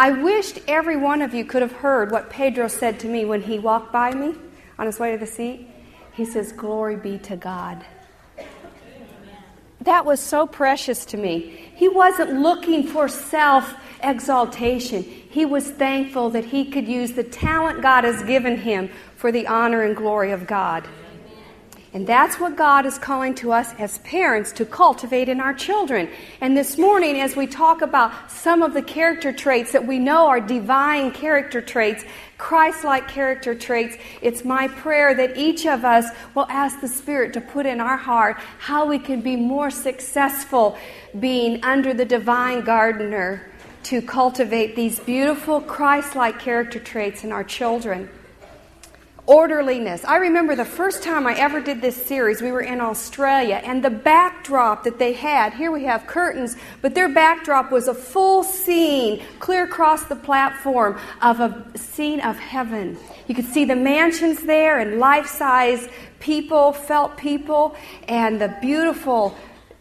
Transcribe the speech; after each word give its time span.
I 0.00 0.12
wished 0.12 0.60
every 0.66 0.96
one 0.96 1.20
of 1.20 1.34
you 1.34 1.44
could 1.44 1.60
have 1.60 1.72
heard 1.72 2.10
what 2.10 2.30
Pedro 2.30 2.68
said 2.68 2.98
to 3.00 3.06
me 3.06 3.26
when 3.26 3.42
he 3.42 3.58
walked 3.58 3.92
by 3.92 4.14
me 4.14 4.34
on 4.78 4.86
his 4.86 4.98
way 4.98 5.12
to 5.12 5.18
the 5.18 5.26
seat. 5.26 5.68
He 6.14 6.24
says, 6.24 6.52
Glory 6.52 6.96
be 6.96 7.18
to 7.18 7.36
God. 7.36 7.84
That 9.82 10.06
was 10.06 10.18
so 10.18 10.46
precious 10.46 11.04
to 11.04 11.18
me. 11.18 11.70
He 11.74 11.86
wasn't 11.86 12.40
looking 12.40 12.86
for 12.86 13.08
self 13.08 13.74
exaltation. 14.02 15.02
He 15.02 15.44
was 15.44 15.70
thankful 15.70 16.30
that 16.30 16.46
he 16.46 16.64
could 16.64 16.88
use 16.88 17.12
the 17.12 17.22
talent 17.22 17.82
God 17.82 18.04
has 18.04 18.22
given 18.22 18.56
him 18.56 18.88
for 19.16 19.30
the 19.30 19.46
honor 19.48 19.82
and 19.82 19.94
glory 19.94 20.32
of 20.32 20.46
God. 20.46 20.88
And 21.92 22.06
that's 22.06 22.38
what 22.38 22.56
God 22.56 22.86
is 22.86 22.98
calling 22.98 23.34
to 23.36 23.50
us 23.50 23.74
as 23.76 23.98
parents 23.98 24.52
to 24.52 24.64
cultivate 24.64 25.28
in 25.28 25.40
our 25.40 25.52
children. 25.52 26.08
And 26.40 26.56
this 26.56 26.78
morning, 26.78 27.20
as 27.20 27.34
we 27.34 27.48
talk 27.48 27.82
about 27.82 28.30
some 28.30 28.62
of 28.62 28.74
the 28.74 28.82
character 28.82 29.32
traits 29.32 29.72
that 29.72 29.84
we 29.84 29.98
know 29.98 30.28
are 30.28 30.40
divine 30.40 31.10
character 31.10 31.60
traits, 31.60 32.04
Christ 32.38 32.84
like 32.84 33.08
character 33.08 33.56
traits, 33.56 33.96
it's 34.22 34.44
my 34.44 34.68
prayer 34.68 35.16
that 35.16 35.36
each 35.36 35.66
of 35.66 35.84
us 35.84 36.06
will 36.36 36.46
ask 36.48 36.80
the 36.80 36.86
Spirit 36.86 37.32
to 37.32 37.40
put 37.40 37.66
in 37.66 37.80
our 37.80 37.96
heart 37.96 38.36
how 38.58 38.86
we 38.86 39.00
can 39.00 39.20
be 39.20 39.34
more 39.34 39.70
successful 39.70 40.78
being 41.18 41.64
under 41.64 41.92
the 41.92 42.04
divine 42.04 42.60
gardener 42.60 43.50
to 43.82 44.00
cultivate 44.00 44.76
these 44.76 45.00
beautiful 45.00 45.60
Christ 45.60 46.14
like 46.14 46.38
character 46.38 46.78
traits 46.78 47.24
in 47.24 47.32
our 47.32 47.42
children 47.42 48.08
orderliness. 49.26 50.04
I 50.04 50.16
remember 50.16 50.56
the 50.56 50.64
first 50.64 51.02
time 51.02 51.26
I 51.26 51.34
ever 51.34 51.60
did 51.60 51.80
this 51.80 51.96
series, 51.96 52.42
we 52.42 52.52
were 52.52 52.60
in 52.60 52.80
Australia, 52.80 53.60
and 53.64 53.84
the 53.84 53.90
backdrop 53.90 54.84
that 54.84 54.98
they 54.98 55.12
had 55.12 55.54
here 55.54 55.70
we 55.70 55.84
have 55.84 56.06
curtains, 56.06 56.56
but 56.82 56.94
their 56.94 57.08
backdrop 57.08 57.70
was 57.70 57.88
a 57.88 57.94
full 57.94 58.42
scene, 58.42 59.22
clear 59.38 59.64
across 59.64 60.04
the 60.04 60.16
platform, 60.16 60.98
of 61.22 61.40
a 61.40 61.64
scene 61.76 62.20
of 62.20 62.38
heaven. 62.38 62.98
You 63.26 63.34
could 63.34 63.46
see 63.46 63.64
the 63.64 63.76
mansions 63.76 64.42
there 64.42 64.78
and 64.78 64.98
life 64.98 65.26
size 65.26 65.88
people, 66.18 66.72
felt 66.72 67.16
people, 67.16 67.76
and 68.08 68.40
the 68.40 68.54
beautiful 68.60 69.36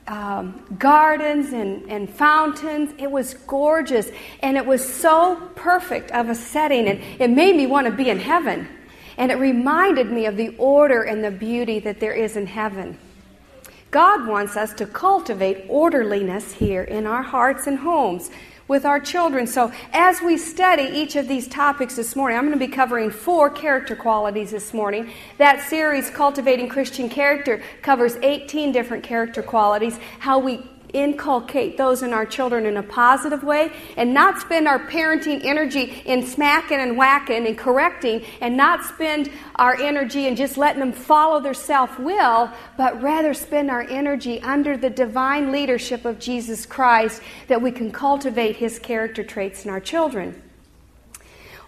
um, 0.07 0.63
gardens 0.79 1.53
and, 1.53 1.89
and 1.89 2.09
fountains. 2.09 2.93
It 2.97 3.09
was 3.09 3.35
gorgeous, 3.45 4.09
and 4.41 4.57
it 4.57 4.65
was 4.65 4.87
so 4.87 5.35
perfect 5.55 6.11
of 6.11 6.29
a 6.29 6.35
setting, 6.35 6.87
and 6.87 6.99
it 7.21 7.29
made 7.29 7.55
me 7.55 7.67
want 7.67 7.87
to 7.87 7.93
be 7.93 8.09
in 8.09 8.19
heaven. 8.19 8.67
And 9.19 9.33
it 9.33 9.35
reminded 9.37 10.09
me 10.09 10.25
of 10.25 10.37
the 10.37 10.55
order 10.57 11.03
and 11.03 11.21
the 11.21 11.29
beauty 11.29 11.79
that 11.79 11.99
there 11.99 12.13
is 12.13 12.37
in 12.37 12.47
heaven. 12.47 12.97
God 13.91 14.25
wants 14.25 14.55
us 14.55 14.73
to 14.75 14.85
cultivate 14.85 15.65
orderliness 15.67 16.53
here 16.53 16.83
in 16.83 17.05
our 17.05 17.21
hearts 17.21 17.67
and 17.67 17.79
homes 17.79 18.31
with 18.69 18.85
our 18.85 18.99
children. 18.99 19.45
So, 19.45 19.73
as 19.91 20.21
we 20.21 20.37
study 20.37 20.83
each 20.83 21.17
of 21.17 21.27
these 21.27 21.49
topics 21.49 21.97
this 21.97 22.15
morning, 22.15 22.37
I'm 22.37 22.45
going 22.45 22.57
to 22.57 22.65
be 22.65 22.71
covering 22.71 23.09
four 23.09 23.49
character 23.49 23.95
qualities 23.95 24.51
this 24.51 24.73
morning. 24.73 25.11
That 25.37 25.67
series, 25.67 26.09
Cultivating 26.09 26.69
Christian 26.69 27.09
Character, 27.09 27.61
covers 27.81 28.15
18 28.17 28.71
different 28.71 29.03
character 29.03 29.43
qualities, 29.43 29.97
how 30.19 30.39
we 30.39 30.65
inculcate 30.93 31.77
those 31.77 32.03
in 32.03 32.13
our 32.13 32.25
children 32.25 32.65
in 32.65 32.77
a 32.77 32.83
positive 32.83 33.43
way 33.43 33.71
and 33.97 34.13
not 34.13 34.39
spend 34.39 34.67
our 34.67 34.79
parenting 34.79 35.43
energy 35.43 36.01
in 36.05 36.25
smacking 36.25 36.79
and 36.79 36.97
whacking 36.97 37.45
and 37.45 37.57
correcting 37.57 38.23
and 38.41 38.55
not 38.57 38.83
spend 38.83 39.29
our 39.55 39.75
energy 39.79 40.27
in 40.27 40.35
just 40.35 40.57
letting 40.57 40.79
them 40.79 40.91
follow 40.91 41.39
their 41.39 41.53
self 41.53 41.99
will, 41.99 42.49
but 42.77 43.01
rather 43.01 43.33
spend 43.33 43.69
our 43.69 43.81
energy 43.83 44.41
under 44.41 44.77
the 44.77 44.89
divine 44.89 45.51
leadership 45.51 46.05
of 46.05 46.19
Jesus 46.19 46.65
Christ 46.65 47.21
that 47.47 47.61
we 47.61 47.71
can 47.71 47.91
cultivate 47.91 48.55
his 48.55 48.79
character 48.79 49.23
traits 49.23 49.65
in 49.65 49.71
our 49.71 49.79
children. 49.79 50.41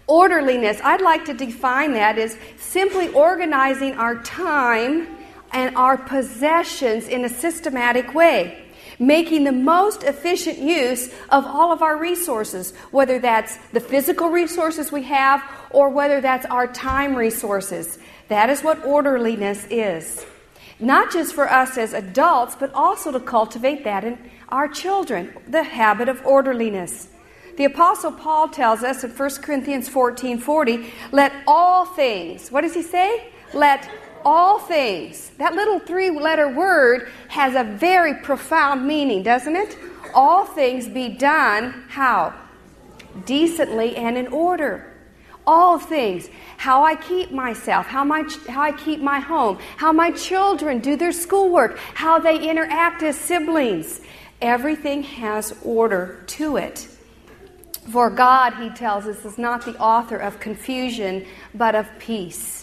Orderliness, 0.06 0.80
I'd 0.82 1.00
like 1.00 1.24
to 1.26 1.34
define 1.34 1.92
that 1.92 2.18
as 2.18 2.36
simply 2.56 3.08
organizing 3.08 3.94
our 3.94 4.20
time 4.22 5.08
and 5.52 5.76
our 5.76 5.96
possessions 5.96 7.08
in 7.08 7.24
a 7.24 7.28
systematic 7.28 8.14
way 8.14 8.61
making 9.02 9.44
the 9.44 9.52
most 9.52 10.04
efficient 10.04 10.58
use 10.58 11.08
of 11.30 11.44
all 11.44 11.72
of 11.72 11.82
our 11.82 11.96
resources, 11.96 12.72
whether 12.92 13.18
that's 13.18 13.56
the 13.72 13.80
physical 13.80 14.30
resources 14.30 14.92
we 14.92 15.02
have 15.02 15.42
or 15.70 15.90
whether 15.90 16.20
that's 16.20 16.46
our 16.46 16.66
time 16.66 17.14
resources. 17.14 17.98
That 18.28 18.48
is 18.48 18.62
what 18.62 18.84
orderliness 18.84 19.66
is. 19.70 20.24
Not 20.78 21.12
just 21.12 21.34
for 21.34 21.50
us 21.50 21.76
as 21.76 21.92
adults, 21.92 22.56
but 22.58 22.72
also 22.72 23.12
to 23.12 23.20
cultivate 23.20 23.84
that 23.84 24.04
in 24.04 24.18
our 24.48 24.68
children, 24.68 25.32
the 25.48 25.62
habit 25.62 26.08
of 26.08 26.24
orderliness. 26.24 27.08
The 27.56 27.64
Apostle 27.64 28.12
Paul 28.12 28.48
tells 28.48 28.82
us 28.82 29.04
in 29.04 29.10
1 29.10 29.30
Corinthians 29.42 29.88
14 29.88 30.38
40, 30.38 30.92
let 31.10 31.32
all 31.46 31.84
things, 31.84 32.50
what 32.50 32.62
does 32.62 32.74
he 32.74 32.82
say? 32.82 33.32
Let 33.52 33.88
all 34.24 34.58
things. 34.58 35.30
That 35.38 35.54
little 35.54 35.78
three 35.78 36.10
letter 36.10 36.48
word 36.48 37.10
has 37.28 37.54
a 37.54 37.64
very 37.64 38.14
profound 38.14 38.86
meaning, 38.86 39.22
doesn't 39.22 39.56
it? 39.56 39.76
All 40.14 40.44
things 40.44 40.88
be 40.88 41.08
done 41.08 41.84
how? 41.88 42.34
Decently 43.24 43.96
and 43.96 44.16
in 44.16 44.28
order. 44.28 44.92
All 45.46 45.78
things. 45.78 46.28
How 46.56 46.84
I 46.84 46.94
keep 46.94 47.32
myself, 47.32 47.86
how, 47.86 48.04
my, 48.04 48.24
how 48.48 48.62
I 48.62 48.72
keep 48.72 49.00
my 49.00 49.18
home, 49.18 49.58
how 49.76 49.92
my 49.92 50.12
children 50.12 50.78
do 50.78 50.96
their 50.96 51.12
schoolwork, 51.12 51.78
how 51.94 52.18
they 52.18 52.48
interact 52.48 53.02
as 53.02 53.16
siblings. 53.16 54.00
Everything 54.40 55.02
has 55.02 55.56
order 55.62 56.22
to 56.28 56.56
it. 56.56 56.88
For 57.90 58.10
God, 58.10 58.54
he 58.54 58.70
tells 58.70 59.06
us, 59.06 59.24
is 59.24 59.38
not 59.38 59.64
the 59.64 59.76
author 59.78 60.16
of 60.16 60.38
confusion, 60.38 61.26
but 61.54 61.74
of 61.74 61.88
peace. 61.98 62.61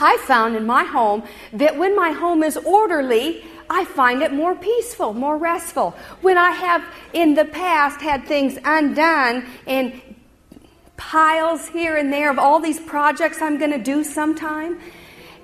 I 0.00 0.16
found 0.26 0.56
in 0.56 0.66
my 0.66 0.84
home 0.84 1.22
that 1.52 1.76
when 1.76 1.94
my 1.94 2.12
home 2.12 2.42
is 2.42 2.56
orderly, 2.56 3.44
I 3.70 3.84
find 3.84 4.22
it 4.22 4.32
more 4.32 4.54
peaceful, 4.54 5.14
more 5.14 5.36
restful. 5.36 5.92
When 6.20 6.36
I 6.36 6.50
have 6.50 6.84
in 7.12 7.34
the 7.34 7.44
past 7.44 8.00
had 8.00 8.26
things 8.26 8.58
undone 8.64 9.46
and 9.66 10.00
piles 10.96 11.68
here 11.68 11.96
and 11.96 12.12
there 12.12 12.30
of 12.30 12.38
all 12.38 12.60
these 12.60 12.80
projects 12.80 13.40
I'm 13.40 13.58
going 13.58 13.70
to 13.70 13.78
do 13.78 14.04
sometime, 14.04 14.78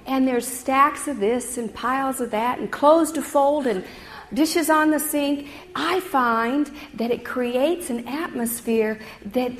and 0.07 0.27
there's 0.27 0.47
stacks 0.47 1.09
of 1.09 1.21
this 1.21 1.59
and 1.59 1.73
piles 1.73 2.21
of 2.21 2.31
that 2.31 2.59
and 2.59 2.71
clothes 2.71 3.13
to 3.13 3.23
fold 3.23 3.67
and 3.67 3.85
dishes 4.33 4.69
on 4.69 4.91
the 4.91 5.01
sink, 5.01 5.49
I 5.75 6.01
find 6.01 6.71
that 6.95 7.11
it 7.11 7.25
creates 7.25 7.91
an 7.91 8.07
atmosphere 8.09 9.01
that 9.27 9.53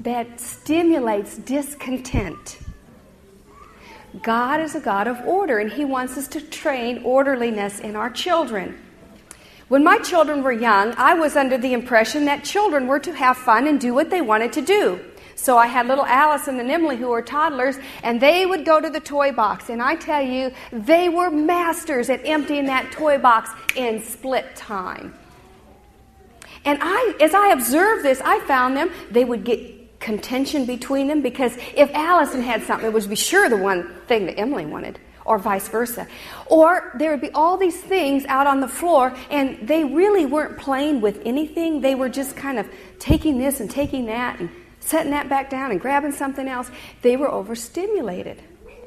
that 0.00 0.40
stimulates 0.40 1.36
discontent. 1.36 2.58
God 4.22 4.60
is 4.60 4.74
a 4.74 4.80
God 4.80 5.08
of 5.08 5.20
order, 5.26 5.58
and 5.58 5.72
He 5.72 5.84
wants 5.84 6.16
us 6.16 6.28
to 6.28 6.40
train 6.40 7.02
orderliness 7.04 7.80
in 7.80 7.96
our 7.96 8.10
children. 8.10 8.78
When 9.68 9.82
my 9.82 9.98
children 9.98 10.42
were 10.42 10.52
young, 10.52 10.94
I 10.96 11.14
was 11.14 11.36
under 11.36 11.58
the 11.58 11.72
impression 11.72 12.26
that 12.26 12.44
children 12.44 12.86
were 12.86 13.00
to 13.00 13.12
have 13.12 13.36
fun 13.36 13.66
and 13.66 13.80
do 13.80 13.94
what 13.94 14.10
they 14.10 14.20
wanted 14.20 14.52
to 14.52 14.62
do. 14.62 15.00
So 15.34 15.58
I 15.58 15.66
had 15.66 15.88
little 15.88 16.06
Allison 16.06 16.60
and 16.60 16.70
Emily 16.70 16.96
who 16.96 17.08
were 17.08 17.22
toddlers, 17.22 17.76
and 18.02 18.20
they 18.20 18.46
would 18.46 18.64
go 18.64 18.80
to 18.80 18.88
the 18.88 19.00
toy 19.00 19.32
box. 19.32 19.68
And 19.68 19.82
I 19.82 19.96
tell 19.96 20.22
you, 20.22 20.52
they 20.70 21.08
were 21.08 21.30
masters 21.30 22.08
at 22.08 22.24
emptying 22.24 22.66
that 22.66 22.92
toy 22.92 23.18
box 23.18 23.50
in 23.74 24.02
split 24.02 24.54
time. 24.54 25.14
And 26.64 26.78
I, 26.80 27.14
as 27.20 27.34
I 27.34 27.48
observed 27.48 28.04
this, 28.04 28.20
I 28.24 28.40
found 28.40 28.76
them, 28.76 28.90
they 29.10 29.24
would 29.24 29.44
get 29.44 29.73
contention 30.04 30.66
between 30.66 31.08
them 31.08 31.22
because 31.22 31.56
if 31.74 31.90
Allison 31.94 32.42
had 32.42 32.62
something, 32.62 32.86
it 32.86 32.92
would 32.92 33.08
be 33.08 33.16
sure 33.16 33.48
the 33.48 33.56
one 33.56 33.90
thing 34.06 34.26
that 34.26 34.38
Emily 34.38 34.66
wanted, 34.66 34.98
or 35.24 35.38
vice 35.38 35.66
versa. 35.68 36.06
Or 36.46 36.92
there 36.98 37.10
would 37.10 37.22
be 37.22 37.30
all 37.30 37.56
these 37.56 37.80
things 37.80 38.24
out 38.26 38.46
on 38.46 38.60
the 38.60 38.68
floor, 38.68 39.16
and 39.30 39.66
they 39.66 39.82
really 39.82 40.26
weren't 40.26 40.58
playing 40.58 41.00
with 41.00 41.22
anything. 41.24 41.80
They 41.80 41.94
were 41.94 42.10
just 42.10 42.36
kind 42.36 42.58
of 42.58 42.70
taking 42.98 43.38
this 43.38 43.60
and 43.60 43.70
taking 43.70 44.06
that 44.06 44.38
and 44.38 44.50
setting 44.80 45.12
that 45.12 45.30
back 45.30 45.48
down 45.48 45.70
and 45.70 45.80
grabbing 45.80 46.12
something 46.12 46.46
else. 46.46 46.70
They 47.00 47.16
were 47.16 47.30
overstimulated. 47.30 48.42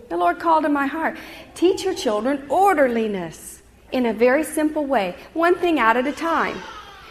The 0.10 0.18
Lord 0.18 0.40
called 0.40 0.64
in 0.66 0.72
my 0.72 0.86
heart 0.86 1.18
teach 1.56 1.84
your 1.84 1.96
children 1.96 2.46
orderliness 2.48 3.62
in 3.92 4.06
a 4.06 4.14
very 4.14 4.44
simple 4.44 4.86
way, 4.86 5.16
one 5.34 5.56
thing 5.56 5.80
out 5.80 5.98
at 5.98 6.06
a 6.06 6.12
time. 6.12 6.58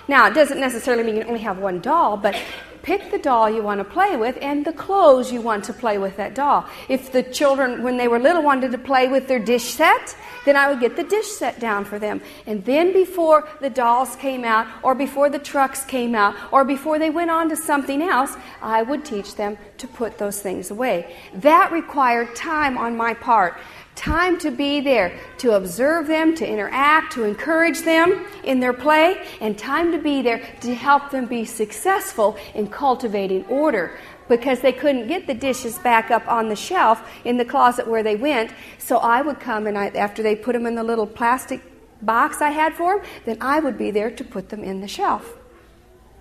Now, 0.09 0.29
it 0.29 0.35
doesn't 0.35 0.61
necessarily 0.61 1.03
mean 1.03 1.17
you 1.17 1.25
only 1.25 1.41
have 1.41 1.59
one 1.59 1.81
doll, 1.81 2.17
but 2.17 2.37
pick 2.83 3.11
the 3.11 3.19
doll 3.19 3.51
you 3.51 3.61
want 3.61 3.81
to 3.81 3.85
play 3.85 4.17
with 4.17 4.39
and 4.41 4.65
the 4.65 4.73
clothes 4.73 5.33
you 5.33 5.41
want 5.41 5.65
to 5.65 5.73
play 5.73 5.99
with 5.99 6.17
that 6.17 6.37
doll. 6.37 6.65
If 6.89 7.11
the 7.11 7.25
children, 7.25 7.83
when 7.83 7.97
they 7.97 8.07
were 8.07 8.21
little, 8.21 8.43
wanted 8.43 8.71
to 8.71 8.79
play 8.79 9.09
with 9.09 9.27
their 9.27 9.41
dish 9.41 9.65
set, 9.65 10.17
then 10.45 10.57
I 10.57 10.69
would 10.69 10.79
get 10.79 10.95
the 10.95 11.03
dish 11.03 11.27
set 11.27 11.59
down 11.59 11.85
for 11.85 11.99
them. 11.99 12.21
And 12.47 12.65
then 12.65 12.93
before 12.93 13.49
the 13.61 13.69
dolls 13.69 14.15
came 14.15 14.45
out, 14.45 14.69
or 14.85 14.95
before 14.95 15.29
the 15.29 15.41
trucks 15.41 15.85
came 15.85 16.15
out, 16.15 16.37
or 16.53 16.65
before 16.65 17.01
they 17.01 17.11
went 17.11 17.33
on 17.33 17.49
to 17.49 17.57
something 17.57 18.01
else, 18.01 18.37
I 18.63 18.83
would 18.83 19.05
teach 19.05 19.35
them 19.35 19.59
to 19.79 19.89
put 19.89 20.19
those 20.19 20.41
things 20.41 20.71
away. 20.71 21.17
That 21.35 21.73
required 21.73 22.37
time 22.37 22.79
on 22.79 22.97
my 22.97 23.15
part 23.15 23.59
time 23.97 24.39
to 24.39 24.51
be 24.51 24.81
there, 24.81 25.19
to 25.39 25.53
observe 25.53 26.07
them, 26.07 26.35
to 26.37 26.47
interact, 26.47 27.13
to 27.15 27.25
encourage 27.25 27.81
them 27.81 28.27
in 28.45 28.61
their 28.61 28.73
play, 28.73 29.27
and 29.41 29.59
time 29.59 29.91
to 29.91 29.99
be 29.99 30.23
there 30.23 30.47
to 30.61 30.75
help 30.75 31.11
them 31.11 31.27
be 31.27 31.45
successful 31.45 32.37
in 32.55 32.69
cultivating 32.69 33.45
order 33.47 33.99
because 34.29 34.61
they 34.61 34.73
couldn't 34.73 35.09
get 35.09 35.27
the 35.27 35.35
dishes 35.35 35.79
back 35.79 36.11
up 36.11 36.27
on 36.29 36.49
the 36.49 36.57
shelf 36.57 37.03
in 37.25 37.37
the 37.37 37.45
closet 37.45 37.87
where 37.87 38.03
they 38.03 38.17
went. 38.17 38.51
So 38.79 38.99
I 38.99 39.23
would 39.23 39.41
come 39.41 39.67
and 39.67 39.79
I, 39.79 39.89
after 39.89 40.23
they 40.23 40.37
put 40.37 40.53
them 40.53 40.67
in 40.67 40.75
the 40.75 40.85
little 40.85 41.07
plastic 41.07 41.61
box 42.03 42.41
I 42.41 42.51
had 42.51 42.75
for 42.75 42.99
them, 42.99 43.07
then 43.25 43.39
I 43.41 43.61
would 43.61 43.79
be 43.79 43.91
there 43.91 44.11
to 44.11 44.25
put 44.25 44.49
them 44.49 44.63
in 44.63 44.81
the 44.81 44.89
shelf. 44.89 45.37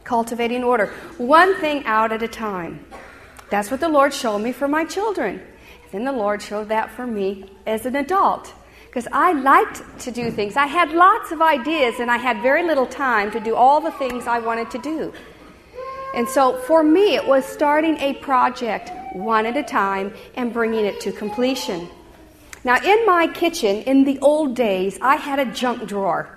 Cultivating 0.03 0.63
order, 0.63 0.87
one 1.17 1.59
thing 1.59 1.83
out 1.85 2.11
at 2.11 2.21
a 2.21 2.27
time. 2.27 2.85
That's 3.49 3.71
what 3.71 3.79
the 3.79 3.89
Lord 3.89 4.13
showed 4.13 4.39
me 4.39 4.51
for 4.51 4.67
my 4.67 4.85
children. 4.85 5.41
Then 5.91 6.05
the 6.05 6.11
Lord 6.11 6.41
showed 6.41 6.69
that 6.69 6.91
for 6.91 7.05
me 7.05 7.49
as 7.65 7.85
an 7.85 7.95
adult. 7.95 8.53
Because 8.87 9.07
I 9.11 9.33
liked 9.33 9.99
to 9.99 10.11
do 10.11 10.31
things. 10.31 10.55
I 10.55 10.67
had 10.67 10.91
lots 10.91 11.31
of 11.31 11.41
ideas 11.41 11.99
and 11.99 12.09
I 12.09 12.17
had 12.17 12.41
very 12.41 12.63
little 12.63 12.87
time 12.87 13.31
to 13.31 13.39
do 13.39 13.55
all 13.55 13.81
the 13.81 13.91
things 13.91 14.25
I 14.25 14.39
wanted 14.39 14.71
to 14.71 14.77
do. 14.77 15.13
And 16.15 16.27
so 16.29 16.57
for 16.59 16.81
me, 16.81 17.15
it 17.15 17.27
was 17.27 17.45
starting 17.45 17.97
a 17.97 18.13
project 18.13 18.89
one 19.13 19.45
at 19.45 19.57
a 19.57 19.63
time 19.63 20.13
and 20.35 20.53
bringing 20.53 20.85
it 20.85 21.01
to 21.01 21.11
completion. 21.11 21.89
Now, 22.63 22.77
in 22.83 23.05
my 23.05 23.27
kitchen, 23.27 23.83
in 23.83 24.05
the 24.05 24.17
old 24.19 24.55
days, 24.55 24.97
I 25.01 25.17
had 25.17 25.39
a 25.39 25.45
junk 25.45 25.87
drawer. 25.87 26.29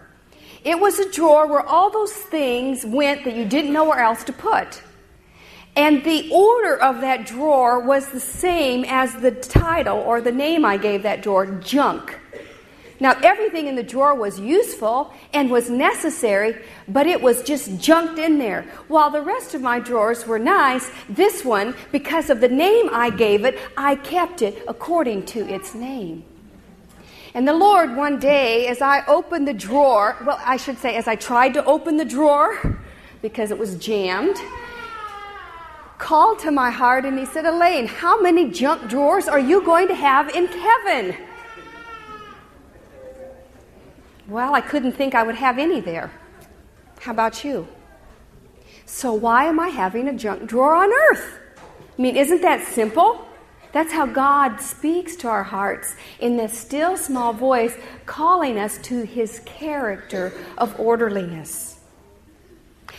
It 0.64 0.78
was 0.78 0.98
a 0.98 1.10
drawer 1.10 1.46
where 1.46 1.64
all 1.64 1.90
those 1.90 2.12
things 2.12 2.84
went 2.84 3.24
that 3.24 3.36
you 3.36 3.44
didn't 3.44 3.72
know 3.72 3.84
where 3.84 4.00
else 4.00 4.24
to 4.24 4.32
put. 4.32 4.82
And 5.78 6.02
the 6.02 6.28
order 6.32 6.76
of 6.82 7.02
that 7.02 7.25
drawer 7.25 7.78
was 7.78 8.08
the 8.08 8.19
same 8.19 8.84
as 8.88 9.14
the 9.14 9.30
title 9.30 9.98
or 9.98 10.20
the 10.20 10.32
name 10.32 10.64
I 10.64 10.76
gave 10.76 11.04
that 11.04 11.22
drawer 11.22 11.46
junk. 11.46 12.19
Now, 12.98 13.12
everything 13.22 13.69
in 13.69 13.76
the 13.76 13.84
drawer 13.84 14.12
was 14.12 14.40
useful 14.40 15.14
and 15.32 15.48
was 15.48 15.70
necessary, 15.70 16.60
but 16.88 17.06
it 17.06 17.22
was 17.22 17.44
just 17.44 17.78
junked 17.78 18.19
in 18.19 18.38
there. 18.38 18.62
While 18.88 19.10
the 19.10 19.22
rest 19.22 19.54
of 19.54 19.62
my 19.62 19.78
drawers 19.78 20.26
were 20.26 20.40
nice, 20.40 20.90
this 21.08 21.44
one, 21.44 21.76
because 21.92 22.28
of 22.28 22.40
the 22.40 22.48
name 22.48 22.90
I 22.92 23.10
gave 23.10 23.44
it, 23.44 23.56
I 23.76 23.94
kept 23.94 24.42
it 24.42 24.64
according 24.66 25.26
to 25.26 25.48
its 25.48 25.76
name. 25.76 26.24
And 27.34 27.46
the 27.46 27.52
Lord, 27.52 27.94
one 27.94 28.19
day, 28.19 28.66
as 28.66 28.82
I 28.82 29.06
opened 29.06 29.46
the 29.46 29.54
drawer, 29.54 30.16
well, 30.26 30.40
I 30.44 30.56
should 30.56 30.78
say, 30.78 30.96
as 30.96 31.06
I 31.06 31.14
tried 31.14 31.54
to 31.54 31.64
open 31.66 31.98
the 31.98 32.04
drawer 32.04 32.81
because 33.22 33.52
it 33.52 33.58
was 33.58 33.76
jammed, 33.76 34.36
called 35.98 36.38
to 36.40 36.50
my 36.50 36.70
heart 36.70 37.04
and 37.04 37.18
He 37.18 37.26
said, 37.26 37.44
Alane, 37.44 37.86
how 37.86 38.20
many 38.20 38.50
junk 38.50 38.88
drawers 38.88 39.28
are 39.28 39.40
you 39.40 39.64
going 39.64 39.88
to 39.88 39.94
have 39.94 40.30
in 40.30 40.46
heaven? 40.46 41.16
Well, 44.28 44.54
I 44.54 44.60
couldn't 44.60 44.92
think 44.92 45.14
I 45.14 45.22
would 45.22 45.36
have 45.36 45.58
any 45.58 45.80
there. 45.80 46.10
How 47.00 47.12
about 47.12 47.44
you? 47.44 47.66
So, 48.84 49.12
why 49.12 49.44
am 49.44 49.60
I 49.60 49.68
having 49.68 50.08
a 50.08 50.14
junk 50.14 50.48
drawer 50.48 50.74
on 50.74 50.90
earth? 50.92 51.38
I 51.98 52.02
mean, 52.02 52.16
isn't 52.16 52.42
that 52.42 52.66
simple? 52.66 53.26
That's 53.72 53.92
how 53.92 54.06
God 54.06 54.60
speaks 54.60 55.14
to 55.16 55.28
our 55.28 55.42
hearts 55.42 55.94
in 56.20 56.36
this 56.36 56.58
still 56.58 56.96
small 56.96 57.32
voice, 57.32 57.76
calling 58.06 58.58
us 58.58 58.78
to 58.78 59.02
his 59.02 59.40
character 59.44 60.32
of 60.56 60.78
orderliness. 60.80 61.68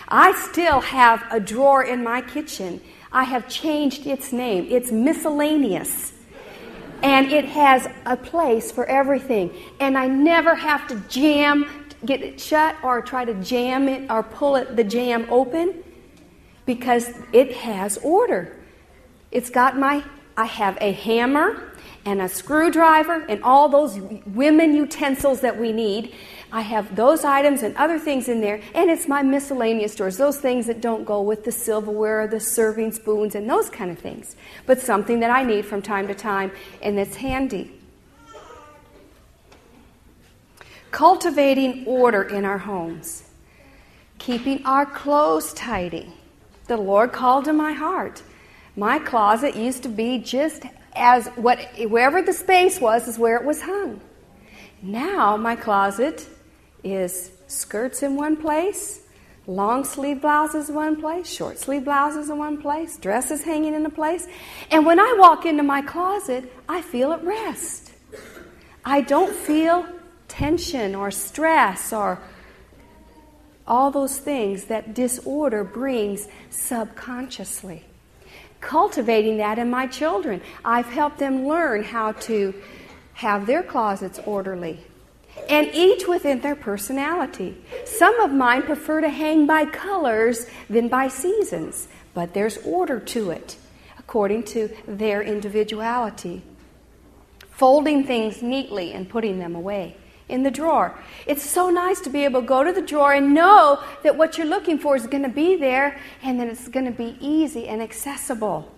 I 0.10 0.34
still 0.34 0.82
have 0.82 1.24
a 1.32 1.40
drawer 1.40 1.84
in 1.84 2.04
my 2.04 2.22
kitchen. 2.22 2.82
I 3.12 3.24
have 3.24 3.48
changed 3.48 4.06
its 4.08 4.34
name. 4.34 4.68
It's 4.70 4.92
miscellaneous 4.92 6.14
and 7.02 7.32
it 7.32 7.46
has 7.46 7.88
a 8.06 8.18
place 8.18 8.72
for 8.72 8.86
everything. 8.86 9.52
And 9.80 9.98
I 9.98 10.08
never 10.08 10.56
have 10.56 10.88
to 10.88 10.96
jam, 11.08 11.88
get 12.06 12.22
it 12.22 12.40
shut, 12.40 12.76
or 12.84 13.02
try 13.02 13.26
to 13.26 13.34
jam 13.36 13.88
it 13.88 14.10
or 14.10 14.24
pull 14.24 14.56
it, 14.56 14.76
the 14.76 14.84
jam 14.84 15.28
open 15.30 15.84
because 16.66 17.12
it 17.32 17.56
has 17.56 17.98
order. 18.00 18.58
It's 19.32 19.50
got 19.50 19.78
my, 19.78 20.04
I 20.36 20.46
have 20.46 20.78
a 20.82 20.92
hammer 20.92 21.72
and 22.06 22.22
a 22.22 22.30
screwdriver 22.30 23.26
and 23.30 23.44
all 23.44 23.70
those 23.70 24.00
women 24.26 24.76
utensils 24.76 25.42
that 25.42 25.58
we 25.58 25.72
need. 25.72 26.14
I 26.52 26.62
have 26.62 26.96
those 26.96 27.24
items 27.24 27.62
and 27.62 27.76
other 27.78 28.00
things 28.00 28.28
in 28.28 28.42
there, 28.42 28.60
and 28.74 28.90
it's 28.90 29.08
my 29.08 29.22
miscellaneous 29.22 29.96
drawers, 29.96 30.18
those 30.18 30.40
things 30.40 30.66
that 30.66 30.82
don't 30.82 31.06
go 31.06 31.22
with 31.22 31.44
the 31.44 31.52
silverware, 31.52 32.26
the 32.28 32.40
serving 32.40 32.92
spoons, 32.92 33.36
and 33.36 33.48
those 33.48 33.70
kind 33.70 33.92
of 33.92 34.00
things, 34.00 34.36
but 34.66 34.80
something 34.80 35.20
that 35.20 35.30
I 35.30 35.44
need 35.44 35.66
from 35.66 35.84
time 35.84 36.08
to 36.08 36.16
time 36.16 36.52
and 36.82 36.98
that's 36.98 37.18
handy. 37.18 37.72
Cultivating 40.90 41.86
order 41.86 42.24
in 42.24 42.46
our 42.46 42.58
homes, 42.58 43.30
keeping 44.18 44.66
our 44.66 44.88
clothes 44.88 45.54
tidy. 45.54 46.12
The 46.66 46.78
Lord 46.78 47.12
called 47.12 47.46
to 47.46 47.54
my 47.54 47.74
heart. 47.74 48.24
My 48.76 48.98
closet 48.98 49.56
used 49.56 49.84
to 49.84 49.90
be 49.90 50.18
just 50.18 50.64
as 50.96 51.28
what 51.30 51.60
wherever 51.78 52.24
the 52.24 52.34
space 52.34 52.82
was 52.82 53.08
is 53.08 53.20
where 53.20 53.36
it 53.38 53.46
was 53.46 53.62
hung. 53.62 54.02
Now 54.82 55.38
my 55.38 55.56
closet 55.56 56.28
is 56.84 57.32
skirts 57.48 58.04
in 58.04 58.16
one 58.16 58.38
place, 58.38 59.02
long 59.48 59.84
sleeve 59.84 60.22
blouses 60.22 60.70
in 60.70 60.76
one 60.76 61.00
place, 61.00 61.28
short 61.28 61.58
sleeve 61.58 61.86
blouses 61.86 62.30
in 62.30 62.38
one 62.38 62.62
place, 62.62 62.98
dresses 62.98 63.44
hanging 63.44 63.74
in 63.74 63.86
a 63.86 63.90
place. 63.90 64.28
And 64.72 64.86
when 64.86 65.00
I 65.00 65.16
walk 65.18 65.46
into 65.46 65.64
my 65.64 65.82
closet, 65.82 66.52
I 66.68 66.82
feel 66.82 67.12
at 67.12 67.24
rest. 67.24 67.92
I 68.86 69.02
don't 69.02 69.34
feel 69.34 69.86
tension 70.28 70.96
or 70.96 71.12
stress 71.12 71.92
or 71.92 72.22
all 73.68 73.92
those 73.92 74.18
things 74.18 74.66
that 74.66 74.94
disorder 74.94 75.64
brings 75.64 76.28
subconsciously. 76.50 77.84
Cultivating 78.62 79.38
that 79.38 79.60
in 79.60 79.70
my 79.70 79.88
children, 79.88 80.42
I've 80.66 80.88
helped 80.88 81.20
them 81.20 81.48
learn 81.48 81.84
how 81.84 82.14
to 82.14 82.54
have 83.14 83.46
their 83.46 83.64
closets 83.64 84.20
orderly, 84.26 84.80
and 85.48 85.70
each 85.74 86.08
within 86.08 86.42
their 86.42 86.56
personality. 86.56 87.58
Some 87.86 88.20
of 88.20 88.32
mine 88.32 88.64
prefer 88.64 89.02
to 89.02 89.10
hang 89.10 89.46
by 89.46 89.66
colors 89.66 90.48
than 90.70 90.88
by 90.88 91.08
seasons, 91.08 91.88
but 92.14 92.34
there's 92.34 92.58
order 92.66 93.00
to 93.00 93.32
it 93.32 93.58
according 93.98 94.44
to 94.44 94.70
their 94.88 95.22
individuality. 95.22 96.42
Folding 97.52 98.06
things 98.06 98.42
neatly 98.42 98.94
and 98.94 99.08
putting 99.08 99.38
them 99.38 99.56
away 99.56 99.96
in 100.30 100.44
the 100.44 100.52
drawer. 100.52 100.98
It's 101.28 101.44
so 101.44 101.70
nice 101.70 102.00
to 102.02 102.10
be 102.10 102.24
able 102.24 102.42
to 102.42 102.48
go 102.48 102.64
to 102.64 102.72
the 102.72 102.82
drawer 102.82 103.14
and 103.14 103.34
know 103.34 103.84
that 104.04 104.16
what 104.16 104.38
you're 104.38 104.48
looking 104.48 104.80
for 104.80 104.96
is 104.96 105.06
going 105.08 105.24
to 105.24 105.30
be 105.30 105.56
there 105.56 106.00
and 106.24 106.40
that 106.40 106.48
it's 106.48 106.68
going 106.68 106.86
to 106.86 106.92
be 106.92 107.18
easy 107.20 107.68
and 107.68 107.82
accessible 107.82 108.72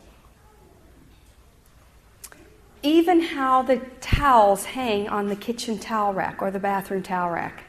even 2.84 3.22
how 3.22 3.62
the 3.62 3.78
towels 4.00 4.66
hang 4.66 5.08
on 5.08 5.28
the 5.28 5.36
kitchen 5.36 5.78
towel 5.78 6.14
rack 6.14 6.42
or 6.42 6.52
the 6.52 6.60
bathroom 6.60 7.04
towel 7.04 7.32
rack. 7.32 7.64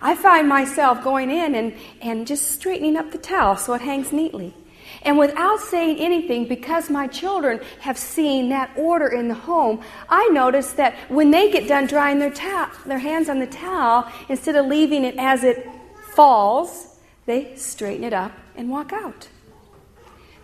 I 0.00 0.14
find 0.14 0.48
myself 0.48 1.02
going 1.02 1.30
in 1.30 1.54
and, 1.54 1.74
and 2.02 2.26
just 2.26 2.50
straightening 2.50 2.96
up 2.96 3.10
the 3.10 3.18
towel 3.18 3.56
so 3.56 3.74
it 3.74 3.80
hangs 3.80 4.12
neatly. 4.12 4.54
And 5.02 5.18
without 5.18 5.60
saying 5.60 5.98
anything, 5.98 6.46
because 6.46 6.90
my 6.90 7.06
children 7.06 7.60
have 7.80 7.98
seen 7.98 8.50
that 8.50 8.70
order 8.76 9.08
in 9.08 9.28
the 9.28 9.34
home, 9.34 9.80
I 10.08 10.28
notice 10.28 10.72
that 10.74 10.94
when 11.08 11.30
they 11.30 11.50
get 11.50 11.68
done 11.68 11.86
drying 11.86 12.18
their, 12.18 12.30
ta- 12.30 12.76
their 12.86 12.98
hands 12.98 13.28
on 13.28 13.38
the 13.38 13.46
towel, 13.46 14.10
instead 14.28 14.56
of 14.56 14.66
leaving 14.66 15.04
it 15.04 15.16
as 15.16 15.44
it 15.44 15.68
falls, 16.14 16.96
they 17.24 17.56
straighten 17.56 18.04
it 18.04 18.12
up 18.12 18.32
and 18.56 18.70
walk 18.70 18.92
out 18.92 19.28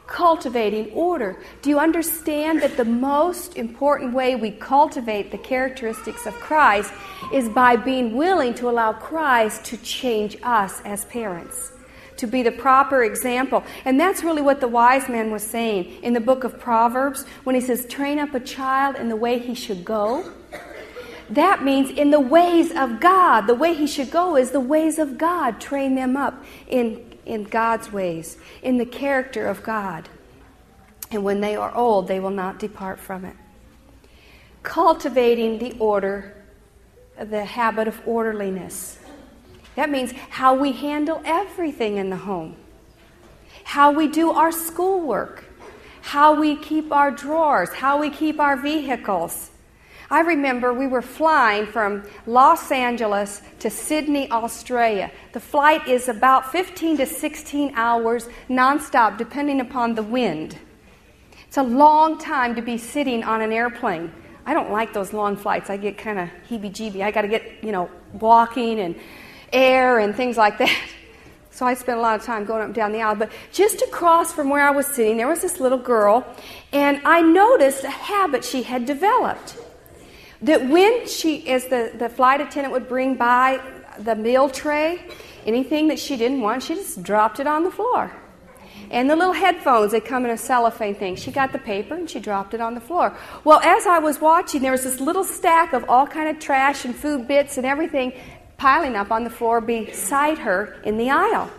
cultivating 0.06 0.90
order. 0.92 1.38
Do 1.62 1.70
you 1.70 1.78
understand 1.78 2.62
that 2.62 2.76
the 2.76 2.84
most 2.84 3.56
important 3.56 4.12
way 4.12 4.36
we 4.36 4.50
cultivate 4.50 5.30
the 5.30 5.38
characteristics 5.38 6.26
of 6.26 6.34
Christ 6.34 6.92
is 7.32 7.48
by 7.48 7.76
being 7.76 8.16
willing 8.16 8.54
to 8.54 8.68
allow 8.68 8.92
Christ 8.92 9.64
to 9.66 9.76
change 9.78 10.36
us 10.42 10.80
as 10.84 11.04
parents? 11.06 11.72
To 12.18 12.26
be 12.26 12.42
the 12.42 12.52
proper 12.52 13.04
example. 13.04 13.64
And 13.84 13.98
that's 13.98 14.22
really 14.22 14.42
what 14.42 14.60
the 14.60 14.68
wise 14.68 15.08
man 15.08 15.30
was 15.30 15.42
saying 15.42 16.02
in 16.02 16.12
the 16.12 16.20
book 16.20 16.44
of 16.44 16.60
Proverbs 16.60 17.24
when 17.44 17.54
he 17.54 17.60
says, 17.60 17.86
Train 17.86 18.18
up 18.18 18.34
a 18.34 18.40
child 18.40 18.96
in 18.96 19.08
the 19.08 19.16
way 19.16 19.38
he 19.38 19.54
should 19.54 19.84
go. 19.84 20.30
That 21.30 21.64
means 21.64 21.90
in 21.90 22.10
the 22.10 22.20
ways 22.20 22.70
of 22.72 23.00
God. 23.00 23.46
The 23.46 23.54
way 23.54 23.74
he 23.74 23.86
should 23.86 24.10
go 24.10 24.36
is 24.36 24.50
the 24.50 24.60
ways 24.60 24.98
of 24.98 25.16
God. 25.16 25.60
Train 25.60 25.94
them 25.94 26.16
up 26.16 26.44
in 26.68 27.11
in 27.24 27.44
God's 27.44 27.92
ways, 27.92 28.38
in 28.62 28.78
the 28.78 28.86
character 28.86 29.46
of 29.46 29.62
God. 29.62 30.08
And 31.10 31.24
when 31.24 31.40
they 31.40 31.56
are 31.56 31.74
old, 31.74 32.08
they 32.08 32.20
will 32.20 32.30
not 32.30 32.58
depart 32.58 32.98
from 32.98 33.24
it. 33.24 33.36
Cultivating 34.62 35.58
the 35.58 35.76
order, 35.78 36.36
the 37.18 37.44
habit 37.44 37.86
of 37.86 38.00
orderliness. 38.06 38.98
That 39.76 39.90
means 39.90 40.12
how 40.30 40.54
we 40.54 40.72
handle 40.72 41.22
everything 41.24 41.96
in 41.96 42.10
the 42.10 42.16
home, 42.16 42.56
how 43.64 43.92
we 43.92 44.08
do 44.08 44.30
our 44.32 44.52
schoolwork, 44.52 45.44
how 46.02 46.34
we 46.34 46.56
keep 46.56 46.92
our 46.92 47.10
drawers, 47.10 47.72
how 47.72 47.98
we 47.98 48.10
keep 48.10 48.40
our 48.40 48.56
vehicles. 48.56 49.51
I 50.12 50.20
remember 50.20 50.74
we 50.74 50.86
were 50.86 51.00
flying 51.00 51.66
from 51.66 52.02
Los 52.26 52.70
Angeles 52.70 53.40
to 53.60 53.70
Sydney, 53.70 54.30
Australia. 54.30 55.10
The 55.32 55.40
flight 55.40 55.88
is 55.88 56.06
about 56.06 56.52
15 56.52 56.98
to 56.98 57.06
16 57.06 57.72
hours 57.76 58.28
nonstop, 58.50 59.16
depending 59.16 59.62
upon 59.62 59.94
the 59.94 60.02
wind. 60.02 60.58
It's 61.48 61.56
a 61.56 61.62
long 61.62 62.18
time 62.18 62.54
to 62.56 62.60
be 62.60 62.76
sitting 62.76 63.24
on 63.24 63.40
an 63.40 63.52
airplane. 63.52 64.12
I 64.44 64.52
don't 64.52 64.70
like 64.70 64.92
those 64.92 65.14
long 65.14 65.34
flights. 65.34 65.70
I 65.70 65.78
get 65.78 65.96
kind 65.96 66.18
of 66.18 66.28
heebie 66.46 66.72
jeebie. 66.72 67.02
I 67.02 67.10
got 67.10 67.22
to 67.22 67.28
get, 67.28 67.64
you 67.64 67.72
know, 67.72 67.88
walking 68.12 68.80
and 68.80 68.94
air 69.50 69.98
and 69.98 70.14
things 70.14 70.36
like 70.36 70.58
that. 70.58 70.76
So 71.54 71.66
I 71.66 71.74
spent 71.74 71.98
a 71.98 72.00
lot 72.00 72.18
of 72.18 72.24
time 72.24 72.46
going 72.46 72.62
up 72.62 72.68
and 72.68 72.74
down 72.74 72.92
the 72.92 73.02
aisle. 73.02 73.14
But 73.14 73.30
just 73.52 73.82
across 73.82 74.32
from 74.32 74.48
where 74.48 74.66
I 74.66 74.70
was 74.70 74.86
sitting, 74.86 75.18
there 75.18 75.28
was 75.28 75.42
this 75.42 75.60
little 75.60 75.76
girl, 75.76 76.26
and 76.72 76.98
I 77.04 77.20
noticed 77.20 77.84
a 77.84 77.90
habit 77.90 78.42
she 78.42 78.62
had 78.62 78.86
developed. 78.86 79.58
That 80.42 80.68
when 80.68 81.06
she, 81.06 81.48
as 81.48 81.66
the, 81.66 81.92
the 81.96 82.08
flight 82.08 82.40
attendant 82.40 82.72
would 82.72 82.88
bring 82.88 83.14
by 83.14 83.60
the 83.98 84.16
meal 84.16 84.48
tray, 84.48 85.04
anything 85.46 85.88
that 85.88 85.98
she 85.98 86.16
didn't 86.16 86.40
want, 86.40 86.64
she 86.64 86.74
just 86.74 87.02
dropped 87.02 87.40
it 87.40 87.46
on 87.46 87.64
the 87.64 87.70
floor. 87.70 88.10
And 88.90 89.08
the 89.08 89.16
little 89.16 89.32
headphones, 89.32 89.92
they 89.92 90.00
come 90.00 90.24
in 90.24 90.30
a 90.30 90.36
cellophane 90.36 90.94
thing. 90.94 91.16
She 91.16 91.30
got 91.30 91.52
the 91.52 91.58
paper 91.58 91.94
and 91.94 92.10
she 92.10 92.20
dropped 92.20 92.52
it 92.52 92.60
on 92.60 92.74
the 92.74 92.80
floor. 92.80 93.16
Well, 93.44 93.60
as 93.60 93.86
I 93.86 93.98
was 94.00 94.20
watching, 94.20 94.60
there 94.60 94.72
was 94.72 94.84
this 94.84 95.00
little 95.00 95.24
stack 95.24 95.72
of 95.72 95.88
all 95.88 96.06
kind 96.06 96.28
of 96.28 96.38
trash 96.38 96.84
and 96.84 96.94
food 96.94 97.26
bits 97.26 97.56
and 97.56 97.64
everything 97.64 98.12
piling 98.58 98.94
up 98.94 99.10
on 99.10 99.24
the 99.24 99.30
floor 99.30 99.60
beside 99.60 100.38
her 100.38 100.76
in 100.84 100.98
the 100.98 101.10
aisle. 101.10 101.50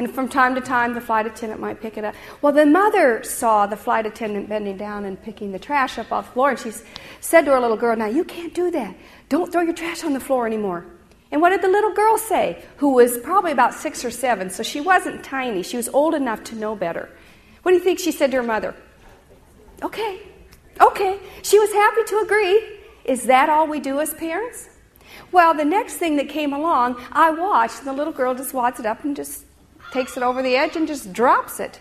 And 0.00 0.10
from 0.10 0.30
time 0.30 0.54
to 0.54 0.62
time, 0.62 0.94
the 0.94 1.00
flight 1.02 1.26
attendant 1.26 1.60
might 1.60 1.78
pick 1.78 1.98
it 1.98 2.06
up. 2.06 2.14
Well, 2.40 2.54
the 2.54 2.64
mother 2.64 3.22
saw 3.22 3.66
the 3.66 3.76
flight 3.76 4.06
attendant 4.06 4.48
bending 4.48 4.78
down 4.78 5.04
and 5.04 5.22
picking 5.22 5.52
the 5.52 5.58
trash 5.58 5.98
up 5.98 6.10
off 6.10 6.28
the 6.28 6.32
floor, 6.32 6.50
and 6.52 6.58
she 6.58 6.72
said 7.20 7.44
to 7.44 7.50
her 7.50 7.60
little 7.60 7.76
girl, 7.76 7.94
Now, 7.94 8.06
you 8.06 8.24
can't 8.24 8.54
do 8.54 8.70
that. 8.70 8.94
Don't 9.28 9.52
throw 9.52 9.60
your 9.60 9.74
trash 9.74 10.02
on 10.02 10.14
the 10.14 10.18
floor 10.18 10.46
anymore. 10.46 10.86
And 11.30 11.42
what 11.42 11.50
did 11.50 11.60
the 11.60 11.68
little 11.68 11.92
girl 11.92 12.16
say, 12.16 12.64
who 12.78 12.94
was 12.94 13.18
probably 13.18 13.52
about 13.52 13.74
six 13.74 14.02
or 14.02 14.10
seven? 14.10 14.48
So 14.48 14.62
she 14.62 14.80
wasn't 14.80 15.22
tiny. 15.22 15.62
She 15.62 15.76
was 15.76 15.90
old 15.90 16.14
enough 16.14 16.44
to 16.44 16.54
know 16.54 16.74
better. 16.74 17.10
What 17.60 17.72
do 17.72 17.76
you 17.76 17.84
think 17.84 17.98
she 17.98 18.10
said 18.10 18.30
to 18.30 18.38
her 18.38 18.42
mother? 18.42 18.74
Okay, 19.82 20.22
okay. 20.80 21.20
She 21.42 21.58
was 21.58 21.70
happy 21.74 22.04
to 22.04 22.20
agree. 22.20 22.78
Is 23.04 23.24
that 23.24 23.50
all 23.50 23.66
we 23.66 23.80
do 23.80 24.00
as 24.00 24.14
parents? 24.14 24.70
Well, 25.30 25.52
the 25.52 25.66
next 25.66 25.96
thing 25.96 26.16
that 26.16 26.30
came 26.30 26.54
along, 26.54 27.04
I 27.12 27.32
watched, 27.32 27.80
and 27.80 27.86
the 27.86 27.92
little 27.92 28.14
girl 28.14 28.34
just 28.34 28.54
wads 28.54 28.80
it 28.80 28.86
up 28.86 29.04
and 29.04 29.14
just 29.14 29.44
takes 29.92 30.16
it 30.16 30.22
over 30.22 30.42
the 30.42 30.56
edge 30.56 30.76
and 30.76 30.86
just 30.86 31.12
drops 31.12 31.60
it. 31.60 31.80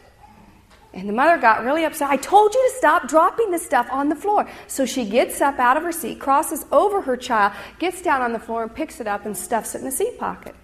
And 0.94 1.08
the 1.08 1.14
mother 1.14 1.38
got 1.38 1.64
really 1.64 1.86
upset. 1.86 2.10
I 2.10 2.18
told 2.18 2.54
you 2.54 2.70
to 2.70 2.78
stop 2.78 3.08
dropping 3.08 3.52
the 3.52 3.60
stuff 3.60 3.88
on 3.92 4.10
the 4.10 4.16
floor. 4.16 4.50
So 4.68 4.86
she 4.86 5.06
gets 5.06 5.40
up 5.40 5.60
out 5.60 5.78
of 5.78 5.84
her 5.84 5.92
seat, 5.92 6.20
crosses 6.20 6.66
over 6.72 7.02
her 7.02 7.16
child, 7.16 7.54
gets 7.78 8.02
down 8.02 8.22
on 8.22 8.34
the 8.34 8.40
floor, 8.40 8.64
and 8.64 8.74
picks 8.74 9.00
it 9.00 9.08
up 9.08 9.26
and 9.26 9.38
stuffs 9.38 9.76
it 9.76 9.80
in 9.80 9.86
the 9.86 9.92
seat 9.92 10.18
pocket. 10.18 10.56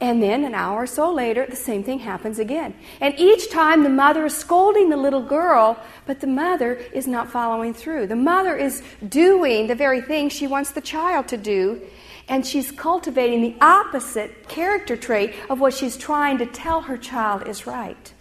And 0.00 0.22
then 0.22 0.44
an 0.44 0.54
hour 0.54 0.82
or 0.82 0.86
so 0.86 1.12
later, 1.12 1.44
the 1.48 1.56
same 1.56 1.82
thing 1.82 1.98
happens 1.98 2.38
again. 2.38 2.74
And 3.00 3.18
each 3.18 3.50
time 3.50 3.82
the 3.82 3.88
mother 3.88 4.26
is 4.26 4.36
scolding 4.36 4.90
the 4.90 4.96
little 4.96 5.22
girl, 5.22 5.76
but 6.06 6.20
the 6.20 6.28
mother 6.28 6.74
is 6.74 7.08
not 7.08 7.30
following 7.30 7.74
through. 7.74 8.06
The 8.06 8.14
mother 8.14 8.56
is 8.56 8.82
doing 9.08 9.66
the 9.66 9.74
very 9.74 10.00
thing 10.00 10.28
she 10.28 10.46
wants 10.46 10.70
the 10.70 10.80
child 10.80 11.26
to 11.28 11.36
do, 11.36 11.80
and 12.28 12.46
she's 12.46 12.70
cultivating 12.70 13.40
the 13.40 13.54
opposite 13.60 14.48
character 14.48 14.96
trait 14.96 15.34
of 15.48 15.60
what 15.60 15.74
she's 15.74 15.96
trying 15.96 16.38
to 16.38 16.46
tell 16.46 16.82
her 16.82 16.96
child 16.96 17.46
is 17.46 17.66
right. 17.66 18.12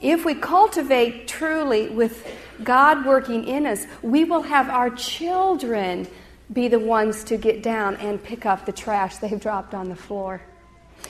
If 0.00 0.24
we 0.24 0.34
cultivate 0.34 1.28
truly 1.28 1.88
with 1.88 2.26
God 2.64 3.06
working 3.06 3.44
in 3.44 3.66
us, 3.66 3.86
we 4.02 4.24
will 4.24 4.42
have 4.42 4.68
our 4.68 4.90
children 4.90 6.08
be 6.52 6.68
the 6.68 6.78
ones 6.78 7.24
to 7.24 7.36
get 7.36 7.62
down 7.62 7.96
and 7.96 8.22
pick 8.22 8.44
up 8.44 8.66
the 8.66 8.72
trash 8.72 9.16
they've 9.18 9.40
dropped 9.40 9.74
on 9.74 9.88
the 9.88 9.96
floor. 9.96 10.42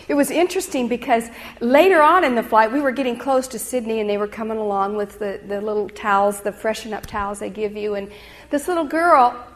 It 0.09 0.14
was 0.14 0.30
interesting 0.30 0.88
because 0.88 1.28
later 1.61 2.02
on 2.02 2.25
in 2.25 2.35
the 2.35 2.42
flight, 2.42 2.73
we 2.73 2.80
were 2.80 2.92
getting 2.92 3.18
close 3.18 3.49
to 3.49 3.59
Sydney 3.59 4.00
and 4.00 4.09
they 4.09 4.18
were 4.18 4.28
coming 4.28 4.59
along 4.59 4.97
with 4.97 5.18
the, 5.18 5.40
the 5.47 5.61
little 5.61 5.88
towels, 5.88 6.40
the 6.40 6.52
freshen 6.52 6.92
up 6.92 7.06
towels 7.06 7.38
they 7.38 7.50
give 7.50 7.76
you. 7.76 7.94
And 7.94 8.11
this 8.50 8.68
little 8.68 8.85
girl 8.85 9.47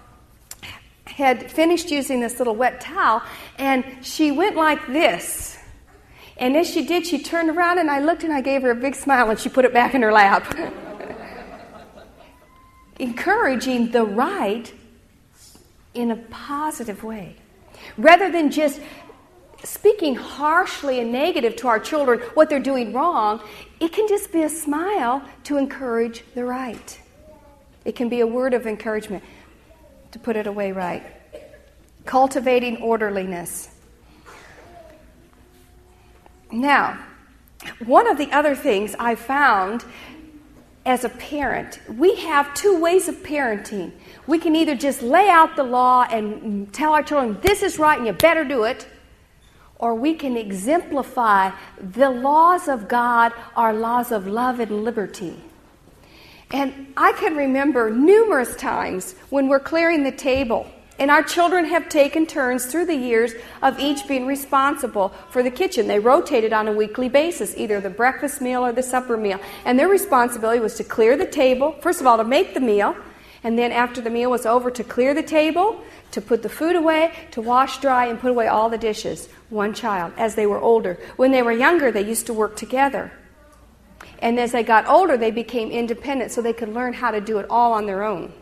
had 1.07 1.51
finished 1.51 1.91
using 1.91 2.21
this 2.21 2.39
little 2.39 2.55
wet 2.55 2.81
towel 2.81 3.23
and 3.59 3.85
she 4.03 4.31
went 4.31 4.57
like 4.57 4.87
this. 4.87 5.59
And 6.37 6.57
as 6.57 6.69
she 6.69 6.85
did, 6.85 7.07
she 7.07 7.23
turned 7.23 7.49
around 7.49 7.79
and 7.79 7.91
I 7.91 8.01
looked 8.01 8.23
and 8.23 8.33
I 8.33 8.41
gave 8.41 8.63
her 8.63 8.71
a 8.71 8.75
big 8.75 8.95
smile 8.95 9.31
and 9.31 9.39
she 9.39 9.49
put 9.49 9.65
it 9.65 9.73
back 9.73 9.95
in 9.95 10.03
her 10.03 10.13
lap. 10.13 10.55
Encouraging 12.99 13.91
the 13.91 14.05
right 14.05 14.73
in 15.95 16.11
a 16.11 16.17
positive 16.17 17.03
way. 17.03 17.37
Rather 17.97 18.31
than 18.31 18.51
just 18.51 18.81
speaking 19.65 20.15
harshly 20.15 21.01
and 21.01 21.11
negative 21.11 21.57
to 21.57 21.69
our 21.69 21.79
children 21.79 22.21
what 22.35 22.51
they're 22.51 22.61
doing 22.61 22.93
wrong, 22.93 23.41
it 23.81 23.93
can 23.93 24.07
just 24.09 24.33
be 24.33 24.43
a 24.43 24.49
smile 24.49 25.23
to 25.45 25.57
encourage 25.57 26.23
the 26.35 26.45
right. 26.45 27.01
It 27.85 27.97
can 27.97 28.09
be 28.09 28.21
a 28.21 28.27
word 28.27 28.53
of 28.53 28.67
encouragement 28.67 29.25
to 30.13 30.19
put 30.19 30.37
it 30.37 30.47
away 30.47 30.73
right. 30.73 31.05
Cultivating 32.05 32.79
orderliness. 32.79 33.69
Now, 36.53 36.99
one 37.85 38.07
of 38.07 38.19
the 38.19 38.31
other 38.33 38.55
things 38.55 38.95
I 38.99 39.15
found 39.15 39.85
as 40.85 41.05
a 41.05 41.09
parent, 41.09 41.81
we 41.89 42.15
have 42.15 42.55
two 42.55 42.79
ways 42.81 43.09
of 43.09 43.17
parenting. 43.17 43.91
We 44.29 44.39
can 44.39 44.55
either 44.55 44.77
just 44.77 45.03
lay 45.03 45.29
out 45.29 45.57
the 45.57 45.65
law 45.65 46.05
and 46.05 46.73
tell 46.73 46.93
our 46.93 47.03
children, 47.03 47.39
this 47.43 47.63
is 47.63 47.79
right 47.79 47.99
and 47.99 48.07
you 48.07 48.13
better 48.13 48.45
do 48.45 48.63
it, 48.63 48.87
or 49.79 49.95
we 49.95 50.15
can 50.15 50.37
exemplify 50.37 51.51
the 51.81 52.09
laws 52.09 52.69
of 52.69 52.87
God 52.87 53.33
are 53.57 53.75
laws 53.75 54.13
of 54.13 54.27
love 54.29 54.61
and 54.61 54.85
liberty. 54.85 55.43
And 56.51 56.93
I 56.97 57.13
can 57.13 57.37
remember 57.37 57.91
numerous 57.91 58.55
times 58.57 59.15
when 59.31 59.49
we're 59.49 59.61
clearing 59.61 60.05
the 60.05 60.13
table 60.13 60.71
and 60.99 61.11
our 61.11 61.23
children 61.23 61.67
have 61.67 61.89
taken 61.89 62.27
turns 62.27 62.67
through 62.67 62.87
the 62.87 62.97
years 62.97 63.35
of 63.63 63.79
each 63.79 64.09
being 64.09 64.27
responsible 64.27 65.11
for 65.31 65.43
the 65.43 65.51
kitchen. 65.51 65.89
They 65.89 65.99
rotated 65.99 66.53
on 66.53 66.69
a 66.69 66.73
weekly 66.73 67.09
basis, 67.09 67.55
either 67.57 67.81
the 67.81 67.91
breakfast 67.91 68.41
meal 68.41 68.65
or 68.65 68.73
the 68.73 68.83
supper 68.83 69.17
meal. 69.17 69.39
And 69.65 69.79
their 69.79 69.89
responsibility 69.89 70.61
was 70.61 70.75
to 70.77 70.85
clear 70.85 71.17
the 71.17 71.27
table, 71.27 71.73
first 71.81 72.01
of 72.01 72.07
all, 72.07 72.17
to 72.17 72.25
make 72.25 72.55
the 72.55 72.61
meal, 72.61 72.97
and 73.45 73.59
then 73.59 73.73
after 73.73 74.01
the 74.01 74.11
meal 74.11 74.31
was 74.31 74.47
over, 74.47 74.71
to 74.71 74.83
clear 74.83 75.13
the 75.13 75.23
table, 75.23 75.81
to 76.13 76.21
put 76.21 76.43
the 76.43 76.49
food 76.49 76.75
away, 76.75 77.13
to 77.33 77.43
wash 77.43 77.79
dry, 77.79 78.07
and 78.07 78.19
put 78.19 78.31
away 78.31 78.49
all 78.49 78.71
the 78.71 78.79
dishes. 78.79 79.29
One 79.51 79.75
child, 79.75 80.15
as 80.17 80.35
they 80.35 80.47
were 80.47 80.61
older. 80.61 80.99
When 81.17 81.31
they 81.31 81.43
were 81.43 81.53
younger, 81.53 81.93
they 81.93 82.03
used 82.03 82.27
to 82.27 82.33
work 82.33 82.57
together. 82.57 83.13
And 84.21 84.39
as 84.41 84.53
they 84.53 84.63
got 84.63 84.89
older, 84.89 85.17
they 85.17 85.31
became 85.31 85.71
independent 85.71 86.33
so 86.33 86.41
they 86.43 86.53
could 86.53 86.73
learn 86.73 86.93
how 86.93 87.11
to 87.11 87.21
do 87.21 87.39
it 87.39 87.47
all 87.51 87.73
on 87.73 87.87
their 87.87 88.03
own. 88.03 88.33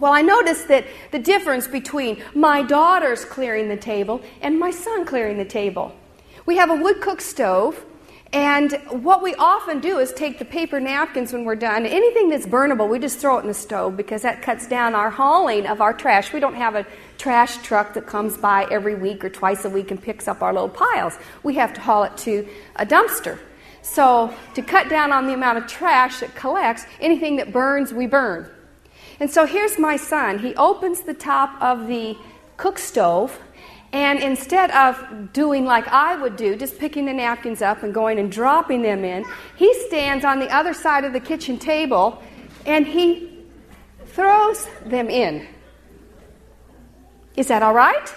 Well, 0.00 0.12
I 0.12 0.22
noticed 0.22 0.68
that 0.68 0.84
the 1.10 1.18
difference 1.18 1.66
between 1.66 2.22
my 2.34 2.62
daughters 2.62 3.24
clearing 3.24 3.68
the 3.68 3.76
table 3.76 4.22
and 4.40 4.58
my 4.58 4.70
son 4.70 5.04
clearing 5.04 5.38
the 5.38 5.44
table. 5.44 5.94
We 6.46 6.56
have 6.56 6.70
a 6.70 6.76
wood 6.76 7.00
cook 7.00 7.20
stove, 7.20 7.84
and 8.32 8.72
what 8.90 9.22
we 9.22 9.34
often 9.34 9.80
do 9.80 9.98
is 9.98 10.12
take 10.12 10.38
the 10.38 10.44
paper 10.44 10.78
napkins 10.78 11.32
when 11.32 11.44
we're 11.44 11.56
done. 11.56 11.86
Anything 11.86 12.28
that's 12.28 12.46
burnable, 12.46 12.88
we 12.88 12.98
just 12.98 13.18
throw 13.18 13.38
it 13.38 13.42
in 13.42 13.48
the 13.48 13.54
stove 13.54 13.96
because 13.96 14.22
that 14.22 14.42
cuts 14.42 14.68
down 14.68 14.94
our 14.94 15.10
hauling 15.10 15.66
of 15.66 15.80
our 15.80 15.92
trash. 15.92 16.32
We 16.32 16.38
don't 16.38 16.54
have 16.54 16.74
a 16.74 16.86
trash 17.16 17.56
truck 17.58 17.94
that 17.94 18.06
comes 18.06 18.36
by 18.36 18.66
every 18.70 18.94
week 18.94 19.24
or 19.24 19.30
twice 19.30 19.64
a 19.64 19.70
week 19.70 19.90
and 19.90 20.00
picks 20.00 20.28
up 20.28 20.42
our 20.42 20.52
little 20.52 20.68
piles. 20.68 21.18
We 21.42 21.54
have 21.54 21.72
to 21.74 21.80
haul 21.80 22.04
it 22.04 22.16
to 22.18 22.46
a 22.76 22.86
dumpster. 22.86 23.38
So, 23.90 24.34
to 24.54 24.62
cut 24.62 24.90
down 24.90 25.12
on 25.12 25.26
the 25.26 25.32
amount 25.32 25.58
of 25.58 25.66
trash 25.66 26.20
that 26.20 26.34
collects, 26.34 26.84
anything 27.00 27.36
that 27.36 27.52
burns, 27.52 27.92
we 27.92 28.06
burn. 28.06 28.48
And 29.18 29.30
so 29.30 29.46
here's 29.46 29.78
my 29.78 29.96
son. 29.96 30.38
He 30.38 30.54
opens 30.56 31.00
the 31.00 31.14
top 31.14 31.60
of 31.60 31.86
the 31.88 32.16
cook 32.58 32.78
stove, 32.78 33.40
and 33.92 34.18
instead 34.18 34.70
of 34.72 35.32
doing 35.32 35.64
like 35.64 35.88
I 35.88 36.16
would 36.16 36.36
do, 36.36 36.54
just 36.54 36.78
picking 36.78 37.06
the 37.06 37.14
napkins 37.14 37.62
up 37.62 37.82
and 37.82 37.94
going 37.94 38.18
and 38.18 38.30
dropping 38.30 38.82
them 38.82 39.04
in, 39.04 39.24
he 39.56 39.72
stands 39.86 40.24
on 40.24 40.38
the 40.38 40.54
other 40.54 40.74
side 40.74 41.04
of 41.04 41.14
the 41.14 41.20
kitchen 41.20 41.58
table 41.58 42.22
and 42.66 42.86
he 42.86 43.46
throws 44.04 44.68
them 44.84 45.08
in. 45.08 45.46
Is 47.34 47.48
that 47.48 47.62
all 47.62 47.72
right? 47.72 48.14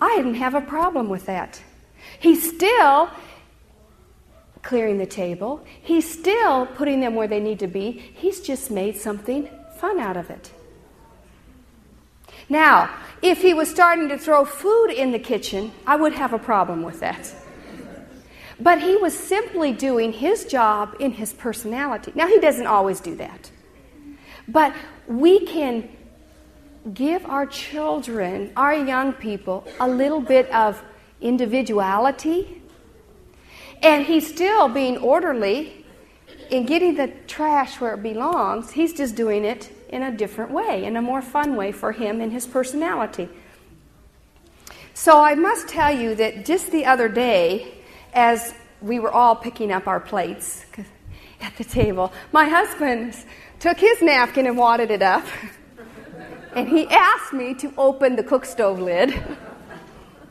I 0.00 0.16
didn't 0.16 0.34
have 0.34 0.54
a 0.54 0.60
problem 0.60 1.08
with 1.08 1.26
that. 1.26 1.62
He 2.18 2.34
still 2.34 3.08
clearing 4.62 4.98
the 4.98 5.06
table. 5.06 5.64
He's 5.82 6.10
still 6.10 6.66
putting 6.66 7.00
them 7.00 7.14
where 7.14 7.28
they 7.28 7.40
need 7.40 7.58
to 7.60 7.66
be. 7.66 7.92
He's 7.92 8.40
just 8.40 8.70
made 8.70 8.96
something 8.96 9.48
fun 9.76 9.98
out 9.98 10.16
of 10.16 10.30
it. 10.30 10.52
Now, 12.48 12.90
if 13.22 13.42
he 13.42 13.52
was 13.52 13.70
starting 13.70 14.08
to 14.08 14.18
throw 14.18 14.44
food 14.44 14.88
in 14.90 15.12
the 15.12 15.18
kitchen, 15.18 15.72
I 15.86 15.96
would 15.96 16.14
have 16.14 16.32
a 16.32 16.38
problem 16.38 16.82
with 16.82 17.00
that. 17.00 17.34
But 18.60 18.80
he 18.82 18.96
was 18.96 19.16
simply 19.16 19.72
doing 19.72 20.12
his 20.12 20.44
job 20.44 20.96
in 20.98 21.12
his 21.12 21.32
personality. 21.32 22.12
Now, 22.14 22.26
he 22.26 22.40
doesn't 22.40 22.66
always 22.66 23.00
do 23.00 23.14
that. 23.16 23.50
But 24.48 24.74
we 25.06 25.46
can 25.46 25.88
give 26.92 27.24
our 27.26 27.46
children, 27.46 28.52
our 28.56 28.74
young 28.74 29.12
people, 29.12 29.66
a 29.78 29.86
little 29.86 30.20
bit 30.20 30.50
of 30.50 30.82
individuality. 31.20 32.57
And 33.82 34.04
he's 34.04 34.26
still 34.26 34.68
being 34.68 34.98
orderly 34.98 35.84
in 36.50 36.66
getting 36.66 36.94
the 36.94 37.08
trash 37.26 37.80
where 37.80 37.94
it 37.94 38.02
belongs. 38.02 38.70
He's 38.70 38.92
just 38.92 39.14
doing 39.14 39.44
it 39.44 39.70
in 39.88 40.02
a 40.02 40.10
different 40.10 40.50
way, 40.50 40.84
in 40.84 40.96
a 40.96 41.02
more 41.02 41.22
fun 41.22 41.56
way 41.56 41.72
for 41.72 41.92
him 41.92 42.20
and 42.20 42.32
his 42.32 42.46
personality. 42.46 43.28
So 44.94 45.20
I 45.20 45.34
must 45.34 45.68
tell 45.68 45.94
you 45.94 46.14
that 46.16 46.44
just 46.44 46.72
the 46.72 46.86
other 46.86 47.08
day, 47.08 47.72
as 48.12 48.52
we 48.82 48.98
were 48.98 49.12
all 49.12 49.36
picking 49.36 49.70
up 49.70 49.86
our 49.86 50.00
plates 50.00 50.64
at 51.40 51.56
the 51.56 51.64
table, 51.64 52.12
my 52.32 52.46
husband 52.48 53.14
took 53.60 53.78
his 53.78 54.02
napkin 54.02 54.46
and 54.46 54.56
wadded 54.56 54.90
it 54.90 55.02
up. 55.02 55.24
And 56.56 56.66
he 56.66 56.88
asked 56.88 57.32
me 57.34 57.54
to 57.56 57.72
open 57.76 58.16
the 58.16 58.24
cook 58.24 58.44
stove 58.44 58.80
lid. 58.80 59.14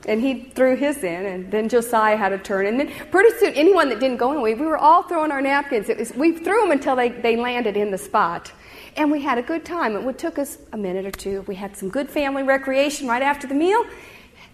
And 0.08 0.22
he 0.22 0.44
threw 0.56 0.78
his 0.78 1.04
in, 1.04 1.26
and 1.26 1.52
then 1.52 1.68
Josiah 1.68 2.16
had 2.16 2.30
to 2.30 2.38
turn. 2.38 2.66
And 2.66 2.80
then 2.80 2.92
pretty 3.12 3.38
soon, 3.40 3.54
anyone 3.56 3.90
that 3.90 4.00
didn't 4.00 4.18
go 4.18 4.32
in, 4.34 4.42
we 4.42 4.54
were 4.54 4.78
all 4.78 5.04
throwing 5.04 5.32
our 5.32 5.42
napkins. 5.42 5.90
Was, 5.90 6.14
we 6.14 6.32
threw 6.32 6.62
them 6.62 6.72
until 6.72 6.96
they, 6.96 7.10
they 7.10 7.36
landed 7.36 7.76
in 7.76 7.92
the 7.92 7.98
spot. 7.98 8.52
And 8.96 9.12
we 9.12 9.22
had 9.22 9.38
a 9.38 9.42
good 9.42 9.66
time. 9.66 9.96
It 9.96 10.04
would 10.04 10.18
took 10.18 10.40
us 10.40 10.58
a 10.72 10.78
minute 10.78 11.06
or 11.06 11.12
two. 11.12 11.42
We 11.42 11.56
had 11.56 11.76
some 11.76 11.90
good 11.90 12.10
family 12.10 12.44
recreation 12.44 13.08
right 13.08 13.22
after 13.22 13.48
the 13.48 13.54
meal. 13.54 13.86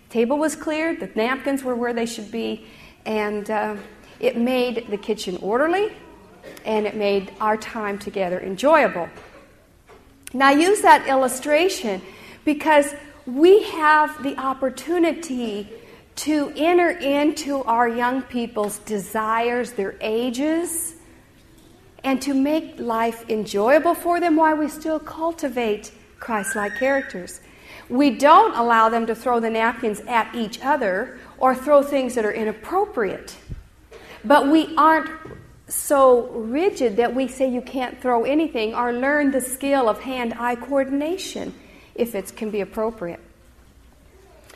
Table 0.09 0.37
was 0.37 0.55
cleared, 0.55 0.99
the 0.99 1.09
napkins 1.15 1.63
were 1.63 1.75
where 1.75 1.93
they 1.93 2.05
should 2.05 2.31
be, 2.31 2.67
and 3.05 3.49
uh, 3.49 3.75
it 4.19 4.37
made 4.37 4.87
the 4.89 4.97
kitchen 4.97 5.37
orderly 5.37 5.91
and 6.65 6.85
it 6.85 6.95
made 6.95 7.31
our 7.39 7.57
time 7.57 7.97
together 7.97 8.39
enjoyable. 8.39 9.09
Now, 10.33 10.47
I 10.47 10.51
use 10.53 10.81
that 10.81 11.07
illustration 11.07 12.01
because 12.45 12.93
we 13.25 13.63
have 13.63 14.21
the 14.23 14.37
opportunity 14.37 15.69
to 16.15 16.53
enter 16.55 16.89
into 16.89 17.63
our 17.63 17.87
young 17.87 18.21
people's 18.23 18.79
desires, 18.79 19.71
their 19.73 19.95
ages, 20.01 20.95
and 22.03 22.21
to 22.21 22.33
make 22.33 22.79
life 22.79 23.27
enjoyable 23.29 23.95
for 23.95 24.19
them 24.19 24.35
while 24.35 24.55
we 24.57 24.67
still 24.67 24.99
cultivate 24.99 25.91
Christ 26.19 26.55
like 26.55 26.75
characters. 26.77 27.39
We 27.89 28.11
don't 28.11 28.55
allow 28.55 28.89
them 28.89 29.07
to 29.07 29.15
throw 29.15 29.39
the 29.39 29.49
napkins 29.49 30.01
at 30.01 30.33
each 30.35 30.59
other 30.61 31.19
or 31.37 31.55
throw 31.55 31.81
things 31.81 32.15
that 32.15 32.25
are 32.25 32.31
inappropriate. 32.31 33.37
But 34.23 34.49
we 34.49 34.75
aren't 34.75 35.09
so 35.67 36.27
rigid 36.29 36.97
that 36.97 37.15
we 37.15 37.27
say 37.27 37.49
you 37.49 37.61
can't 37.61 37.99
throw 38.01 38.25
anything 38.25 38.75
or 38.75 38.93
learn 38.93 39.31
the 39.31 39.41
skill 39.41 39.89
of 39.89 40.01
hand 40.01 40.33
eye 40.37 40.55
coordination 40.55 41.53
if 41.95 42.15
it 42.15 42.35
can 42.35 42.49
be 42.49 42.61
appropriate. 42.61 43.19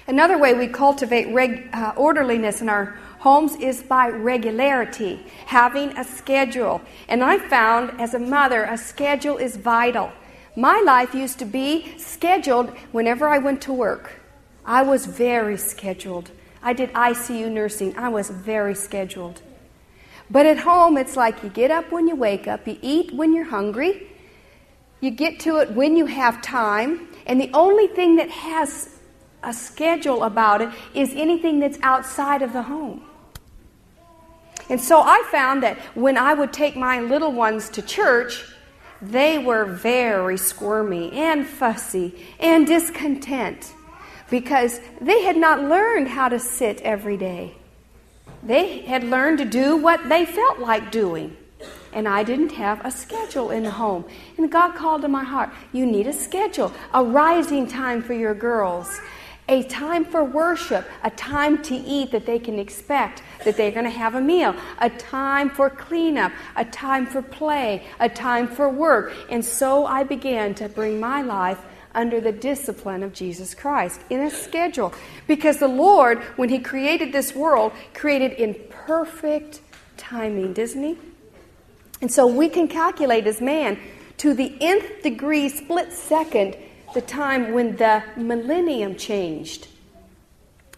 Another 0.08 0.38
way 0.38 0.54
we 0.54 0.68
cultivate 0.68 1.34
reg, 1.34 1.70
uh, 1.74 1.94
orderliness 1.98 2.62
in 2.62 2.70
our 2.70 2.98
homes 3.20 3.56
is 3.56 3.84
by 3.84 4.08
regularity, 4.10 5.20
having 5.46 5.90
a 5.98 6.04
schedule. 6.04 6.82
And 7.10 7.24
I 7.24 7.38
found 7.38 8.00
as 8.00 8.14
a 8.14 8.20
mother, 8.20 8.64
a 8.64 8.78
schedule 8.78 9.38
is 9.38 9.58
vital. 9.58 10.12
My 10.56 10.82
life 10.86 11.14
used 11.14 11.40
to 11.40 11.46
be 11.46 11.98
scheduled 11.98 12.70
whenever 12.92 13.28
I 13.28 13.38
went 13.38 13.62
to 13.64 13.74
work. 13.74 14.14
I 14.66 14.82
was 14.82 15.06
very 15.06 15.58
scheduled. 15.58 16.32
I 16.64 16.74
did 16.74 16.92
ICU 16.94 17.52
nursing, 17.52 17.98
I 17.98 18.10
was 18.10 18.30
very 18.30 18.76
scheduled. 18.76 19.42
But 20.30 20.46
at 20.46 20.60
home, 20.60 20.98
it's 20.98 21.16
like 21.16 21.44
you 21.44 21.50
get 21.50 21.72
up 21.72 21.92
when 21.92 22.08
you 22.08 22.16
wake 22.16 22.48
up, 22.48 22.68
you 22.68 22.78
eat 22.82 23.14
when 23.14 23.34
you're 23.34 23.46
hungry, 23.46 24.08
you 25.00 25.12
get 25.12 25.40
to 25.42 25.58
it 25.58 25.72
when 25.72 25.96
you 25.96 26.08
have 26.08 26.42
time, 26.42 27.08
and 27.28 27.40
the 27.40 27.52
only 27.54 27.88
thing 27.88 28.16
that 28.16 28.30
has 28.30 28.90
a 29.44 29.54
schedule 29.54 30.24
about 30.24 30.62
it 30.62 30.70
is 30.96 31.14
anything 31.14 31.60
that's 31.60 31.78
outside 31.84 32.42
of 32.42 32.54
the 32.54 32.64
home. 32.64 33.04
And 34.70 34.82
so 34.82 35.02
I 35.02 35.24
found 35.32 35.64
that 35.64 35.78
when 35.96 36.18
I 36.18 36.34
would 36.34 36.52
take 36.52 36.76
my 36.76 37.00
little 37.00 37.32
ones 37.32 37.70
to 37.70 37.82
church, 37.82 38.44
they 39.02 39.38
were 39.38 39.66
very 39.66 40.38
squirmy 40.38 41.12
and 41.12 41.46
fussy 41.46 42.16
and 42.40 42.66
discontent 42.66 43.74
because 44.30 44.80
they 45.00 45.24
had 45.24 45.38
not 45.38 45.62
learned 45.62 46.08
how 46.10 46.30
to 46.30 46.40
sit 46.40 46.82
every 46.82 47.18
day. 47.18 47.54
They 48.44 48.80
had 48.80 49.04
learned 49.04 49.38
to 49.40 49.46
do 49.46 49.78
what 49.78 50.10
they 50.10 50.26
felt 50.26 50.60
like 50.60 50.92
doing. 50.92 51.38
And 51.98 52.08
I 52.08 52.22
didn't 52.22 52.52
have 52.52 52.86
a 52.86 52.92
schedule 52.92 53.50
in 53.50 53.64
the 53.64 53.72
home. 53.72 54.06
And 54.38 54.52
God 54.52 54.76
called 54.76 55.02
to 55.02 55.08
my 55.08 55.24
heart, 55.24 55.50
you 55.74 55.84
need 55.84 56.06
a 56.06 56.14
schedule, 56.14 56.72
a 56.94 57.04
rising 57.04 57.66
time 57.66 58.04
for 58.04 58.14
your 58.14 58.36
girls, 58.36 59.00
a 59.50 59.64
time 59.64 60.06
for 60.06 60.24
worship, 60.24 60.86
a 61.04 61.10
time 61.10 61.60
to 61.64 61.74
eat 61.76 62.12
that 62.12 62.28
they 62.28 62.38
can 62.38 62.60
expect 62.60 63.24
that 63.46 63.58
they're 63.58 63.72
going 63.72 63.86
to 63.86 63.90
have 63.90 64.14
a 64.14 64.22
meal, 64.22 64.56
a 64.78 64.92
time 64.92 65.50
for 65.50 65.72
cleanup, 65.72 66.32
a 66.56 66.66
time 66.66 67.08
for 67.08 67.24
play, 67.24 67.84
a 68.00 68.08
time 68.08 68.48
for 68.48 68.70
work. 68.70 69.12
And 69.32 69.44
so 69.44 69.88
I 69.88 70.04
began 70.04 70.54
to 70.54 70.70
bring 70.70 71.00
my 71.00 71.24
life 71.24 71.58
under 71.96 72.22
the 72.22 72.32
discipline 72.32 73.02
of 73.02 73.12
Jesus 73.12 73.56
Christ 73.56 74.02
in 74.12 74.20
a 74.20 74.30
schedule. 74.30 74.94
Because 75.26 75.58
the 75.58 75.68
Lord, 75.68 76.20
when 76.36 76.50
He 76.50 76.60
created 76.60 77.12
this 77.12 77.34
world, 77.34 77.72
created 77.96 78.34
in 78.34 78.54
perfect 78.70 79.62
timing, 79.98 80.54
doesn't 80.54 80.84
He? 80.84 80.96
And 82.02 82.12
so 82.12 82.28
we 82.28 82.50
can 82.50 82.68
calculate 82.68 83.26
as 83.28 83.42
man 83.42 83.80
to 84.18 84.34
the 84.34 84.56
nth 84.62 85.04
degree 85.04 85.50
split 85.50 85.92
second 85.92 86.58
the 86.94 87.02
time 87.02 87.54
when 87.54 87.76
the 87.76 88.04
millennium 88.16 88.96
changed. 88.96 89.68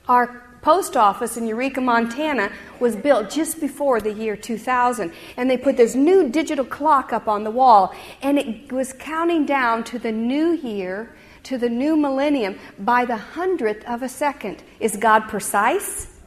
Our 0.08 0.50
post 0.62 0.98
office 0.98 1.38
in 1.38 1.48
Eureka, 1.48 1.82
Montana 1.82 2.52
was 2.80 2.96
built 2.96 3.30
just 3.30 3.60
before 3.60 4.02
the 4.02 4.12
year 4.12 4.36
2000. 4.36 5.14
And 5.38 5.50
they 5.50 5.58
put 5.58 5.78
this 5.78 5.96
new 5.96 6.30
digital 6.30 6.66
clock 6.66 7.14
up 7.14 7.28
on 7.28 7.44
the 7.44 7.52
wall, 7.52 7.94
and 8.22 8.38
it 8.38 8.72
was 8.72 8.94
counting 8.94 9.46
down 9.46 9.84
to 9.86 10.00
the 10.00 10.12
new 10.12 10.52
year, 10.52 11.16
to 11.44 11.58
the 11.58 11.70
new 11.70 11.96
millennium, 11.96 12.58
by 12.80 13.06
the 13.06 13.18
hundredth 13.18 13.86
of 13.86 14.04
a 14.04 14.10
second. 14.10 14.64
Is 14.80 14.98
God 14.98 15.28
precise? 15.28 16.19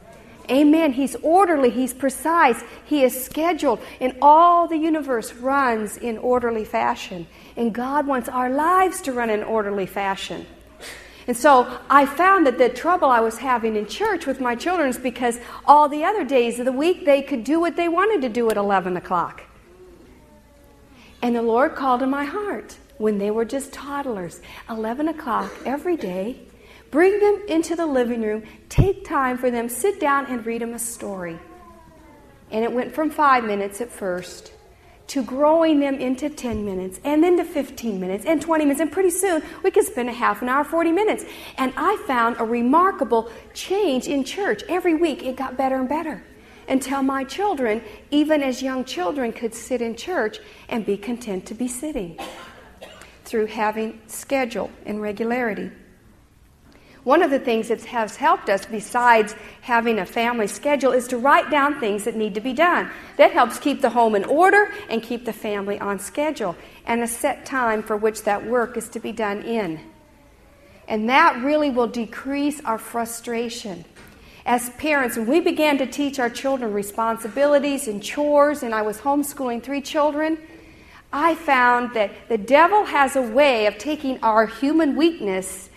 Amen. 0.50 0.92
He's 0.92 1.14
orderly, 1.16 1.70
He's 1.70 1.94
precise, 1.94 2.62
He 2.84 3.04
is 3.04 3.24
scheduled, 3.24 3.80
and 4.00 4.16
all 4.20 4.66
the 4.66 4.76
universe 4.76 5.32
runs 5.34 5.96
in 5.96 6.18
orderly 6.18 6.64
fashion. 6.64 7.26
And 7.56 7.74
God 7.74 8.06
wants 8.06 8.28
our 8.28 8.50
lives 8.50 9.00
to 9.02 9.12
run 9.12 9.30
in 9.30 9.42
orderly 9.42 9.86
fashion. 9.86 10.46
And 11.26 11.36
so 11.36 11.78
I 11.88 12.06
found 12.06 12.46
that 12.46 12.58
the 12.58 12.68
trouble 12.68 13.08
I 13.08 13.20
was 13.20 13.38
having 13.38 13.76
in 13.76 13.86
church 13.86 14.26
with 14.26 14.40
my 14.40 14.56
children 14.56 14.88
is 14.88 14.98
because 14.98 15.38
all 15.64 15.88
the 15.88 16.04
other 16.04 16.24
days 16.24 16.58
of 16.58 16.64
the 16.64 16.72
week 16.72 17.04
they 17.04 17.22
could 17.22 17.44
do 17.44 17.60
what 17.60 17.76
they 17.76 17.88
wanted 17.88 18.22
to 18.22 18.28
do 18.28 18.50
at 18.50 18.56
11 18.56 18.96
o'clock. 18.96 19.42
And 21.22 21.36
the 21.36 21.42
Lord 21.42 21.76
called 21.76 22.00
to 22.00 22.06
my 22.06 22.24
heart 22.24 22.76
when 22.98 23.18
they 23.18 23.30
were 23.30 23.44
just 23.44 23.72
toddlers, 23.72 24.40
11 24.68 25.08
o'clock 25.08 25.52
every 25.64 25.96
day, 25.96 26.40
bring 26.92 27.18
them 27.18 27.42
into 27.48 27.74
the 27.74 27.86
living 27.86 28.22
room, 28.22 28.44
take 28.68 29.04
time 29.04 29.36
for 29.36 29.50
them, 29.50 29.68
sit 29.68 29.98
down 29.98 30.26
and 30.26 30.46
read 30.46 30.62
them 30.62 30.74
a 30.74 30.78
story. 30.78 31.36
And 32.52 32.62
it 32.62 32.70
went 32.70 32.94
from 32.94 33.10
five 33.10 33.42
minutes 33.42 33.80
at 33.80 33.90
first 33.90 34.52
to 35.08 35.24
growing 35.24 35.80
them 35.80 35.96
into 35.96 36.28
10 36.28 36.64
minutes 36.64 37.00
and 37.02 37.24
then 37.24 37.36
to 37.38 37.44
15 37.44 37.98
minutes 37.98 38.24
and 38.26 38.40
20 38.40 38.64
minutes. 38.64 38.80
And 38.80 38.92
pretty 38.92 39.10
soon 39.10 39.42
we 39.64 39.70
could 39.70 39.84
spend 39.84 40.10
a 40.10 40.12
half 40.12 40.42
an 40.42 40.48
hour, 40.48 40.64
40 40.64 40.92
minutes. 40.92 41.24
And 41.56 41.72
I 41.76 41.96
found 42.06 42.36
a 42.38 42.44
remarkable 42.44 43.32
change 43.54 44.06
in 44.06 44.22
church. 44.22 44.62
Every 44.68 44.94
week 44.94 45.22
it 45.24 45.34
got 45.34 45.56
better 45.56 45.76
and 45.76 45.88
better 45.88 46.22
until 46.68 47.02
my 47.02 47.24
children, 47.24 47.82
even 48.10 48.42
as 48.42 48.62
young 48.62 48.84
children, 48.84 49.32
could 49.32 49.54
sit 49.54 49.80
in 49.82 49.96
church 49.96 50.38
and 50.68 50.84
be 50.86 50.96
content 50.98 51.46
to 51.46 51.54
be 51.54 51.68
sitting 51.68 52.18
through 53.24 53.46
having 53.46 53.98
schedule 54.06 54.70
and 54.84 55.00
regularity. 55.00 55.70
One 57.04 57.22
of 57.22 57.32
the 57.32 57.40
things 57.40 57.68
that 57.68 57.84
has 57.86 58.14
helped 58.14 58.48
us, 58.48 58.64
besides 58.64 59.34
having 59.62 59.98
a 59.98 60.06
family 60.06 60.46
schedule, 60.46 60.92
is 60.92 61.08
to 61.08 61.18
write 61.18 61.50
down 61.50 61.80
things 61.80 62.04
that 62.04 62.14
need 62.14 62.34
to 62.34 62.40
be 62.40 62.52
done. 62.52 62.90
That 63.16 63.32
helps 63.32 63.58
keep 63.58 63.80
the 63.80 63.90
home 63.90 64.14
in 64.14 64.24
order 64.24 64.72
and 64.88 65.02
keep 65.02 65.24
the 65.24 65.32
family 65.32 65.80
on 65.80 65.98
schedule, 65.98 66.54
and 66.86 67.02
a 67.02 67.08
set 67.08 67.44
time 67.44 67.82
for 67.82 67.96
which 67.96 68.22
that 68.22 68.46
work 68.46 68.76
is 68.76 68.88
to 68.90 69.00
be 69.00 69.10
done 69.10 69.42
in. 69.42 69.80
And 70.86 71.08
that 71.08 71.42
really 71.42 71.70
will 71.70 71.88
decrease 71.88 72.60
our 72.64 72.78
frustration. 72.78 73.84
As 74.46 74.70
parents, 74.70 75.16
when 75.16 75.26
we 75.26 75.40
began 75.40 75.78
to 75.78 75.86
teach 75.86 76.20
our 76.20 76.30
children 76.30 76.72
responsibilities 76.72 77.88
and 77.88 78.00
chores, 78.02 78.62
and 78.62 78.72
I 78.72 78.82
was 78.82 78.98
homeschooling 78.98 79.62
three 79.62 79.80
children, 79.80 80.38
I 81.12 81.34
found 81.34 81.94
that 81.94 82.12
the 82.28 82.38
devil 82.38 82.84
has 82.84 83.16
a 83.16 83.22
way 83.22 83.66
of 83.66 83.76
taking 83.78 84.20
our 84.22 84.46
human 84.46 84.96
weakness 84.96 85.68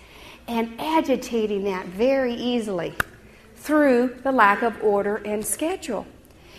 and 0.47 0.79
agitating 0.79 1.63
that 1.63 1.86
very 1.88 2.34
easily 2.34 2.93
through 3.55 4.15
the 4.23 4.31
lack 4.31 4.62
of 4.62 4.81
order 4.84 5.17
and 5.17 5.45
schedule. 5.45 6.05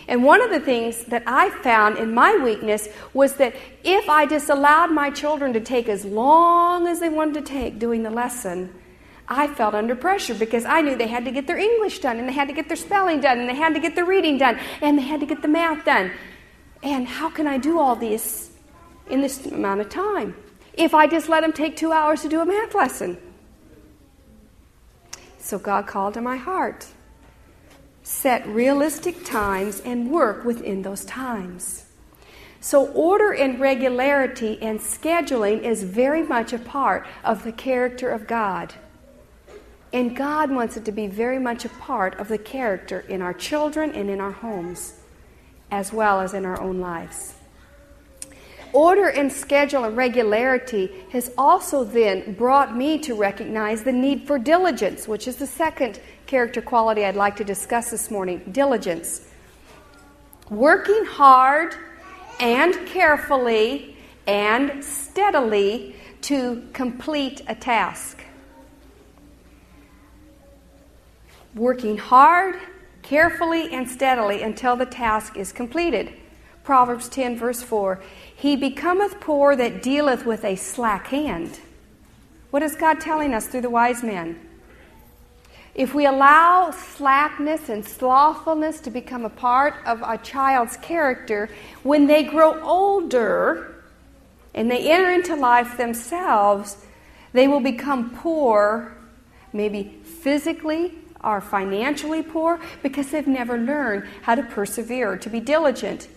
And 0.09 0.23
one 0.23 0.41
of 0.41 0.51
the 0.51 0.61
things 0.61 1.05
that 1.07 1.25
I 1.27 1.51
found 1.63 1.99
in 1.99 2.15
my 2.15 2.37
weakness 2.37 2.89
was 3.13 3.35
that 3.35 3.55
if 3.83 4.09
I 4.09 4.27
just 4.27 4.49
allowed 4.49 4.93
my 4.93 5.11
children 5.11 5.53
to 5.53 5.61
take 5.61 5.89
as 5.89 6.05
long 6.05 6.87
as 6.87 7.01
they 7.01 7.09
wanted 7.09 7.35
to 7.35 7.53
take 7.53 7.79
doing 7.79 8.03
the 8.03 8.11
lesson, 8.11 8.73
I 9.29 9.49
felt 9.49 9.75
under 9.75 9.97
pressure 9.97 10.35
because 10.35 10.65
I 10.65 10.81
knew 10.81 10.97
they 10.97 11.09
had 11.09 11.25
to 11.25 11.33
get 11.33 11.49
their 11.49 11.59
English 11.59 11.99
done, 11.99 12.19
and 12.19 12.29
they 12.29 12.33
had 12.33 12.47
to 12.47 12.55
get 12.55 12.69
their 12.69 12.77
spelling 12.77 13.21
done, 13.21 13.41
and 13.41 13.49
they 13.49 13.57
had 13.57 13.75
to 13.75 13.81
get 13.81 13.97
their 13.97 14.05
reading 14.05 14.39
done, 14.39 14.59
and 14.81 14.97
they 14.97 15.03
had 15.03 15.19
to 15.21 15.27
get 15.27 15.43
the 15.43 15.49
math 15.49 15.85
done. 15.85 16.13
And 16.85 17.09
how 17.09 17.29
can 17.31 17.49
I 17.49 17.59
do 17.59 17.81
all 17.81 17.97
this 17.97 18.53
in 19.11 19.21
this 19.23 19.45
amount 19.47 19.81
of 19.81 19.89
time 19.89 20.37
if 20.75 20.95
I 20.95 21.09
just 21.09 21.29
let 21.29 21.41
them 21.41 21.53
take 21.53 21.77
two 21.77 21.91
hours 21.91 22.23
to 22.23 22.29
do 22.29 22.41
a 22.41 22.47
math 22.47 22.75
lesson? 22.75 23.19
So 25.47 25.61
God 25.61 25.87
called 25.87 26.15
to 26.15 26.21
my 26.21 26.39
heart 26.39 26.89
set 28.03 28.45
realistic 28.49 29.25
times 29.25 29.81
and 29.85 30.11
work 30.11 30.45
within 30.45 30.83
those 30.83 31.05
times. 31.05 31.87
So, 32.61 32.89
order 32.89 33.33
and 33.33 33.61
regularity 33.61 34.61
and 34.61 34.81
scheduling 34.81 35.63
is 35.63 35.85
very 35.85 36.25
much 36.25 36.53
a 36.53 36.59
part 36.59 37.07
of 37.23 37.45
the 37.45 37.53
character 37.53 38.11
of 38.11 38.27
God. 38.27 38.75
And 39.93 40.17
God 40.17 40.51
wants 40.51 40.77
it 40.77 40.85
to 40.87 40.93
be 40.93 41.07
very 41.07 41.39
much 41.39 41.65
a 41.65 41.69
part 41.69 42.19
of 42.19 42.27
the 42.27 42.39
character 42.39 43.05
in 43.09 43.23
our 43.23 43.35
children 43.35 43.93
and 43.93 44.11
in 44.11 44.21
our 44.21 44.33
homes, 44.33 44.95
as 45.71 45.93
well 45.93 46.21
as 46.21 46.35
in 46.35 46.45
our 46.45 46.61
own 46.61 46.81
lives. 46.81 47.36
Order 48.73 49.09
and 49.09 49.33
schedule 49.33 49.85
and 49.85 49.97
regularity 49.97 50.91
has 51.11 51.31
also 51.39 51.85
then 51.85 52.35
brought 52.35 52.77
me 52.77 52.99
to 52.99 53.15
recognize 53.15 53.83
the 53.83 53.93
need 53.93 54.27
for 54.27 54.39
diligence, 54.39 55.09
which 55.09 55.27
is 55.29 55.37
the 55.37 55.47
second 55.47 56.01
character 56.27 56.61
quality 56.61 57.05
I'd 57.05 57.17
like 57.17 57.37
to 57.37 57.45
discuss 57.45 57.91
this 57.91 58.11
morning 58.11 58.43
diligence. 58.53 59.29
Working 60.51 61.05
hard 61.05 61.75
and 62.41 62.87
carefully 62.87 63.97
and 64.27 64.85
steadily 64.85 65.97
to 66.23 66.63
complete 66.73 67.43
a 67.49 67.55
task. 67.55 68.23
Working 71.55 71.97
hard, 71.97 72.57
carefully, 73.03 73.73
and 73.73 73.89
steadily 73.89 74.43
until 74.43 74.77
the 74.77 74.87
task 74.87 75.37
is 75.37 75.53
completed. 75.53 76.13
Proverbs 76.67 77.09
10, 77.09 77.39
verse 77.39 77.63
4 77.63 78.03
He 78.35 78.57
becometh 78.57 79.21
poor 79.21 79.55
that 79.55 79.85
dealeth 79.85 80.27
with 80.27 80.45
a 80.45 80.57
slack 80.57 81.07
hand. 81.07 81.61
What 82.51 82.65
is 82.65 82.75
God 82.75 83.01
telling 83.01 83.33
us 83.33 83.47
through 83.47 83.61
the 83.61 83.71
wise 83.71 84.03
men? 84.03 84.41
If 85.77 85.95
we 85.95 86.07
allow 86.07 86.73
slackness 86.73 87.69
and 87.69 87.85
slothfulness 87.85 88.81
to 88.81 88.91
become 88.91 89.25
a 89.25 89.31
part 89.31 89.75
of 89.87 90.03
a 90.03 90.19
child's 90.19 90.77
character, 90.79 91.49
when 91.85 92.09
they 92.09 92.25
grow 92.25 92.61
older 92.65 93.85
and 94.53 94.69
they 94.69 94.91
enter 94.91 95.13
into 95.13 95.37
life 95.37 95.77
themselves, 95.77 96.79
they 97.33 97.47
will 97.47 97.61
become 97.61 98.11
poor, 98.11 98.97
maybe 99.53 100.01
physically 100.03 100.95
or 101.23 101.41
financially 101.41 102.25
poor, 102.25 102.59
because 102.83 103.13
they've 103.13 103.29
never 103.29 103.57
learned 103.57 104.09
how 104.23 104.35
to 104.35 104.43
persevere, 104.43 105.17
to 105.19 105.31
be 105.31 105.39
diligent. 105.39 106.09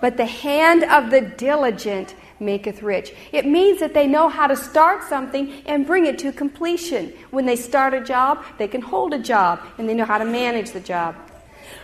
But 0.00 0.16
the 0.16 0.26
hand 0.26 0.84
of 0.84 1.10
the 1.10 1.20
diligent 1.20 2.14
maketh 2.40 2.82
rich. 2.82 3.12
It 3.32 3.46
means 3.46 3.80
that 3.80 3.94
they 3.94 4.06
know 4.06 4.28
how 4.28 4.46
to 4.46 4.56
start 4.56 5.04
something 5.04 5.62
and 5.66 5.86
bring 5.86 6.06
it 6.06 6.18
to 6.20 6.32
completion. 6.32 7.12
When 7.30 7.46
they 7.46 7.56
start 7.56 7.94
a 7.94 8.00
job, 8.00 8.44
they 8.58 8.68
can 8.68 8.80
hold 8.80 9.12
a 9.12 9.18
job 9.18 9.60
and 9.78 9.88
they 9.88 9.94
know 9.94 10.06
how 10.06 10.18
to 10.18 10.24
manage 10.24 10.70
the 10.70 10.80
job. 10.80 11.16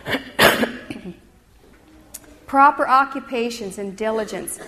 Proper 2.47 2.87
occupations 2.87 3.77
and 3.77 3.95
diligence. 3.95 4.59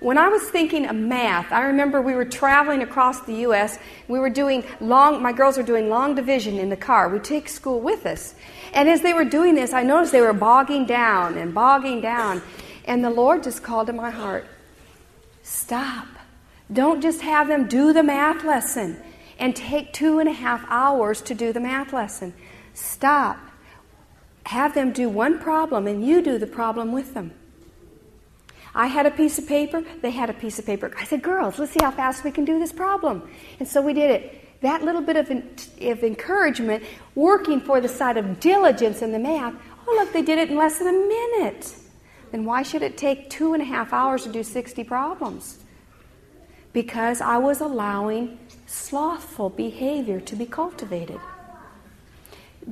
When 0.00 0.16
I 0.16 0.28
was 0.28 0.42
thinking 0.44 0.86
of 0.86 0.94
math, 0.94 1.50
I 1.50 1.62
remember 1.62 2.00
we 2.00 2.14
were 2.14 2.24
traveling 2.24 2.82
across 2.82 3.20
the 3.22 3.34
U.S. 3.48 3.80
We 4.06 4.20
were 4.20 4.30
doing 4.30 4.62
long, 4.80 5.20
my 5.20 5.32
girls 5.32 5.56
were 5.56 5.64
doing 5.64 5.88
long 5.88 6.14
division 6.14 6.58
in 6.58 6.68
the 6.68 6.76
car. 6.76 7.08
We 7.08 7.18
take 7.18 7.48
school 7.48 7.80
with 7.80 8.06
us. 8.06 8.36
And 8.74 8.88
as 8.88 9.00
they 9.00 9.12
were 9.12 9.24
doing 9.24 9.56
this, 9.56 9.72
I 9.72 9.82
noticed 9.82 10.12
they 10.12 10.20
were 10.20 10.32
bogging 10.32 10.86
down 10.86 11.36
and 11.36 11.52
bogging 11.52 12.00
down. 12.00 12.42
And 12.88 13.04
the 13.04 13.10
Lord 13.10 13.42
just 13.42 13.62
called 13.62 13.86
to 13.86 13.92
my 13.92 14.10
heart 14.10 14.46
Stop. 15.42 16.08
Don't 16.72 17.00
just 17.00 17.20
have 17.20 17.48
them 17.48 17.68
do 17.68 17.92
the 17.92 18.02
math 18.02 18.44
lesson 18.44 19.02
and 19.38 19.54
take 19.54 19.92
two 19.92 20.18
and 20.18 20.28
a 20.28 20.32
half 20.32 20.64
hours 20.68 21.22
to 21.22 21.34
do 21.34 21.52
the 21.52 21.60
math 21.60 21.92
lesson. 21.92 22.34
Stop. 22.74 23.38
Have 24.46 24.74
them 24.74 24.92
do 24.92 25.08
one 25.08 25.38
problem 25.38 25.86
and 25.86 26.06
you 26.06 26.22
do 26.22 26.38
the 26.38 26.46
problem 26.46 26.92
with 26.92 27.14
them. 27.14 27.32
I 28.74 28.86
had 28.86 29.06
a 29.06 29.10
piece 29.10 29.38
of 29.38 29.46
paper, 29.46 29.82
they 30.02 30.10
had 30.10 30.28
a 30.28 30.34
piece 30.34 30.58
of 30.58 30.66
paper. 30.66 30.92
I 30.98 31.04
said, 31.04 31.22
Girls, 31.22 31.58
let's 31.58 31.72
see 31.72 31.82
how 31.82 31.90
fast 31.90 32.24
we 32.24 32.30
can 32.30 32.44
do 32.44 32.58
this 32.58 32.72
problem. 32.72 33.28
And 33.58 33.68
so 33.68 33.80
we 33.80 33.92
did 33.92 34.10
it. 34.10 34.60
That 34.60 34.82
little 34.82 35.02
bit 35.02 35.16
of, 35.16 35.30
of 35.30 36.04
encouragement, 36.04 36.84
working 37.14 37.60
for 37.60 37.80
the 37.80 37.88
side 37.88 38.16
of 38.16 38.40
diligence 38.40 39.02
in 39.02 39.12
the 39.12 39.18
math, 39.18 39.54
oh, 39.86 39.94
look, 39.94 40.12
they 40.12 40.22
did 40.22 40.38
it 40.38 40.50
in 40.50 40.56
less 40.56 40.78
than 40.78 40.88
a 40.88 40.92
minute 40.92 41.74
then 42.30 42.44
why 42.44 42.62
should 42.62 42.82
it 42.82 42.96
take 42.96 43.30
two 43.30 43.54
and 43.54 43.62
a 43.62 43.66
half 43.66 43.92
hours 43.92 44.24
to 44.24 44.32
do 44.32 44.42
60 44.42 44.84
problems? 44.84 45.58
Because 46.72 47.20
I 47.20 47.38
was 47.38 47.60
allowing 47.60 48.38
slothful 48.66 49.50
behavior 49.50 50.20
to 50.20 50.36
be 50.36 50.46
cultivated. 50.46 51.20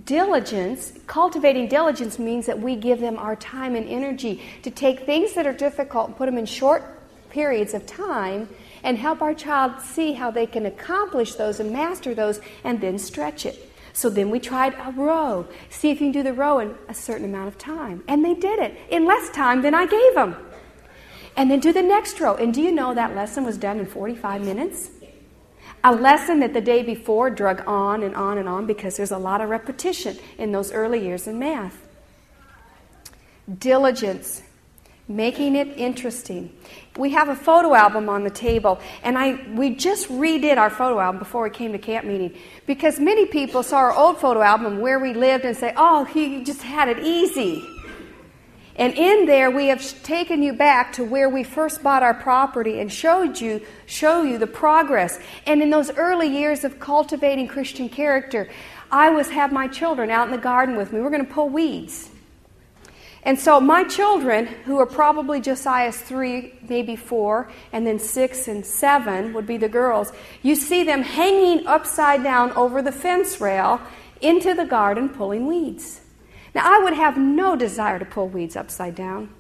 Diligence, 0.04 0.92
cultivating 1.06 1.68
diligence 1.68 2.18
means 2.18 2.44
that 2.46 2.60
we 2.60 2.76
give 2.76 3.00
them 3.00 3.16
our 3.16 3.34
time 3.36 3.74
and 3.74 3.88
energy 3.88 4.42
to 4.62 4.70
take 4.70 5.00
things 5.00 5.32
that 5.34 5.46
are 5.46 5.54
difficult 5.54 6.08
and 6.08 6.16
put 6.16 6.26
them 6.26 6.36
in 6.36 6.44
short 6.44 6.82
periods 7.30 7.72
of 7.72 7.86
time 7.86 8.48
and 8.82 8.98
help 8.98 9.22
our 9.22 9.34
child 9.34 9.80
see 9.80 10.12
how 10.12 10.30
they 10.30 10.46
can 10.46 10.66
accomplish 10.66 11.34
those 11.34 11.60
and 11.60 11.72
master 11.72 12.14
those 12.14 12.40
and 12.62 12.80
then 12.80 12.98
stretch 12.98 13.46
it. 13.46 13.70
So 13.96 14.11
then 14.11 14.28
we 14.28 14.40
tried 14.40 14.74
a 14.74 14.90
row. 14.90 15.48
See 15.70 15.88
if 15.88 16.02
you 16.02 16.09
can 16.09 16.12
do 16.12 16.22
the 16.22 16.35
row 16.35 16.59
in 16.59 16.74
a 16.87 16.92
certain 16.92 17.24
amount 17.24 17.48
of 17.48 17.56
time. 17.56 18.04
And 18.06 18.22
they 18.22 18.35
did 18.35 18.59
it 18.59 18.76
in 18.90 19.06
less 19.06 19.30
time 19.30 19.62
than 19.62 19.74
I 19.74 19.87
gave 19.87 20.14
them. 20.14 20.37
And 21.35 21.50
then 21.50 21.61
do 21.61 21.72
the 21.72 21.80
next 21.80 22.20
row. 22.20 22.35
And 22.35 22.52
do 22.52 22.61
you 22.61 22.72
know 22.72 22.92
that 22.92 23.16
lesson 23.16 23.42
was 23.42 23.56
done 23.56 23.78
in 23.78 23.87
45 23.87 24.44
minutes? 24.44 24.90
A 25.82 25.94
lesson 25.94 26.40
that 26.40 26.52
the 26.52 26.61
day 26.61 26.82
before 26.82 27.30
drug 27.30 27.64
on 27.66 28.02
and 28.02 28.14
on 28.14 28.37
and 28.37 28.50
on 28.50 28.66
because 28.66 28.98
there's 28.98 29.12
a 29.12 29.18
lot 29.18 29.40
of 29.40 29.48
repetition 29.48 30.18
in 30.37 30.52
those 30.52 30.72
early 30.72 31.02
years 31.02 31.26
in 31.26 31.38
math. 31.38 31.88
Diligence 33.59 34.42
making 35.09 35.56
it 35.56 35.68
interesting. 35.68 36.54
We 36.96 37.11
have 37.11 37.28
a 37.28 37.37
photo 37.37 37.74
album 37.74 38.09
on 38.09 38.24
the 38.24 38.30
table, 38.30 38.80
and 39.02 39.18
I 39.18 39.38
we 39.54 39.74
just 39.74 40.09
redid 40.09 40.56
our 40.56 40.70
photo 40.70 40.98
album 40.98 41.18
before 41.18 41.42
we 41.42 41.50
came 41.50 41.72
to 41.72 41.78
camp 41.78 42.06
meeting 42.06 42.35
because 42.66 42.98
many 42.98 43.26
people 43.26 43.62
saw 43.62 43.78
our 43.78 43.94
old 43.94 44.18
photo 44.18 44.40
album 44.40 44.80
where 44.80 44.98
we 44.98 45.12
lived 45.12 45.44
and 45.44 45.56
say, 45.56 45.74
"Oh, 45.76 46.04
he 46.04 46.42
just 46.42 46.62
had 46.62 46.88
it 46.88 47.00
easy." 47.00 47.62
And 48.78 48.92
in 48.92 49.24
there, 49.24 49.50
we 49.50 49.68
have 49.68 50.02
taken 50.02 50.42
you 50.42 50.52
back 50.52 50.92
to 50.94 51.04
where 51.04 51.30
we 51.30 51.44
first 51.44 51.82
bought 51.82 52.02
our 52.02 52.12
property 52.12 52.80
and 52.80 52.92
showed 52.92 53.40
you, 53.40 53.62
show 53.87 54.22
you 54.22 54.37
the 54.37 54.46
progress. 54.46 55.18
And 55.46 55.62
in 55.62 55.70
those 55.70 55.90
early 55.92 56.28
years 56.28 56.62
of 56.62 56.78
cultivating 56.78 57.48
Christian 57.48 57.88
character, 57.88 58.50
I 58.90 59.09
was 59.09 59.30
have 59.30 59.50
my 59.50 59.66
children 59.66 60.11
out 60.11 60.26
in 60.26 60.32
the 60.32 60.38
garden 60.38 60.76
with 60.76 60.92
me. 60.92 61.00
We're 61.00 61.11
going 61.11 61.26
to 61.26 61.32
pull 61.32 61.48
weeds. 61.48 62.11
And 63.26 63.40
so 63.40 63.60
my 63.60 63.82
children, 63.82 64.46
who 64.46 64.78
are 64.78 64.86
probably 64.86 65.40
Josiah's 65.40 66.00
three, 66.00 66.54
maybe 66.68 66.94
four, 66.94 67.50
and 67.72 67.84
then 67.84 67.98
six 67.98 68.46
and 68.46 68.64
seven 68.64 69.32
would 69.32 69.48
be 69.48 69.56
the 69.56 69.68
girls, 69.68 70.12
you 70.42 70.54
see 70.54 70.84
them 70.84 71.02
hanging 71.02 71.66
upside 71.66 72.22
down 72.22 72.52
over 72.52 72.80
the 72.80 72.92
fence 72.92 73.40
rail 73.40 73.80
into 74.20 74.54
the 74.54 74.64
garden 74.64 75.08
pulling 75.08 75.48
weeds. 75.48 76.02
Now, 76.54 76.72
I 76.72 76.78
would 76.84 76.92
have 76.92 77.18
no 77.18 77.56
desire 77.56 77.98
to 77.98 78.04
pull 78.04 78.28
weeds 78.28 78.54
upside 78.54 78.94
down, 78.94 79.30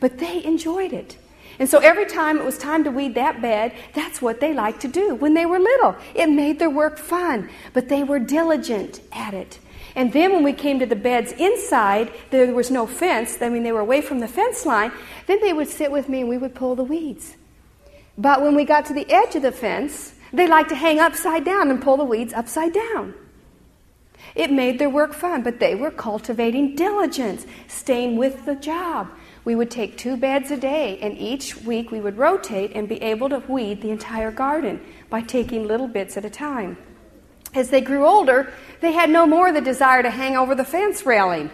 but 0.00 0.16
they 0.16 0.42
enjoyed 0.42 0.94
it. 0.94 1.18
And 1.58 1.68
so 1.68 1.80
every 1.80 2.06
time 2.06 2.38
it 2.38 2.46
was 2.46 2.56
time 2.56 2.82
to 2.84 2.90
weed 2.90 3.14
that 3.16 3.42
bed, 3.42 3.74
that's 3.92 4.22
what 4.22 4.40
they 4.40 4.54
liked 4.54 4.80
to 4.82 4.88
do 4.88 5.14
when 5.14 5.34
they 5.34 5.44
were 5.44 5.58
little. 5.58 5.96
It 6.14 6.30
made 6.30 6.58
their 6.58 6.70
work 6.70 6.96
fun, 6.96 7.50
but 7.74 7.90
they 7.90 8.02
were 8.02 8.20
diligent 8.20 9.02
at 9.12 9.34
it. 9.34 9.58
And 9.94 10.12
then 10.12 10.32
when 10.32 10.44
we 10.44 10.52
came 10.52 10.78
to 10.78 10.86
the 10.86 10.96
beds 10.96 11.32
inside, 11.32 12.12
there 12.30 12.52
was 12.54 12.70
no 12.70 12.86
fence. 12.86 13.40
I 13.40 13.48
mean, 13.48 13.62
they 13.62 13.72
were 13.72 13.80
away 13.80 14.00
from 14.00 14.20
the 14.20 14.28
fence 14.28 14.64
line. 14.66 14.92
Then 15.26 15.40
they 15.40 15.52
would 15.52 15.68
sit 15.68 15.90
with 15.90 16.08
me 16.08 16.20
and 16.20 16.28
we 16.28 16.38
would 16.38 16.54
pull 16.54 16.74
the 16.74 16.84
weeds. 16.84 17.36
But 18.16 18.42
when 18.42 18.54
we 18.54 18.64
got 18.64 18.84
to 18.86 18.94
the 18.94 19.10
edge 19.10 19.36
of 19.36 19.42
the 19.42 19.52
fence, 19.52 20.14
they 20.32 20.46
liked 20.46 20.68
to 20.70 20.74
hang 20.74 20.98
upside 20.98 21.44
down 21.44 21.70
and 21.70 21.80
pull 21.80 21.96
the 21.96 22.04
weeds 22.04 22.32
upside 22.32 22.72
down. 22.72 23.14
It 24.34 24.50
made 24.50 24.78
their 24.78 24.90
work 24.90 25.14
fun, 25.14 25.42
but 25.42 25.60
they 25.60 25.74
were 25.74 25.90
cultivating 25.90 26.74
diligence, 26.74 27.46
staying 27.66 28.16
with 28.16 28.44
the 28.44 28.54
job. 28.54 29.08
We 29.44 29.54
would 29.54 29.70
take 29.70 29.96
two 29.96 30.16
beds 30.16 30.50
a 30.50 30.56
day, 30.56 30.98
and 31.00 31.16
each 31.16 31.56
week 31.56 31.90
we 31.90 32.00
would 32.00 32.18
rotate 32.18 32.72
and 32.74 32.88
be 32.88 33.02
able 33.02 33.28
to 33.30 33.38
weed 33.48 33.80
the 33.80 33.90
entire 33.90 34.30
garden 34.30 34.80
by 35.08 35.22
taking 35.22 35.66
little 35.66 35.88
bits 35.88 36.16
at 36.16 36.24
a 36.24 36.30
time. 36.30 36.76
As 37.54 37.70
they 37.70 37.80
grew 37.80 38.06
older, 38.06 38.52
they 38.80 38.92
had 38.92 39.10
no 39.10 39.26
more 39.26 39.52
the 39.52 39.60
desire 39.60 40.02
to 40.02 40.10
hang 40.10 40.36
over 40.36 40.54
the 40.54 40.64
fence 40.64 41.04
railing. 41.06 41.50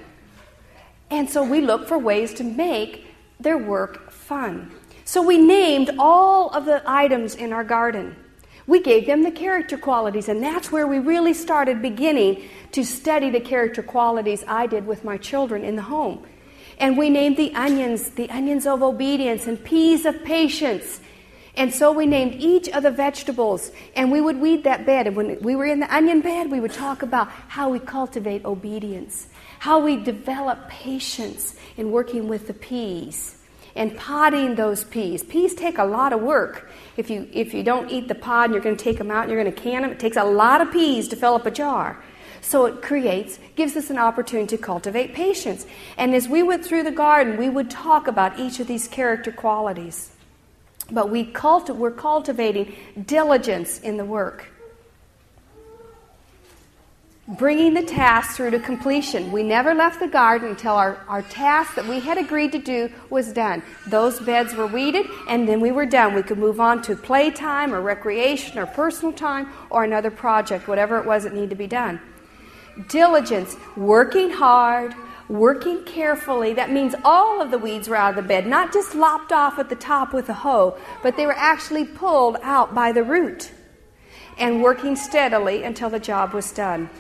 And 1.11 1.31
so 1.31 1.43
we 1.43 1.61
look 1.61 1.87
for 1.87 1.99
ways 1.99 2.35
to 2.35 2.45
make 2.45 3.07
their 3.39 3.59
work 3.59 4.11
fun. 4.11 4.73
So 5.05 5.23
we 5.23 5.39
named 5.39 5.91
all 5.99 6.49
of 6.51 6.65
the 6.65 6.83
items 6.87 7.35
in 7.35 7.53
our 7.53 7.65
garden. 7.65 8.17
We 8.67 8.81
gave 8.81 9.07
them 9.07 9.23
the 9.23 9.31
character 9.31 9.77
qualities, 9.77 10.29
and 10.29 10.43
that's 10.43 10.73
where 10.73 10.87
we 10.87 10.99
really 10.99 11.35
started 11.35 11.83
beginning 11.83 12.49
to 12.73 12.85
study 12.85 13.29
the 13.29 13.41
character 13.41 13.83
qualities 13.83 14.43
I 14.49 14.67
did 14.67 14.87
with 14.87 15.05
my 15.05 15.19
children 15.19 15.63
in 15.63 15.77
the 15.77 15.83
home. 15.83 16.27
And 16.79 16.97
we 16.97 17.11
named 17.11 17.37
the 17.37 17.55
onions 17.55 18.11
the 18.11 18.31
onions 18.31 18.67
of 18.67 18.83
obedience 18.83 19.47
and 19.47 19.63
peas 19.63 20.07
of 20.07 20.25
patience. 20.25 21.01
And 21.57 21.73
so 21.73 21.93
we 21.93 22.07
named 22.07 22.35
each 22.35 22.69
of 22.69 22.83
the 22.83 22.91
vegetables, 22.91 23.71
and 23.95 24.11
we 24.11 24.21
would 24.21 24.41
weed 24.41 24.65
that 24.65 24.85
bed. 24.85 25.07
And 25.07 25.17
when 25.17 25.41
we 25.41 25.55
were 25.55 25.67
in 25.67 25.81
the 25.81 25.95
onion 25.95 26.21
bed, 26.21 26.51
we 26.51 26.59
would 26.59 26.73
talk 26.73 27.03
about 27.03 27.29
how 27.29 27.69
we 27.69 27.79
cultivate 27.79 28.45
obedience, 28.45 29.29
how 29.61 29.79
we 29.79 29.97
develop 29.97 30.69
patience 30.69 31.55
in 31.77 31.93
working 31.93 32.27
with 32.27 32.49
the 32.49 32.55
peas 32.55 33.37
and 33.77 33.97
potting 33.97 34.55
those 34.55 34.85
peas. 34.85 35.23
Peas 35.23 35.55
take 35.55 35.79
a 35.79 35.85
lot 35.85 36.13
of 36.13 36.21
work. 36.21 36.71
If 36.97 37.11
you, 37.11 37.29
if 37.33 37.55
you 37.55 37.63
don't 37.63 37.91
eat 37.91 38.09
the 38.09 38.15
pod 38.15 38.47
and 38.47 38.55
you're 38.55 38.63
going 38.63 38.77
to 38.77 38.85
take 38.85 38.99
them 38.99 39.11
out 39.11 39.23
and 39.23 39.33
you're 39.33 39.43
going 39.43 39.55
to 39.55 39.61
can 39.61 39.83
them, 39.83 39.91
it 39.91 39.99
takes 39.99 40.17
a 40.17 40.25
lot 40.25 40.61
of 40.61 40.73
peas 40.73 41.09
to 41.09 41.17
fill 41.17 41.35
up 41.35 41.47
a 41.47 41.51
jar. 41.51 42.03
So 42.41 42.67
it 42.67 42.83
creates, 42.83 43.39
gives 43.57 43.75
us 43.75 43.91
an 43.91 43.99
opportunity 43.99 44.57
to 44.57 44.63
cultivate 44.63 45.15
patience. 45.15 45.67
And 45.97 46.15
as 46.15 46.29
we 46.29 46.43
went 46.43 46.65
through 46.65 46.83
the 46.83 46.93
garden, 46.93 47.37
we 47.37 47.49
would 47.49 47.71
talk 47.71 48.07
about 48.07 48.39
each 48.39 48.61
of 48.61 48.67
these 48.67 48.87
character 48.87 49.33
qualities. 49.33 50.11
But 50.91 51.11
we 51.11 51.25
culti- 51.25 51.75
we're 51.75 51.91
cultivating 51.91 52.75
diligence 53.07 53.81
in 53.81 53.97
the 53.97 54.05
work 54.05 54.51
bringing 57.27 57.73
the 57.73 57.83
task 57.83 58.37
through 58.37 58.51
to 58.51 58.59
completion. 58.59 59.33
We 59.33 59.43
never 59.43 59.75
left 59.75 59.99
the 59.99 60.07
garden 60.07 60.51
until 60.51 60.75
our, 60.75 61.03
our 61.09 61.23
task 61.23 61.75
that 61.75 61.87
we 61.87 62.01
had 62.01 62.19
agreed 62.19 62.53
to 62.53 62.59
do 62.59 62.91
was 63.09 63.33
done. 63.33 63.63
Those 63.87 64.21
beds 64.21 64.55
were 64.55 64.67
weeded, 64.67 65.07
and 65.29 65.49
then 65.49 65.61
we 65.61 65.73
were 65.73 65.87
done. 65.87 66.15
We 66.15 66.23
could 66.23 66.39
move 66.39 66.61
on 66.61 66.83
to 66.83 66.95
playtime 66.95 67.75
or 67.75 67.81
recreation 67.81 68.59
or 68.59 68.67
personal 68.67 69.13
time 69.13 69.49
or 69.71 69.85
another 69.85 70.11
project, 70.11 70.69
whatever 70.69 70.99
it 70.99 71.07
was 71.07 71.25
that 71.25 71.33
needed 71.33 71.51
to 71.51 71.57
be 71.57 71.67
done. 71.67 71.99
Diligence, 72.89 73.57
working 73.77 74.31
hard, 74.31 74.95
working 75.29 75.85
carefully. 75.85 76.53
That 76.53 76.71
means 76.71 76.95
all 77.05 77.41
of 77.41 77.51
the 77.51 77.59
weeds 77.59 77.89
were 77.89 77.97
out 77.97 78.11
of 78.11 78.17
the 78.17 78.29
bed, 78.29 78.47
not 78.47 78.73
just 78.73 78.95
lopped 78.95 79.33
off 79.33 79.59
at 79.59 79.69
the 79.69 79.77
top 79.77 80.13
with 80.13 80.29
a 80.29 80.35
hoe, 80.35 80.77
but 81.03 81.17
they 81.17 81.27
were 81.27 81.37
actually 81.37 81.85
pulled 81.85 82.37
out 82.43 82.75
by 82.75 82.93
the 82.93 83.03
root 83.03 83.51
and 84.39 84.63
working 84.63 84.97
steadily 84.97 85.63
until 85.63 85.89
the 85.91 86.01
job 86.01 86.33
was 86.33 86.53
done 86.53 86.91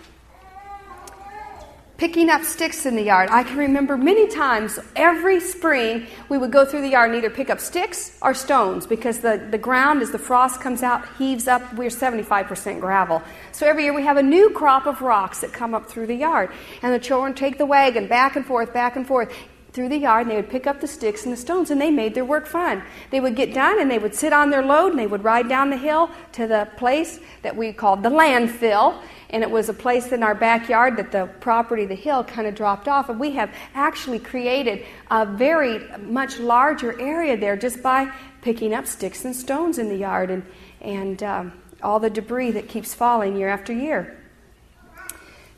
picking 2.05 2.29
up 2.29 2.45
sticks 2.45 2.85
in 2.85 2.97
the 2.97 3.03
yard. 3.03 3.31
I 3.33 3.43
can 3.45 3.57
remember 3.57 3.97
many 3.97 4.29
times 4.29 4.79
every 4.95 5.41
spring 5.41 6.07
we 6.29 6.37
would 6.37 6.53
go 6.53 6.67
through 6.67 6.83
the 6.83 6.91
yard 6.91 7.09
and 7.09 7.17
either 7.17 7.31
pick 7.31 7.49
up 7.49 7.59
sticks 7.59 8.19
or 8.21 8.35
stones 8.35 8.87
because 8.87 9.21
the, 9.21 9.49
the 9.51 9.57
ground, 9.57 10.03
as 10.03 10.11
the 10.11 10.19
frost 10.19 10.61
comes 10.61 10.83
out, 10.83 11.09
heaves 11.17 11.49
up. 11.49 11.63
We're 11.73 11.89
75% 11.89 12.79
gravel. 12.79 13.23
So 13.53 13.67
every 13.67 13.85
year 13.85 13.95
we 13.95 14.03
have 14.03 14.19
a 14.19 14.23
new 14.23 14.51
crop 14.51 14.85
of 14.85 15.01
rocks 15.01 15.41
that 15.41 15.55
come 15.55 15.75
up 15.75 15.87
through 15.87 16.09
the 16.09 16.15
yard. 16.15 16.51
And 16.83 16.93
the 16.93 16.99
children 16.99 17.33
take 17.33 17.57
the 17.57 17.65
wagon 17.65 18.07
back 18.07 18.37
and 18.37 18.45
forth, 18.45 18.75
back 18.75 18.97
and 18.97 19.07
forth 19.07 19.33
through 19.73 19.89
the 19.89 19.99
yard 19.99 20.23
and 20.23 20.31
they 20.31 20.37
would 20.37 20.51
pick 20.51 20.67
up 20.69 20.81
the 20.81 20.87
sticks 20.87 21.25
and 21.25 21.33
the 21.33 21.37
stones 21.37 21.71
and 21.71 21.81
they 21.81 21.91
made 21.91 22.15
their 22.15 22.25
work 22.25 22.47
fun. 22.47 22.83
They 23.11 23.19
would 23.19 23.35
get 23.35 23.53
done 23.55 23.81
and 23.81 23.91
they 23.91 23.99
would 23.99 24.15
sit 24.15 24.33
on 24.33 24.51
their 24.51 24.63
load 24.63 24.91
and 24.91 24.99
they 24.99 25.07
would 25.07 25.25
ride 25.25 25.49
down 25.49 25.71
the 25.71 25.77
hill 25.77 26.11
to 26.33 26.47
the 26.47 26.69
place 26.77 27.19
that 27.43 27.57
we 27.57 27.73
called 27.73 28.03
the 28.03 28.11
landfill 28.11 29.03
and 29.31 29.43
it 29.43 29.51
was 29.51 29.69
a 29.69 29.75
place 29.75 30.13
in 30.13 30.23
our 30.23 30.35
backyard 30.35 30.97
that 30.97 31.13
the 31.13 31.27
property, 31.41 31.87
the 31.87 31.95
hill, 31.95 32.25
kind 32.25 32.47
of 32.47 32.55
dropped 32.55 32.89
off. 32.89 33.09
And 33.09 33.19
we 33.19 33.33
have 33.33 33.51
actually 33.75 34.19
created 34.19 34.85
a 35.11 35.27
very 35.27 35.81
much 35.99 36.39
larger 36.39 36.99
area 37.01 37.37
there 37.37 37.57
just 37.57 37.83
by 37.83 38.13
picking 38.43 38.75
up 38.75 38.87
sticks 38.87 39.25
and 39.25 39.35
stones 39.35 39.79
in 39.79 39.89
the 39.89 39.97
yard 39.97 40.31
and, 40.31 40.45
and 40.81 41.23
um, 41.23 41.53
all 41.83 41.99
the 41.99 42.11
debris 42.11 42.51
that 42.53 42.69
keeps 42.69 42.95
falling 42.95 43.37
year 43.37 43.49
after 43.49 43.73
year. 43.73 44.21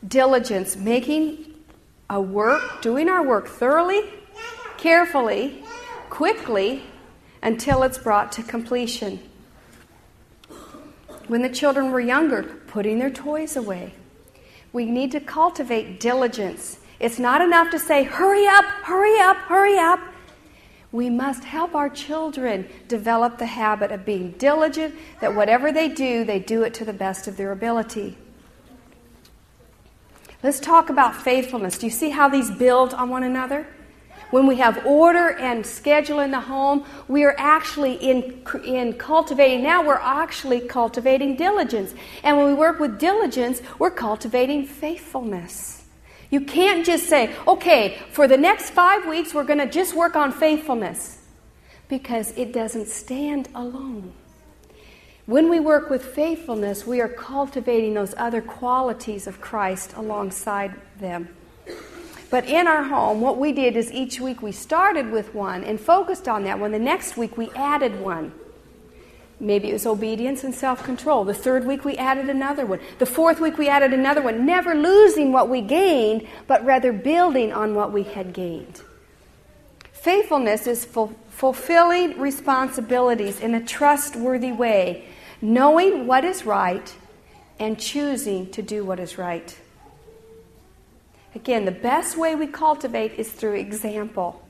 Diligence, 0.07 0.76
making 0.76 1.55
a 2.09 2.20
work, 2.20 2.83
doing 2.83 3.09
our 3.09 3.26
work 3.26 3.48
thoroughly, 3.48 4.02
carefully, 4.79 5.64
quickly, 6.11 6.85
until 7.42 7.83
it's 7.83 7.98
brought 7.98 8.33
to 8.33 8.42
completion. 8.42 9.18
When 11.29 11.43
the 11.43 11.49
children 11.49 11.91
were 11.91 12.01
younger, 12.01 12.43
putting 12.43 12.99
their 12.99 13.11
toys 13.11 13.57
away. 13.57 13.95
We 14.73 14.85
need 14.85 15.12
to 15.12 15.21
cultivate 15.21 16.01
diligence. 16.01 16.79
It's 17.01 17.19
not 17.19 17.41
enough 17.41 17.71
to 17.71 17.79
say, 17.79 18.05
hurry 18.05 18.47
up, 18.47 18.65
hurry 18.65 19.19
up, 19.21 19.37
hurry 19.37 19.79
up. 19.79 20.01
We 20.93 21.11
must 21.11 21.45
help 21.45 21.75
our 21.75 21.89
children 21.89 22.69
develop 22.89 23.39
the 23.39 23.47
habit 23.47 23.91
of 23.91 24.05
being 24.05 24.33
diligent, 24.33 24.95
that 25.21 25.35
whatever 25.35 25.73
they 25.73 25.89
do, 25.89 26.25
they 26.25 26.39
do 26.39 26.62
it 26.62 26.75
to 26.75 26.85
the 26.85 26.93
best 26.93 27.27
of 27.27 27.37
their 27.37 27.53
ability. 27.53 28.17
Let's 30.43 30.61
talk 30.61 30.91
about 30.91 31.17
faithfulness. 31.17 31.77
Do 31.77 31.87
you 31.87 31.91
see 31.91 32.11
how 32.11 32.29
these 32.29 32.51
build 32.51 32.95
on 32.95 33.11
one 33.11 33.25
another? 33.25 33.67
When 34.31 34.47
we 34.47 34.57
have 34.57 34.85
order 34.85 35.31
and 35.31 35.65
schedule 35.65 36.19
in 36.21 36.33
the 36.33 36.41
home, 36.41 36.85
we 37.07 37.25
are 37.25 37.35
actually 37.39 37.95
in, 37.95 38.43
in 38.65 38.95
cultivating, 38.95 39.62
now 39.62 39.87
we're 39.87 39.95
actually 39.95 40.61
cultivating 40.61 41.37
diligence. 41.37 41.95
And 42.25 42.37
when 42.37 42.47
we 42.47 42.55
work 42.55 42.81
with 42.81 42.99
diligence, 42.99 43.62
we're 43.79 43.93
cultivating 43.93 44.67
faithfulness. 44.67 45.85
You 46.29 46.41
can't 46.41 46.85
just 46.85 47.09
say, 47.09 47.33
okay, 47.47 47.99
for 48.11 48.27
the 48.27 48.37
next 48.37 48.71
five 48.71 49.07
weeks, 49.07 49.33
we're 49.33 49.45
going 49.45 49.61
to 49.61 49.71
just 49.71 49.95
work 49.95 50.17
on 50.17 50.33
faithfulness, 50.33 51.23
because 51.89 52.37
it 52.37 52.53
doesn't 52.53 52.89
stand 52.89 53.49
alone. 53.55 54.12
When 55.27 55.49
we 55.49 55.61
work 55.61 55.89
with 55.89 56.05
faithfulness, 56.05 56.85
we 56.85 57.01
are 57.01 57.09
cultivating 57.09 57.95
those 57.95 58.12
other 58.17 58.43
qualities 58.43 59.29
of 59.29 59.41
Christ 59.41 59.93
alongside 59.95 60.75
them. 60.99 61.29
But 62.31 62.47
in 62.47 62.67
our 62.67 62.83
home, 62.83 63.21
what 63.21 63.39
we 63.39 63.53
did 63.53 63.77
is 63.77 63.93
each 63.93 64.21
week 64.21 64.43
we 64.43 64.53
started 64.53 65.11
with 65.11 65.35
one 65.35 65.62
and 65.62 65.81
focused 65.81 66.27
on 66.27 66.45
that 66.45 66.59
one. 66.59 66.73
The 66.73 66.79
next 66.79 67.17
week 67.17 67.37
we 67.37 67.51
added 67.51 68.01
one. 68.01 68.33
Maybe 69.39 69.69
it 69.69 69.75
was 69.75 69.87
obedience 69.87 70.45
and 70.45 70.55
self 70.55 70.83
control. 70.83 71.25
The 71.25 71.35
third 71.35 71.67
week 71.67 71.85
we 71.85 71.97
added 71.97 72.31
another 72.31 72.65
one. 72.65 72.81
The 72.99 73.07
fourth 73.07 73.39
week 73.39 73.59
we 73.59 73.69
added 73.69 73.93
another 73.93 74.23
one, 74.23 74.47
never 74.47 74.75
losing 74.75 75.31
what 75.31 75.49
we 75.49 75.61
gained, 75.61 76.27
but 76.47 76.65
rather 76.65 76.93
building 76.93 77.53
on 77.53 77.75
what 77.75 77.93
we 77.93 78.03
had 78.03 78.33
gained. 78.33 78.83
Faithfulness 79.93 80.67
is 80.67 80.85
ful- 80.85 81.15
fulfilling 81.29 82.19
responsibilities 82.19 83.41
in 83.41 83.55
a 83.55 83.65
trustworthy 83.65 84.53
way, 84.53 85.05
knowing 85.43 86.07
what 86.07 86.25
is 86.25 86.47
right 86.47 86.95
and 87.59 87.79
choosing 87.79 88.51
to 88.53 88.62
do 88.62 88.85
what 88.85 88.99
is 88.99 89.19
right. 89.19 89.59
Again, 91.37 91.66
the 91.66 91.70
best 91.70 92.16
way 92.16 92.35
we 92.35 92.46
cultivate 92.46 93.12
is 93.18 93.31
through 93.31 93.57
example. 93.57 94.42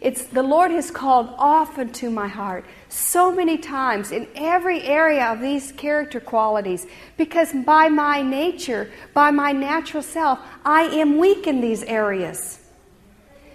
It's 0.00 0.22
the 0.22 0.44
Lord 0.44 0.70
has 0.70 0.88
called 0.88 1.34
often 1.36 1.92
to 1.94 2.10
my 2.10 2.28
heart 2.28 2.64
so 2.88 3.32
many 3.32 3.58
times 3.58 4.12
in 4.12 4.28
every 4.36 4.80
area 4.84 5.26
of 5.26 5.40
these 5.40 5.72
character 5.72 6.20
qualities 6.20 6.86
because 7.16 7.52
by 7.66 7.88
my 7.88 8.22
nature, 8.22 8.88
by 9.14 9.32
my 9.32 9.50
natural 9.50 10.00
self, 10.00 10.38
I 10.64 10.82
am 10.82 11.18
weak 11.18 11.48
in 11.48 11.60
these 11.60 11.82
areas. 11.82 12.60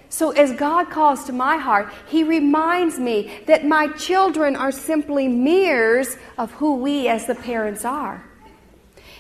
So 0.09 0.31
as 0.31 0.51
God 0.51 0.89
calls 0.89 1.23
to 1.27 1.31
my 1.31 1.55
heart, 1.55 1.87
He 2.09 2.25
reminds 2.25 2.99
me 2.99 3.39
that 3.47 3.65
my 3.65 3.87
children 3.93 4.57
are 4.57 4.73
simply 4.73 5.29
mirrors 5.29 6.17
of 6.37 6.51
who 6.51 6.75
we 6.75 7.07
as 7.07 7.27
the 7.27 7.35
parents 7.35 7.85
are. 7.85 8.25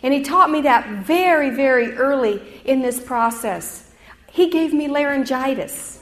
And 0.03 0.13
he 0.13 0.21
taught 0.21 0.51
me 0.51 0.61
that 0.61 1.05
very, 1.05 1.49
very 1.49 1.93
early 1.93 2.41
in 2.65 2.81
this 2.81 2.99
process. 3.01 3.89
He 4.29 4.49
gave 4.49 4.73
me 4.73 4.87
laryngitis. 4.87 6.01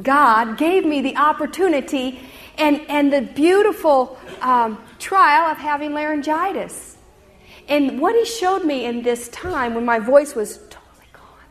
God 0.00 0.56
gave 0.56 0.84
me 0.84 1.02
the 1.02 1.16
opportunity 1.16 2.20
and, 2.56 2.80
and 2.88 3.12
the 3.12 3.22
beautiful 3.22 4.18
um, 4.40 4.82
trial 4.98 5.50
of 5.50 5.58
having 5.58 5.92
laryngitis. 5.92 6.96
And 7.68 8.00
what 8.00 8.14
he 8.14 8.24
showed 8.24 8.64
me 8.64 8.86
in 8.86 9.02
this 9.02 9.28
time 9.28 9.74
when 9.74 9.84
my 9.84 9.98
voice 9.98 10.34
was 10.34 10.58
totally 10.70 11.08
gone 11.12 11.46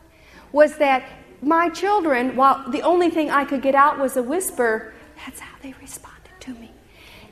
was 0.52 0.78
that 0.78 1.04
my 1.42 1.68
children, 1.68 2.36
while 2.36 2.70
the 2.70 2.82
only 2.82 3.10
thing 3.10 3.30
I 3.30 3.44
could 3.44 3.62
get 3.62 3.74
out 3.74 3.98
was 3.98 4.16
a 4.16 4.22
whisper, 4.22 4.94
that's 5.24 5.40
how 5.40 5.56
they 5.62 5.74
responded 5.80 6.32
to 6.40 6.54
me. 6.54 6.70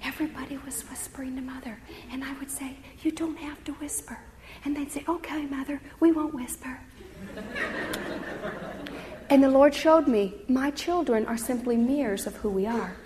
Everybody 0.03 0.59
was 0.65 0.83
whispering 0.89 1.37
to 1.37 1.43
mother. 1.43 1.79
And 2.11 2.25
I 2.25 2.33
would 2.35 2.51
say, 2.51 2.77
You 3.03 3.13
don't 3.13 3.39
have 3.39 3.63
to 3.65 3.73
whisper. 3.75 4.19
And 4.65 4.77
they'd 4.77 4.91
say, 4.91 5.05
Okay, 5.09 5.47
mother, 5.47 5.81
we 6.01 6.13
won't 6.13 6.35
whisper. 6.35 6.81
and 9.31 9.43
the 9.43 9.49
Lord 9.49 9.75
showed 9.75 10.07
me, 10.07 10.35
My 10.49 10.71
children 10.71 11.27
are 11.27 11.37
simply 11.37 11.77
mirrors 11.77 12.27
of 12.27 12.37
who 12.37 12.51
we 12.51 12.67
are. 12.67 12.97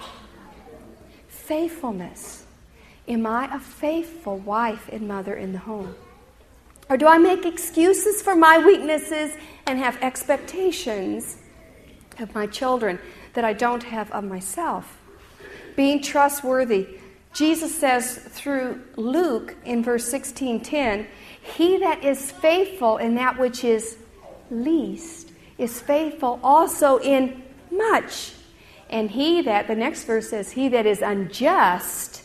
Faithfulness. 1.29 2.47
Am 3.07 3.27
I 3.27 3.55
a 3.55 3.61
faithful 3.61 4.39
wife 4.39 4.89
and 4.91 5.07
mother 5.07 5.35
in 5.35 5.53
the 5.53 5.59
home? 5.59 5.95
Or 6.89 6.97
do 6.97 7.07
I 7.07 7.19
make 7.19 7.45
excuses 7.45 8.23
for 8.23 8.35
my 8.35 8.59
weaknesses 8.59 9.37
and 9.67 9.79
have 9.79 9.97
expectations 10.03 11.39
of 12.19 12.35
my 12.35 12.47
children 12.47 12.99
that 13.35 13.45
I 13.45 13.53
don't 13.53 13.83
have 13.83 14.11
of 14.13 14.25
myself. 14.25 15.01
Being 15.77 16.03
trustworthy. 16.03 16.99
Jesus 17.35 17.75
says 17.77 18.17
through 18.17 18.81
Luke 18.97 19.57
in 19.65 19.83
verse 19.83 20.09
16:10, 20.09 21.07
"He 21.43 21.79
that 21.79 22.05
is 22.05 22.31
faithful 22.31 22.97
in 22.97 23.17
that 23.17 23.39
which 23.39 23.65
is 23.65 23.97
least 24.51 25.33
is 25.59 25.81
faithful 25.81 26.41
also 26.43 26.99
in 26.99 27.43
much." 27.71 28.33
And 28.89 29.11
he 29.11 29.43
that, 29.43 29.67
the 29.67 29.75
next 29.75 30.05
verse 30.05 30.31
says, 30.31 30.53
he 30.53 30.69
that 30.69 30.87
is 30.87 31.03
unjust 31.03 32.23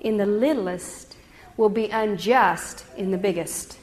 in 0.00 0.16
the 0.16 0.26
littlest 0.26 1.16
will 1.56 1.68
be 1.68 1.88
unjust 1.90 2.84
in 2.96 3.10
the 3.10 3.18
biggest. 3.18 3.78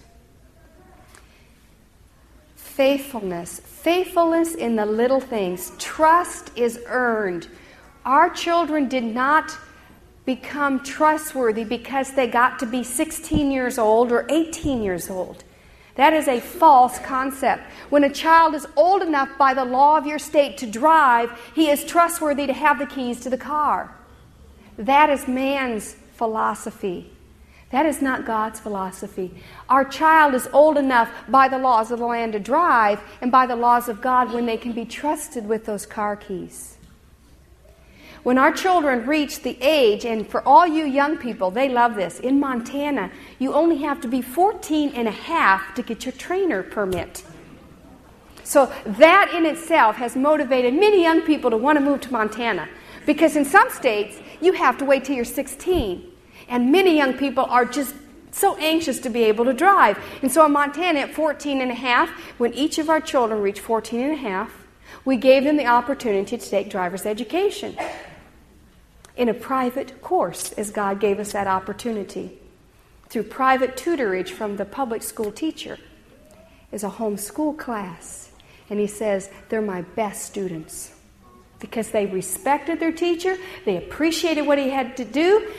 Faithfulness. 2.55 3.59
Faithfulness 3.59 4.55
in 4.55 4.75
the 4.75 4.85
little 4.85 5.21
things. 5.21 5.71
Trust 5.77 6.51
is 6.57 6.79
earned. 6.87 7.47
Our 8.05 8.29
children 8.29 8.89
did 8.89 9.03
not 9.03 9.57
become 10.27 10.83
trustworthy 10.83 11.63
because 11.63 12.11
they 12.11 12.27
got 12.27 12.59
to 12.59 12.65
be 12.65 12.83
16 12.83 13.49
years 13.49 13.77
old 13.79 14.11
or 14.11 14.25
18 14.29 14.83
years 14.83 15.09
old. 15.09 15.45
That 15.95 16.13
is 16.13 16.27
a 16.27 16.41
false 16.41 16.99
concept. 16.99 17.63
When 17.89 18.03
a 18.03 18.13
child 18.13 18.53
is 18.53 18.67
old 18.75 19.01
enough 19.01 19.29
by 19.39 19.53
the 19.53 19.63
law 19.63 19.97
of 19.97 20.05
your 20.05 20.19
state 20.19 20.57
to 20.57 20.67
drive, 20.67 21.31
he 21.55 21.69
is 21.69 21.85
trustworthy 21.85 22.45
to 22.45 22.53
have 22.53 22.77
the 22.77 22.85
keys 22.85 23.21
to 23.21 23.29
the 23.29 23.37
car. 23.37 23.95
That 24.77 25.09
is 25.09 25.29
man's 25.29 25.95
philosophy. 26.13 27.09
That 27.71 27.85
is 27.85 28.01
not 28.01 28.25
God's 28.25 28.59
philosophy. 28.59 29.33
Our 29.69 29.85
child 29.85 30.33
is 30.33 30.49
old 30.51 30.77
enough 30.77 31.09
by 31.29 31.47
the 31.47 31.57
laws 31.57 31.89
of 31.89 31.99
the 31.99 32.05
land 32.05 32.33
to 32.33 32.39
drive 32.39 32.99
and 33.21 33.31
by 33.31 33.47
the 33.47 33.55
laws 33.55 33.87
of 33.87 34.01
God 34.01 34.33
when 34.33 34.45
they 34.45 34.57
can 34.57 34.73
be 34.73 34.85
trusted 34.85 35.47
with 35.47 35.65
those 35.65 35.85
car 35.85 36.17
keys. 36.17 36.76
When 38.27 38.37
our 38.37 38.51
children 38.51 39.05
reach 39.05 39.41
the 39.41 39.57
age, 39.61 40.03
and 40.03 40.27
for 40.27 40.45
all 40.45 40.67
you 40.67 40.83
young 40.83 41.15
people, 41.15 41.49
they 41.49 41.69
love 41.69 41.95
this. 41.95 42.19
In 42.19 42.41
Montana, 42.41 43.09
you 43.39 43.53
only 43.53 43.77
have 43.77 44.01
to 44.01 44.09
be 44.09 44.21
14 44.21 44.91
and 44.95 45.07
a 45.07 45.11
half 45.11 45.73
to 45.75 45.81
get 45.81 46.03
your 46.03 46.11
trainer 46.11 46.61
permit. 46.61 47.23
So 48.43 48.65
that 48.85 49.31
in 49.33 49.45
itself 49.45 49.95
has 49.95 50.17
motivated 50.17 50.73
many 50.73 51.03
young 51.03 51.21
people 51.21 51.49
to 51.51 51.55
want 51.55 51.77
to 51.77 51.79
move 51.81 52.01
to 52.01 52.11
Montana. 52.11 52.67
Because 53.05 53.37
in 53.37 53.45
some 53.45 53.69
states, 53.69 54.19
you 54.41 54.51
have 54.51 54.77
to 54.79 54.83
wait 54.83 55.05
till 55.05 55.15
you're 55.15 55.23
16. 55.23 56.11
And 56.49 56.69
many 56.69 56.97
young 56.97 57.13
people 57.13 57.45
are 57.45 57.63
just 57.63 57.95
so 58.31 58.57
anxious 58.57 58.99
to 58.99 59.09
be 59.09 59.23
able 59.23 59.45
to 59.45 59.53
drive. 59.53 59.97
And 60.21 60.29
so 60.29 60.45
in 60.45 60.51
Montana, 60.51 60.99
at 60.99 61.13
14 61.13 61.61
and 61.61 61.71
a 61.71 61.75
half, 61.75 62.09
when 62.39 62.53
each 62.53 62.77
of 62.77 62.89
our 62.89 62.99
children 62.99 63.41
reached 63.41 63.61
14 63.61 64.01
and 64.01 64.11
a 64.11 64.17
half, 64.17 64.51
we 65.05 65.15
gave 65.15 65.45
them 65.45 65.55
the 65.55 65.67
opportunity 65.67 66.37
to 66.37 66.49
take 66.49 66.69
driver's 66.69 67.05
education 67.05 67.77
in 69.17 69.29
a 69.29 69.33
private 69.33 70.01
course 70.01 70.51
as 70.53 70.69
God 70.71 70.99
gave 70.99 71.19
us 71.19 71.33
that 71.33 71.47
opportunity. 71.47 72.37
Through 73.09 73.23
private 73.23 73.75
tutorage 73.75 74.29
from 74.29 74.57
the 74.57 74.65
public 74.65 75.01
school 75.01 75.31
teacher 75.31 75.77
is 76.71 76.83
a 76.83 76.89
homeschool 76.89 77.57
class. 77.57 78.31
And 78.69 78.79
he 78.79 78.87
says, 78.87 79.29
they're 79.49 79.61
my 79.61 79.81
best 79.81 80.25
students 80.25 80.93
because 81.59 81.89
they 81.89 82.05
respected 82.05 82.79
their 82.79 82.91
teacher, 82.91 83.35
they 83.65 83.77
appreciated 83.77 84.43
what 84.43 84.59
he 84.59 84.69
had 84.69 84.95
to 84.97 85.05
do, 85.05 85.51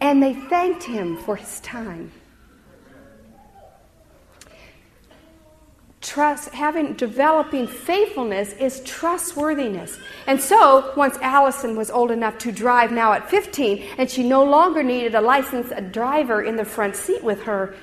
and 0.00 0.22
they 0.22 0.34
thanked 0.34 0.84
him 0.84 1.16
for 1.16 1.34
his 1.34 1.58
time. 1.60 2.12
Trust 6.02 6.50
having 6.50 6.94
developing 6.94 7.66
faithfulness 7.66 8.52
is 8.54 8.82
trustworthiness. 8.84 9.98
And 10.26 10.40
so 10.40 10.92
once 10.96 11.16
allison 11.22 11.76
was 11.76 11.90
old 11.90 12.10
enough 12.10 12.36
to 12.38 12.52
drive 12.52 12.90
now 12.92 13.12
at 13.12 13.30
15 13.30 13.82
and 13.98 14.10
she 14.10 14.22
no 14.22 14.44
longer 14.44 14.82
needed 14.82 15.14
a 15.14 15.20
licensed 15.20 15.72
driver 15.92 16.42
in 16.42 16.56
the 16.56 16.64
front 16.64 16.96
seat 16.96 17.22
with 17.22 17.42
her 17.42 17.74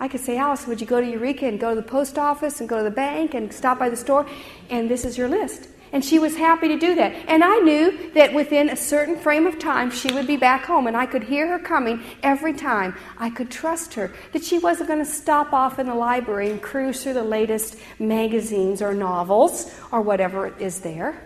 i 0.00 0.08
could 0.08 0.20
say 0.20 0.38
allison 0.38 0.68
would 0.68 0.80
you 0.80 0.86
go 0.86 1.00
to 1.00 1.06
eureka 1.06 1.46
and 1.46 1.60
go 1.60 1.70
to 1.70 1.80
the 1.80 1.86
post 1.86 2.18
office 2.18 2.60
and 2.60 2.68
go 2.68 2.78
to 2.78 2.84
the 2.84 2.90
bank 2.90 3.34
and 3.34 3.52
stop 3.52 3.78
by 3.78 3.88
the 3.88 3.96
store? 3.96 4.26
And 4.70 4.90
this 4.90 5.04
is 5.04 5.18
your 5.18 5.28
list 5.28 5.68
and 5.92 6.04
she 6.04 6.18
was 6.18 6.36
happy 6.36 6.68
to 6.68 6.78
do 6.78 6.94
that. 6.96 7.12
And 7.28 7.42
I 7.42 7.56
knew 7.58 8.12
that 8.12 8.34
within 8.34 8.68
a 8.68 8.76
certain 8.76 9.16
frame 9.16 9.46
of 9.46 9.58
time, 9.58 9.90
she 9.90 10.12
would 10.12 10.26
be 10.26 10.36
back 10.36 10.64
home. 10.64 10.86
And 10.86 10.96
I 10.96 11.06
could 11.06 11.24
hear 11.24 11.48
her 11.48 11.58
coming 11.58 12.02
every 12.22 12.52
time. 12.52 12.94
I 13.18 13.30
could 13.30 13.50
trust 13.50 13.94
her 13.94 14.12
that 14.32 14.44
she 14.44 14.58
wasn't 14.58 14.88
going 14.88 15.04
to 15.04 15.10
stop 15.10 15.52
off 15.52 15.78
in 15.78 15.86
the 15.86 15.94
library 15.94 16.50
and 16.50 16.60
cruise 16.60 17.02
through 17.02 17.14
the 17.14 17.24
latest 17.24 17.78
magazines 17.98 18.82
or 18.82 18.92
novels 18.94 19.74
or 19.90 20.02
whatever 20.02 20.54
is 20.58 20.80
there. 20.80 21.22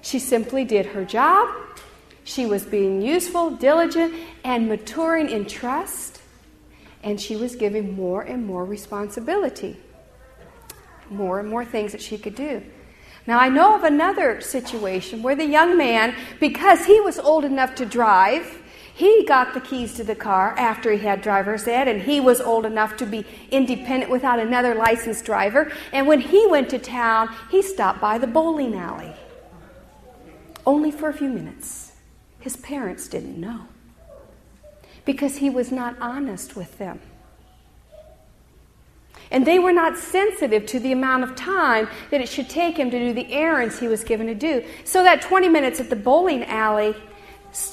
She 0.00 0.18
simply 0.18 0.64
did 0.64 0.86
her 0.86 1.04
job. 1.04 1.48
She 2.24 2.46
was 2.46 2.64
being 2.64 3.02
useful, 3.02 3.50
diligent, 3.50 4.14
and 4.44 4.68
maturing 4.68 5.30
in 5.30 5.46
trust. 5.46 6.20
And 7.02 7.20
she 7.20 7.36
was 7.36 7.56
giving 7.56 7.94
more 7.94 8.22
and 8.22 8.46
more 8.46 8.64
responsibility, 8.64 9.76
more 11.10 11.40
and 11.40 11.48
more 11.48 11.64
things 11.64 11.92
that 11.92 12.02
she 12.02 12.18
could 12.18 12.34
do. 12.34 12.62
Now, 13.28 13.38
I 13.38 13.50
know 13.50 13.74
of 13.74 13.84
another 13.84 14.40
situation 14.40 15.22
where 15.22 15.36
the 15.36 15.44
young 15.44 15.76
man, 15.76 16.14
because 16.40 16.86
he 16.86 16.98
was 16.98 17.18
old 17.18 17.44
enough 17.44 17.74
to 17.74 17.84
drive, 17.84 18.62
he 18.94 19.22
got 19.26 19.52
the 19.52 19.60
keys 19.60 19.92
to 19.96 20.02
the 20.02 20.14
car 20.14 20.54
after 20.56 20.92
he 20.92 21.04
had 21.04 21.20
driver's 21.20 21.68
ed, 21.68 21.88
and 21.88 22.00
he 22.00 22.20
was 22.20 22.40
old 22.40 22.64
enough 22.64 22.96
to 22.96 23.04
be 23.04 23.26
independent 23.50 24.10
without 24.10 24.38
another 24.38 24.74
licensed 24.74 25.26
driver. 25.26 25.70
And 25.92 26.06
when 26.06 26.20
he 26.20 26.46
went 26.46 26.70
to 26.70 26.78
town, 26.78 27.28
he 27.50 27.60
stopped 27.60 28.00
by 28.00 28.16
the 28.16 28.26
bowling 28.26 28.74
alley. 28.74 29.12
Only 30.64 30.90
for 30.90 31.10
a 31.10 31.12
few 31.12 31.28
minutes. 31.28 31.92
His 32.40 32.56
parents 32.56 33.08
didn't 33.08 33.38
know 33.38 33.66
because 35.04 35.36
he 35.36 35.50
was 35.50 35.70
not 35.70 35.96
honest 36.00 36.56
with 36.56 36.78
them. 36.78 36.98
And 39.30 39.46
they 39.46 39.58
were 39.58 39.72
not 39.72 39.98
sensitive 39.98 40.64
to 40.66 40.80
the 40.80 40.92
amount 40.92 41.24
of 41.24 41.36
time 41.36 41.88
that 42.10 42.20
it 42.20 42.28
should 42.28 42.48
take 42.48 42.78
him 42.78 42.90
to 42.90 42.98
do 42.98 43.12
the 43.12 43.32
errands 43.32 43.78
he 43.78 43.88
was 43.88 44.04
given 44.04 44.26
to 44.26 44.34
do. 44.34 44.64
So 44.84 45.02
that 45.04 45.22
20 45.22 45.48
minutes 45.48 45.80
at 45.80 45.90
the 45.90 45.96
bowling 45.96 46.44
alley 46.44 46.94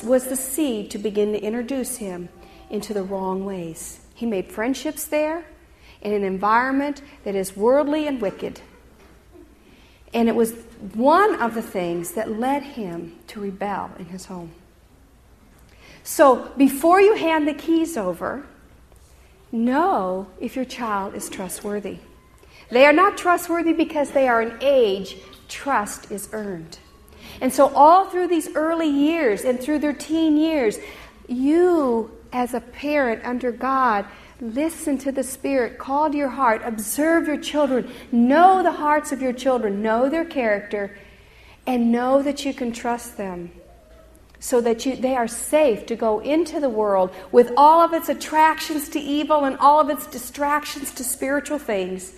was 0.03 0.25
the 0.25 0.35
seed 0.35 0.91
to 0.91 0.97
begin 0.97 1.31
to 1.33 1.41
introduce 1.41 1.97
him 1.97 2.29
into 2.69 2.93
the 2.93 3.03
wrong 3.03 3.45
ways. 3.45 3.99
He 4.13 4.25
made 4.25 4.51
friendships 4.51 5.05
there 5.05 5.45
in 6.01 6.13
an 6.13 6.23
environment 6.23 7.01
that 7.23 7.35
is 7.35 7.55
worldly 7.55 8.07
and 8.07 8.21
wicked. 8.21 8.61
And 10.13 10.29
it 10.29 10.35
was 10.35 10.53
one 10.93 11.41
of 11.41 11.55
the 11.55 11.61
things 11.61 12.11
that 12.13 12.39
led 12.39 12.63
him 12.63 13.17
to 13.27 13.39
rebel 13.41 13.91
in 13.99 14.05
his 14.05 14.25
home. 14.25 14.51
So 16.03 16.51
before 16.57 17.01
you 17.01 17.15
hand 17.15 17.47
the 17.47 17.53
keys 17.53 17.97
over, 17.97 18.45
know 19.55 20.27
if 20.39 20.55
your 20.55 20.65
child 20.65 21.15
is 21.15 21.29
trustworthy. 21.29 21.97
They 22.69 22.85
are 22.85 22.93
not 22.93 23.17
trustworthy 23.17 23.73
because 23.73 24.11
they 24.11 24.27
are 24.27 24.41
an 24.41 24.57
age, 24.61 25.17
trust 25.47 26.11
is 26.11 26.29
earned. 26.33 26.77
And 27.41 27.51
so, 27.53 27.67
all 27.75 28.05
through 28.05 28.27
these 28.27 28.53
early 28.55 28.89
years 28.89 29.43
and 29.43 29.59
through 29.59 29.79
their 29.79 29.93
teen 29.93 30.37
years, 30.37 30.77
you, 31.27 32.11
as 32.31 32.53
a 32.53 32.61
parent 32.61 33.25
under 33.25 33.51
God, 33.51 34.05
listen 34.39 34.97
to 34.99 35.11
the 35.11 35.23
Spirit, 35.23 35.77
call 35.77 36.09
to 36.09 36.17
your 36.17 36.29
heart, 36.29 36.61
observe 36.63 37.27
your 37.27 37.37
children, 37.37 37.91
know 38.11 38.63
the 38.63 38.71
hearts 38.71 39.11
of 39.11 39.21
your 39.21 39.33
children, 39.33 39.81
know 39.81 40.09
their 40.09 40.25
character, 40.25 40.97
and 41.67 41.91
know 41.91 42.21
that 42.21 42.45
you 42.45 42.53
can 42.53 42.71
trust 42.71 43.17
them 43.17 43.51
so 44.45 44.61
that 44.61 44.85
you, 44.85 44.95
they 44.95 45.15
are 45.15 45.27
safe 45.27 45.87
to 45.87 45.95
go 45.95 46.19
into 46.19 46.59
the 46.59 46.69
world 46.69 47.09
with 47.31 47.51
all 47.57 47.81
of 47.81 47.93
its 47.93 48.09
attractions 48.09 48.87
to 48.89 48.99
evil 48.99 49.43
and 49.43 49.57
all 49.57 49.79
of 49.79 49.89
its 49.89 50.05
distractions 50.05 50.93
to 50.93 51.03
spiritual 51.03 51.57
things. 51.57 52.13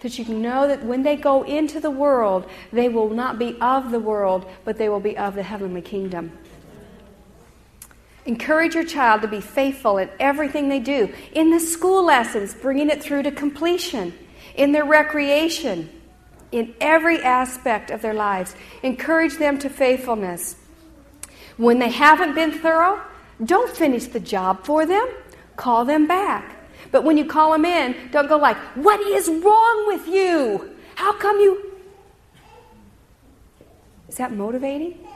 That 0.00 0.18
you 0.18 0.24
can 0.24 0.42
know 0.42 0.66
that 0.66 0.84
when 0.84 1.04
they 1.04 1.14
go 1.14 1.44
into 1.44 1.78
the 1.78 1.92
world, 1.92 2.50
they 2.72 2.88
will 2.88 3.10
not 3.10 3.38
be 3.38 3.56
of 3.60 3.92
the 3.92 4.00
world, 4.00 4.44
but 4.64 4.76
they 4.76 4.88
will 4.88 4.98
be 4.98 5.16
of 5.16 5.36
the 5.36 5.44
heavenly 5.44 5.80
kingdom. 5.80 6.36
Encourage 8.26 8.74
your 8.74 8.82
child 8.82 9.22
to 9.22 9.28
be 9.28 9.40
faithful 9.40 9.98
in 9.98 10.10
everything 10.18 10.68
they 10.68 10.80
do. 10.80 11.14
In 11.32 11.50
the 11.52 11.60
school 11.60 12.04
lessons, 12.04 12.54
bringing 12.54 12.90
it 12.90 13.00
through 13.00 13.22
to 13.22 13.30
completion. 13.30 14.18
In 14.56 14.72
their 14.72 14.84
recreation. 14.84 15.90
In 16.50 16.74
every 16.80 17.22
aspect 17.22 17.92
of 17.92 18.02
their 18.02 18.14
lives. 18.14 18.56
Encourage 18.82 19.36
them 19.36 19.60
to 19.60 19.70
faithfulness. 19.70 20.56
When 21.58 21.80
they 21.80 21.90
haven't 21.90 22.34
been 22.34 22.52
thorough, 22.52 23.02
don't 23.44 23.70
finish 23.70 24.06
the 24.06 24.20
job 24.20 24.64
for 24.64 24.86
them. 24.86 25.06
Call 25.56 25.84
them 25.84 26.06
back. 26.06 26.56
But 26.90 27.04
when 27.04 27.18
you 27.18 27.24
call 27.24 27.52
them 27.52 27.64
in, 27.64 28.10
don't 28.10 28.28
go 28.28 28.38
like, 28.38 28.56
What 28.74 29.00
is 29.00 29.28
wrong 29.28 29.84
with 29.88 30.08
you? 30.08 30.76
How 30.94 31.12
come 31.12 31.38
you. 31.40 31.72
Is 34.08 34.16
that 34.16 34.32
motivating? 34.32 35.06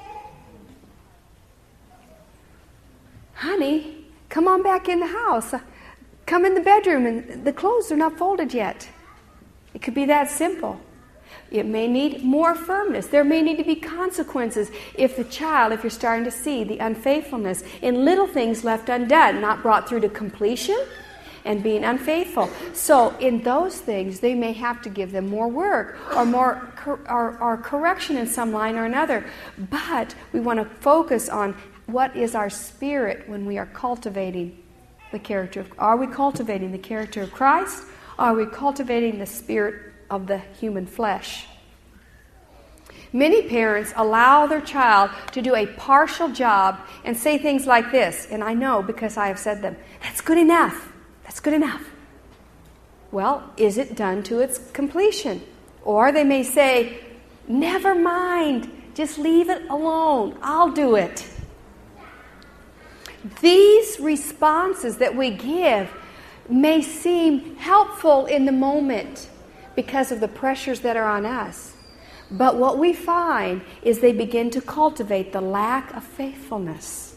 Honey, 3.34 4.06
come 4.28 4.46
on 4.46 4.62
back 4.62 4.88
in 4.88 5.00
the 5.00 5.06
house. 5.06 5.54
Come 6.26 6.44
in 6.44 6.54
the 6.54 6.60
bedroom, 6.60 7.06
and 7.06 7.44
the 7.44 7.52
clothes 7.52 7.90
are 7.90 7.96
not 7.96 8.16
folded 8.18 8.52
yet. 8.52 8.88
It 9.74 9.82
could 9.82 9.94
be 9.94 10.04
that 10.06 10.30
simple. 10.30 10.80
It 11.50 11.66
may 11.66 11.86
need 11.86 12.22
more 12.22 12.54
firmness. 12.54 13.06
There 13.06 13.24
may 13.24 13.42
need 13.42 13.58
to 13.58 13.64
be 13.64 13.76
consequences 13.76 14.70
if 14.94 15.16
the 15.16 15.24
child, 15.24 15.72
if 15.72 15.82
you're 15.82 15.90
starting 15.90 16.24
to 16.24 16.30
see 16.30 16.64
the 16.64 16.78
unfaithfulness 16.78 17.62
in 17.82 18.04
little 18.04 18.26
things 18.26 18.64
left 18.64 18.88
undone, 18.88 19.40
not 19.40 19.62
brought 19.62 19.88
through 19.88 20.00
to 20.00 20.08
completion, 20.08 20.78
and 21.44 21.62
being 21.62 21.84
unfaithful. 21.84 22.48
So, 22.72 23.16
in 23.18 23.42
those 23.42 23.80
things, 23.80 24.20
they 24.20 24.34
may 24.34 24.52
have 24.52 24.80
to 24.82 24.88
give 24.88 25.12
them 25.12 25.28
more 25.28 25.48
work 25.48 25.98
or 26.14 26.24
more 26.24 26.72
or, 26.86 27.36
or 27.38 27.56
correction 27.56 28.16
in 28.16 28.26
some 28.26 28.52
line 28.52 28.76
or 28.76 28.84
another. 28.84 29.24
But 29.58 30.14
we 30.32 30.40
want 30.40 30.58
to 30.60 30.64
focus 30.64 31.28
on 31.28 31.56
what 31.86 32.16
is 32.16 32.34
our 32.34 32.50
spirit 32.50 33.28
when 33.28 33.44
we 33.44 33.58
are 33.58 33.66
cultivating 33.66 34.62
the 35.10 35.18
character 35.18 35.60
of 35.60 35.70
are 35.78 35.96
we 35.96 36.06
cultivating 36.06 36.72
the 36.72 36.78
character 36.78 37.22
of 37.22 37.32
Christ? 37.32 37.84
Are 38.18 38.34
we 38.34 38.46
cultivating 38.46 39.18
the 39.18 39.26
spirit 39.26 39.91
of 40.10 40.26
the 40.26 40.38
human 40.38 40.86
flesh. 40.86 41.46
Many 43.12 43.42
parents 43.42 43.92
allow 43.94 44.46
their 44.46 44.60
child 44.62 45.10
to 45.32 45.42
do 45.42 45.54
a 45.54 45.66
partial 45.66 46.28
job 46.28 46.78
and 47.04 47.16
say 47.16 47.36
things 47.36 47.66
like 47.66 47.92
this, 47.92 48.26
and 48.30 48.42
I 48.42 48.54
know 48.54 48.82
because 48.82 49.16
I 49.16 49.28
have 49.28 49.38
said 49.38 49.60
them 49.60 49.76
that's 50.02 50.20
good 50.20 50.38
enough. 50.38 50.92
That's 51.24 51.40
good 51.40 51.54
enough. 51.54 51.88
Well, 53.10 53.52
is 53.58 53.76
it 53.76 53.94
done 53.94 54.22
to 54.24 54.40
its 54.40 54.58
completion? 54.72 55.42
Or 55.84 56.12
they 56.12 56.24
may 56.24 56.42
say, 56.42 57.00
never 57.46 57.94
mind, 57.94 58.70
just 58.94 59.18
leave 59.18 59.50
it 59.50 59.68
alone. 59.68 60.38
I'll 60.42 60.72
do 60.72 60.96
it. 60.96 61.28
These 63.40 64.00
responses 64.00 64.96
that 64.98 65.14
we 65.14 65.30
give 65.30 65.92
may 66.48 66.80
seem 66.80 67.56
helpful 67.56 68.26
in 68.26 68.46
the 68.46 68.52
moment 68.52 69.28
because 69.74 70.12
of 70.12 70.20
the 70.20 70.28
pressures 70.28 70.80
that 70.80 70.96
are 70.96 71.08
on 71.08 71.26
us. 71.26 71.74
But 72.30 72.56
what 72.56 72.78
we 72.78 72.92
find 72.92 73.62
is 73.82 74.00
they 74.00 74.12
begin 74.12 74.50
to 74.50 74.60
cultivate 74.60 75.32
the 75.32 75.40
lack 75.40 75.94
of 75.94 76.02
faithfulness. 76.02 77.16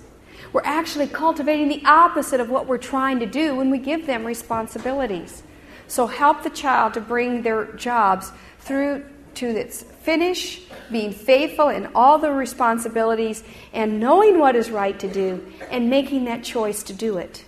We're 0.51 0.61
actually 0.63 1.07
cultivating 1.07 1.69
the 1.69 1.83
opposite 1.85 2.39
of 2.39 2.49
what 2.49 2.67
we're 2.67 2.77
trying 2.77 3.19
to 3.19 3.25
do 3.25 3.55
when 3.55 3.69
we 3.69 3.77
give 3.77 4.05
them 4.05 4.25
responsibilities. 4.25 5.43
So 5.87 6.07
help 6.07 6.43
the 6.43 6.49
child 6.49 6.93
to 6.95 7.01
bring 7.01 7.41
their 7.41 7.65
jobs 7.73 8.31
through 8.59 9.05
to 9.35 9.47
its 9.47 9.83
finish, 9.83 10.61
being 10.91 11.11
faithful 11.11 11.69
in 11.69 11.89
all 11.93 12.17
the 12.17 12.31
responsibilities, 12.31 13.43
and 13.73 13.99
knowing 13.99 14.39
what 14.39 14.55
is 14.55 14.71
right 14.71 14.97
to 14.99 15.11
do, 15.11 15.45
and 15.69 15.89
making 15.89 16.25
that 16.25 16.43
choice 16.43 16.83
to 16.83 16.93
do 16.93 17.17
it. 17.17 17.43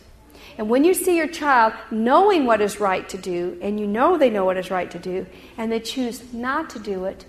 And 0.57 0.69
when 0.69 0.83
you 0.83 0.93
see 0.93 1.15
your 1.15 1.27
child 1.27 1.73
knowing 1.91 2.45
what 2.45 2.61
is 2.61 2.79
right 2.79 3.07
to 3.09 3.17
do, 3.17 3.57
and 3.61 3.79
you 3.79 3.85
know 3.85 4.17
they 4.17 4.29
know 4.29 4.45
what 4.45 4.57
is 4.57 4.71
right 4.71 4.89
to 4.89 4.99
do, 4.99 5.27
and 5.57 5.71
they 5.71 5.79
choose 5.79 6.33
not 6.33 6.69
to 6.71 6.79
do 6.79 7.05
it, 7.05 7.25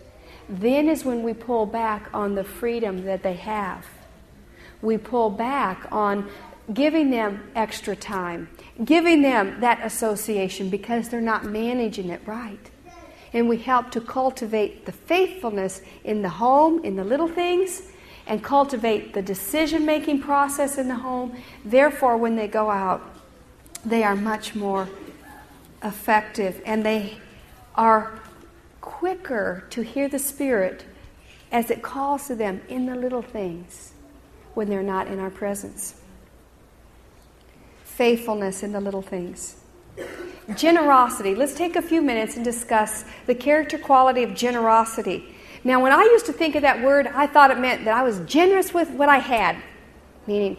then 0.49 0.89
is 0.89 1.05
when 1.05 1.23
we 1.23 1.35
pull 1.35 1.67
back 1.67 2.09
on 2.15 2.35
the 2.35 2.45
freedom 2.45 3.05
that 3.05 3.23
they 3.23 3.35
have. 3.35 3.87
We 4.81 4.97
pull 4.97 5.29
back 5.29 5.87
on 5.93 6.31
giving 6.73 7.11
them 7.11 7.51
extra 7.55 7.95
time, 7.95 8.49
giving 8.85 9.23
them 9.23 9.61
that 9.61 9.85
association 9.85 10.71
because 10.71 11.09
they're 11.09 11.21
not 11.21 11.45
managing 11.45 12.09
it 12.09 12.23
right. 12.27 12.71
And 13.35 13.47
we 13.47 13.59
help 13.59 13.91
to 13.91 14.01
cultivate 14.01 14.87
the 14.87 14.93
faithfulness 14.93 15.83
in 16.05 16.23
the 16.23 16.31
home, 16.31 16.83
in 16.83 16.97
the 16.97 17.05
little 17.05 17.29
things, 17.29 17.83
and 18.27 18.43
cultivate 18.43 19.13
the 19.13 19.23
decision 19.23 19.85
making 19.85 20.23
process 20.23 20.79
in 20.79 20.89
the 20.89 20.95
home. 20.95 21.37
Therefore, 21.65 22.17
when 22.17 22.37
they 22.37 22.49
go 22.49 22.71
out, 22.71 23.18
they 23.85 24.03
are 24.03 24.17
much 24.17 24.55
more 24.55 24.89
effective 25.83 26.61
and 26.67 26.85
they 26.85 27.19
are 27.75 28.21
quicker 28.81 29.65
to 29.71 29.83
hear 29.83 30.09
the 30.09 30.19
Spirit 30.19 30.85
as 31.51 31.71
it 31.71 31.83
calls 31.83 32.27
to 32.27 32.35
them 32.35 32.61
in 32.69 32.87
the 32.87 32.95
little 32.95 33.23
things 33.23 33.93
when 34.55 34.69
they're 34.69 34.83
not 34.83 35.07
in 35.07 35.19
our 35.19 35.31
presence. 35.31 36.01
Faithfulness 37.85 38.63
in 38.63 38.73
the 38.73 38.81
little 38.81 39.03
things. 39.03 39.57
Generosity. 40.57 41.35
Let's 41.35 41.55
take 41.55 41.77
a 41.77 41.83
few 41.83 42.01
minutes 42.01 42.37
and 42.37 42.45
discuss 42.45 43.05
the 43.27 43.35
character 43.35 43.79
quality 43.79 44.23
of 44.23 44.35
generosity. 44.35 45.35
Now, 45.65 45.83
when 45.83 45.93
I 45.93 46.03
used 46.03 46.27
to 46.27 46.33
think 46.33 46.55
of 46.55 46.63
that 46.63 46.83
word, 46.83 47.07
I 47.09 47.27
thought 47.27 47.51
it 47.51 47.59
meant 47.59 47.85
that 47.85 47.95
I 47.95 48.03
was 48.03 48.21
generous 48.21 48.73
with 48.73 48.91
what 48.91 49.09
I 49.09 49.19
had, 49.19 49.57
meaning 50.27 50.57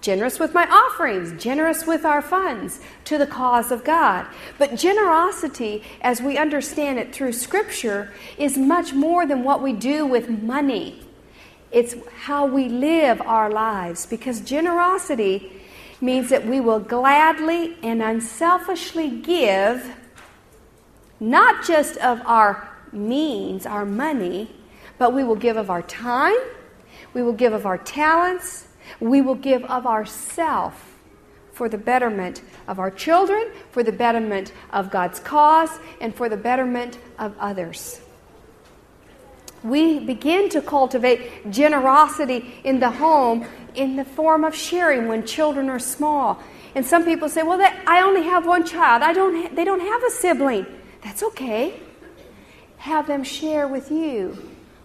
generous 0.00 0.38
with 0.38 0.54
my 0.54 0.66
offerings, 0.68 1.40
generous 1.42 1.86
with 1.86 2.04
our 2.04 2.22
funds 2.22 2.80
to 3.04 3.18
the 3.18 3.26
cause 3.26 3.72
of 3.72 3.84
God. 3.84 4.26
But 4.56 4.76
generosity, 4.76 5.82
as 6.00 6.22
we 6.22 6.38
understand 6.38 6.98
it 6.98 7.12
through 7.12 7.32
Scripture, 7.32 8.12
is 8.36 8.56
much 8.56 8.92
more 8.92 9.26
than 9.26 9.44
what 9.44 9.62
we 9.62 9.72
do 9.72 10.06
with 10.06 10.28
money. 10.28 11.04
It's 11.70 11.96
how 12.20 12.46
we 12.46 12.68
live 12.68 13.20
our 13.20 13.50
lives 13.50 14.06
because 14.06 14.40
generosity 14.40 15.52
means 16.00 16.30
that 16.30 16.46
we 16.46 16.60
will 16.60 16.80
gladly 16.80 17.76
and 17.82 18.02
unselfishly 18.02 19.10
give 19.10 19.94
not 21.20 21.64
just 21.64 21.96
of 21.98 22.20
our 22.24 22.70
means, 22.92 23.66
our 23.66 23.84
money, 23.84 24.48
but 24.96 25.12
we 25.12 25.24
will 25.24 25.36
give 25.36 25.56
of 25.56 25.70
our 25.70 25.82
time, 25.82 26.36
we 27.12 27.22
will 27.22 27.32
give 27.32 27.52
of 27.52 27.66
our 27.66 27.78
talents, 27.78 28.67
we 29.00 29.20
will 29.20 29.34
give 29.34 29.64
of 29.64 29.86
ourself 29.86 30.96
for 31.52 31.68
the 31.68 31.78
betterment 31.78 32.42
of 32.68 32.78
our 32.78 32.90
children, 32.90 33.50
for 33.72 33.82
the 33.82 33.92
betterment 33.92 34.52
of 34.72 34.90
God's 34.90 35.18
cause, 35.18 35.70
and 36.00 36.14
for 36.14 36.28
the 36.28 36.36
betterment 36.36 36.98
of 37.18 37.34
others. 37.40 38.00
We 39.64 39.98
begin 39.98 40.48
to 40.50 40.62
cultivate 40.62 41.50
generosity 41.50 42.60
in 42.62 42.78
the 42.78 42.90
home 42.90 43.44
in 43.74 43.96
the 43.96 44.04
form 44.04 44.44
of 44.44 44.54
sharing 44.54 45.08
when 45.08 45.26
children 45.26 45.68
are 45.68 45.80
small. 45.80 46.40
And 46.74 46.86
some 46.86 47.04
people 47.04 47.28
say, 47.28 47.42
"Well, 47.42 47.60
I 47.86 48.02
only 48.02 48.22
have 48.22 48.46
one 48.46 48.64
child. 48.64 49.02
I 49.02 49.12
don't. 49.12 49.34
Ha- 49.42 49.50
they 49.52 49.64
don't 49.64 49.80
have 49.80 50.04
a 50.04 50.10
sibling. 50.10 50.66
That's 51.02 51.22
okay. 51.22 51.80
Have 52.78 53.08
them 53.08 53.24
share 53.24 53.66
with 53.66 53.90
you 53.90 54.38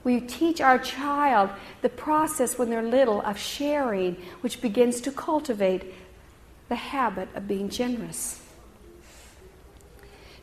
we 0.04 0.20
teach 0.20 0.60
our 0.60 0.78
child 0.80 1.49
the 1.82 1.89
process 1.89 2.58
when 2.58 2.70
they're 2.70 2.84
little 2.84 3.22
of 3.22 3.38
sharing, 3.38 4.16
which 4.41 4.62
begins 4.62 5.01
to 5.01 5.12
cultivate 5.12 5.93
the 6.70 6.76
habit 6.76 7.30
of 7.36 7.47
being 7.47 7.70
generous. 7.70 8.41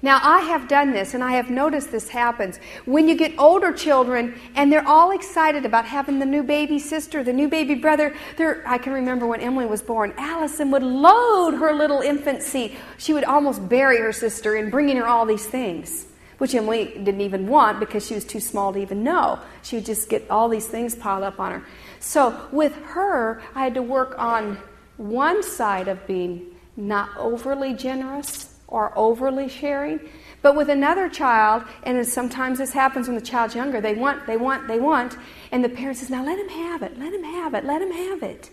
Now, 0.02 0.18
I 0.22 0.40
have 0.40 0.66
done 0.66 0.92
this 0.92 1.12
and 1.12 1.22
I 1.22 1.32
have 1.32 1.50
noticed 1.50 1.92
this 1.92 2.08
happens. 2.08 2.58
When 2.86 3.06
you 3.06 3.14
get 3.14 3.38
older 3.38 3.70
children 3.70 4.40
and 4.54 4.72
they're 4.72 4.86
all 4.86 5.10
excited 5.10 5.66
about 5.66 5.84
having 5.84 6.18
the 6.18 6.24
new 6.24 6.42
baby 6.42 6.78
sister, 6.78 7.22
the 7.22 7.34
new 7.34 7.48
baby 7.48 7.74
brother, 7.74 8.16
I 8.64 8.78
can 8.78 8.94
remember 8.94 9.26
when 9.26 9.40
Emily 9.40 9.66
was 9.66 9.82
born, 9.82 10.14
Allison 10.16 10.70
would 10.70 10.82
load 10.82 11.50
her 11.50 11.74
little 11.74 12.00
infant 12.00 12.42
seat. 12.42 12.76
She 12.96 13.12
would 13.12 13.24
almost 13.24 13.68
bury 13.68 13.98
her 13.98 14.12
sister 14.12 14.56
in 14.56 14.70
bringing 14.70 14.96
her 14.96 15.06
all 15.06 15.26
these 15.26 15.44
things 15.44 16.06
which 16.40 16.54
Emily 16.54 16.86
didn't 16.86 17.20
even 17.20 17.46
want 17.46 17.78
because 17.78 18.06
she 18.06 18.14
was 18.14 18.24
too 18.24 18.40
small 18.40 18.72
to 18.72 18.78
even 18.78 19.04
know. 19.04 19.38
She 19.62 19.76
would 19.76 19.84
just 19.84 20.08
get 20.08 20.30
all 20.30 20.48
these 20.48 20.66
things 20.66 20.94
piled 20.94 21.22
up 21.22 21.38
on 21.38 21.52
her. 21.52 21.66
So 21.98 22.48
with 22.50 22.74
her, 22.76 23.42
I 23.54 23.62
had 23.62 23.74
to 23.74 23.82
work 23.82 24.14
on 24.18 24.56
one 24.96 25.42
side 25.42 25.86
of 25.86 26.06
being 26.06 26.46
not 26.78 27.10
overly 27.18 27.74
generous 27.74 28.54
or 28.68 28.96
overly 28.96 29.50
sharing. 29.50 30.00
But 30.40 30.56
with 30.56 30.70
another 30.70 31.10
child, 31.10 31.64
and 31.82 32.06
sometimes 32.06 32.56
this 32.56 32.72
happens 32.72 33.06
when 33.06 33.16
the 33.16 33.20
child's 33.20 33.54
younger, 33.54 33.82
they 33.82 33.94
want, 33.94 34.26
they 34.26 34.38
want, 34.38 34.66
they 34.66 34.80
want, 34.80 35.18
and 35.52 35.62
the 35.62 35.68
parent 35.68 35.98
says, 35.98 36.08
Now 36.08 36.24
let 36.24 36.38
him 36.38 36.48
have 36.48 36.82
it, 36.82 36.98
let 36.98 37.12
him 37.12 37.24
have 37.24 37.52
it, 37.52 37.66
let 37.66 37.82
him 37.82 37.92
have 37.92 38.22
it. 38.22 38.48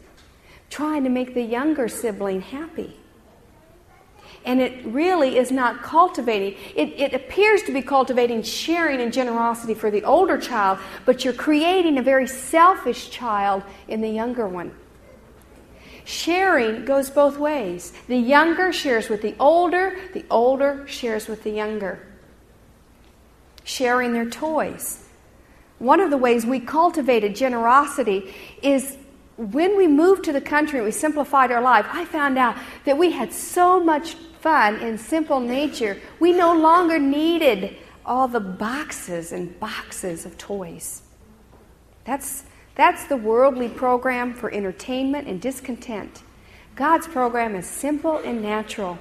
Trying 0.69 1.05
to 1.05 1.09
make 1.09 1.33
the 1.33 1.41
younger 1.41 1.87
sibling 1.87 2.41
happy 2.41 2.97
and 4.47 4.61
it 4.61 4.85
really 4.85 5.37
is 5.37 5.51
not 5.51 5.83
cultivating. 5.83 6.57
It, 6.73 6.93
it, 6.97 7.13
appears 7.13 7.63
to 7.63 7.73
be 7.73 7.81
cultivating 7.81 8.41
sharing 8.43 9.01
and 9.01 9.11
generosity 9.11 9.73
for 9.73 9.91
the 9.91 10.05
older 10.05 10.37
child, 10.37 10.79
but 11.05 11.25
you're 11.25 11.33
creating 11.33 11.97
a 11.97 12.01
very 12.01 12.27
selfish 12.27 13.09
child 13.09 13.61
in 13.89 13.99
the 13.99 14.09
younger 14.09 14.47
one. 14.47 14.73
Sharing 16.05 16.85
goes 16.85 17.09
both 17.09 17.37
ways. 17.37 17.91
The 18.07 18.15
younger 18.15 18.71
shares 18.71 19.09
with 19.09 19.21
the 19.21 19.35
older, 19.37 19.99
the 20.13 20.23
older 20.31 20.87
shares 20.87 21.27
with 21.27 21.43
the 21.43 21.51
younger. 21.51 22.07
Sharing 23.65 24.13
their 24.13 24.29
toys. 24.29 25.03
One 25.79 25.99
of 25.99 26.09
the 26.09 26.17
ways 26.17 26.45
we 26.45 26.61
cultivated 26.61 27.35
generosity 27.35 28.33
is 28.61 28.97
when 29.35 29.75
we 29.75 29.87
moved 29.87 30.23
to 30.23 30.31
the 30.31 30.41
country 30.41 30.79
and 30.79 30.85
we 30.85 30.91
simplified 30.91 31.51
our 31.51 31.61
life, 31.61 31.85
I 31.91 32.05
found 32.05 32.37
out 32.37 32.55
that 32.85 32.97
we 32.97 33.11
had 33.11 33.33
so 33.33 33.83
much 33.83 34.15
fun 34.41 34.75
and 34.75 34.99
simple 34.99 35.39
nature, 35.39 35.99
we 36.19 36.31
no 36.31 36.53
longer 36.55 36.99
needed 36.99 37.77
all 38.05 38.27
the 38.27 38.39
boxes 38.39 39.31
and 39.31 39.59
boxes 39.59 40.25
of 40.25 40.37
toys. 40.37 41.01
That's, 42.05 42.43
that's 42.75 43.05
the 43.05 43.17
worldly 43.17 43.67
program 43.67 44.33
for 44.33 44.51
entertainment 44.51 45.27
and 45.27 45.41
discontent. 45.41 46.23
God's 46.75 47.07
program 47.07 47.55
is 47.55 47.65
simple 47.65 48.17
and 48.17 48.41
natural. 48.41 48.97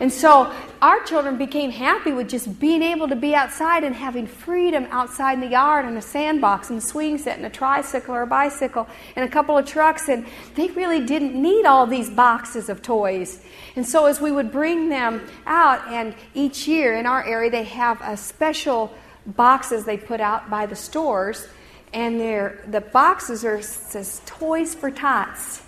And 0.00 0.10
so 0.10 0.50
our 0.80 1.04
children 1.04 1.36
became 1.36 1.70
happy 1.70 2.12
with 2.12 2.26
just 2.30 2.58
being 2.58 2.82
able 2.82 3.06
to 3.08 3.16
be 3.16 3.34
outside 3.34 3.84
and 3.84 3.94
having 3.94 4.26
freedom 4.26 4.86
outside 4.90 5.34
in 5.34 5.40
the 5.40 5.48
yard 5.48 5.84
and 5.84 5.98
a 5.98 6.02
sandbox 6.02 6.70
and 6.70 6.78
a 6.78 6.80
swing 6.80 7.18
set 7.18 7.36
and 7.36 7.44
a 7.44 7.50
tricycle 7.50 8.14
or 8.14 8.22
a 8.22 8.26
bicycle 8.26 8.88
and 9.14 9.26
a 9.26 9.28
couple 9.28 9.58
of 9.58 9.66
trucks. 9.66 10.08
And 10.08 10.26
they 10.54 10.68
really 10.68 11.04
didn't 11.04 11.34
need 11.34 11.66
all 11.66 11.86
these 11.86 12.08
boxes 12.08 12.70
of 12.70 12.80
toys. 12.80 13.42
And 13.76 13.86
so 13.86 14.06
as 14.06 14.22
we 14.22 14.32
would 14.32 14.50
bring 14.50 14.88
them 14.88 15.20
out, 15.44 15.86
and 15.88 16.14
each 16.32 16.66
year 16.66 16.94
in 16.94 17.04
our 17.04 17.22
area 17.22 17.50
they 17.50 17.64
have 17.64 18.00
a 18.00 18.16
special 18.16 18.94
boxes 19.26 19.84
they 19.84 19.98
put 19.98 20.20
out 20.20 20.48
by 20.48 20.64
the 20.64 20.76
stores, 20.76 21.46
and 21.92 22.18
the 22.18 22.80
boxes 22.80 23.44
are 23.44 23.60
says 23.60 24.22
toys 24.24 24.74
for 24.74 24.90
tots. 24.90 25.60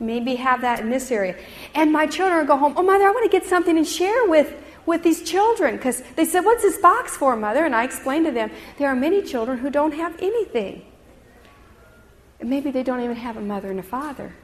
Maybe 0.00 0.34
have 0.36 0.62
that 0.62 0.80
in 0.80 0.88
this 0.88 1.10
area. 1.10 1.36
And 1.74 1.92
my 1.92 2.06
children 2.06 2.46
go 2.46 2.56
home, 2.56 2.72
oh, 2.76 2.82
mother, 2.82 3.04
I 3.04 3.10
want 3.10 3.30
to 3.30 3.38
get 3.38 3.46
something 3.46 3.76
and 3.76 3.86
share 3.86 4.26
with, 4.26 4.52
with 4.86 5.02
these 5.02 5.22
children. 5.22 5.76
Because 5.76 6.02
they 6.16 6.24
said, 6.24 6.40
what's 6.40 6.62
this 6.62 6.78
box 6.78 7.16
for, 7.16 7.36
mother? 7.36 7.66
And 7.66 7.76
I 7.76 7.84
explained 7.84 8.24
to 8.24 8.32
them, 8.32 8.50
there 8.78 8.88
are 8.88 8.96
many 8.96 9.20
children 9.20 9.58
who 9.58 9.68
don't 9.68 9.92
have 9.92 10.16
anything. 10.18 10.86
And 12.40 12.48
maybe 12.48 12.70
they 12.70 12.82
don't 12.82 13.02
even 13.02 13.16
have 13.16 13.36
a 13.36 13.42
mother 13.42 13.70
and 13.70 13.78
a 13.78 13.82
father. 13.82 14.34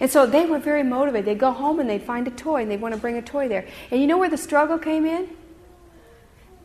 And 0.00 0.10
so 0.10 0.24
they 0.24 0.46
were 0.46 0.58
very 0.58 0.82
motivated. 0.82 1.26
They'd 1.26 1.38
go 1.38 1.52
home 1.52 1.78
and 1.78 1.88
they'd 1.88 2.02
find 2.02 2.26
a 2.26 2.30
toy 2.30 2.62
and 2.62 2.70
they'd 2.70 2.80
want 2.80 2.94
to 2.94 3.00
bring 3.00 3.18
a 3.18 3.22
toy 3.22 3.48
there. 3.48 3.66
And 3.90 4.00
you 4.00 4.06
know 4.06 4.16
where 4.16 4.30
the 4.30 4.38
struggle 4.38 4.78
came 4.78 5.04
in? 5.04 5.28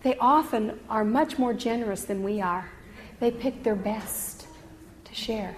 They 0.03 0.15
often 0.19 0.79
are 0.89 1.03
much 1.03 1.37
more 1.37 1.53
generous 1.53 2.05
than 2.05 2.23
we 2.23 2.39
are. 2.39 2.71
They 3.19 3.31
pick 3.31 3.63
their 3.63 3.75
best 3.75 4.47
to 5.03 5.13
share. 5.13 5.57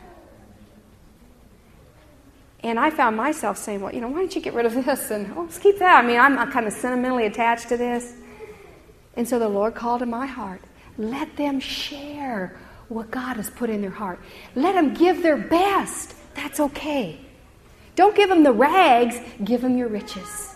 And 2.62 2.80
I 2.80 2.90
found 2.90 3.16
myself 3.16 3.58
saying, 3.58 3.82
well, 3.82 3.94
you 3.94 4.02
know, 4.02 4.10
why 4.10 4.20
don't 4.20 4.36
you 4.36 4.42
get 4.42 4.54
rid 4.54 4.66
of 4.66 4.74
this? 4.74 5.12
And 5.12 5.32
oh, 5.36 5.44
let's 5.44 5.58
keep 5.60 5.80
that. 5.80 6.04
I 6.04 6.08
mean, 6.08 6.20
I'm 6.20 6.52
kind 6.52 6.68
of 6.68 6.74
sentimentally 6.74 7.26
attached 7.26 7.70
to 7.70 7.78
this. 7.78 8.14
And 9.16 9.28
so 9.28 9.40
the 9.40 9.50
Lord 9.50 9.76
called 9.76 10.00
to 10.00 10.06
my 10.06 10.26
heart 10.26 10.62
let 11.00 11.38
them 11.38 11.62
share 11.62 12.58
what 12.90 13.10
God 13.10 13.38
has 13.38 13.50
put 13.50 13.70
in 13.70 13.82
their 13.82 13.90
heart. 13.90 14.20
Let 14.54 14.74
them 14.74 14.94
give 14.94 15.24
their 15.24 15.38
best. 15.38 16.14
That's 16.36 16.60
okay. 16.60 17.20
Don't 17.96 18.16
give 18.16 18.30
them 18.30 18.44
the 18.44 18.52
rags, 18.52 19.18
give 19.44 19.62
them 19.62 19.78
your 19.78 19.88
riches. 19.88 20.56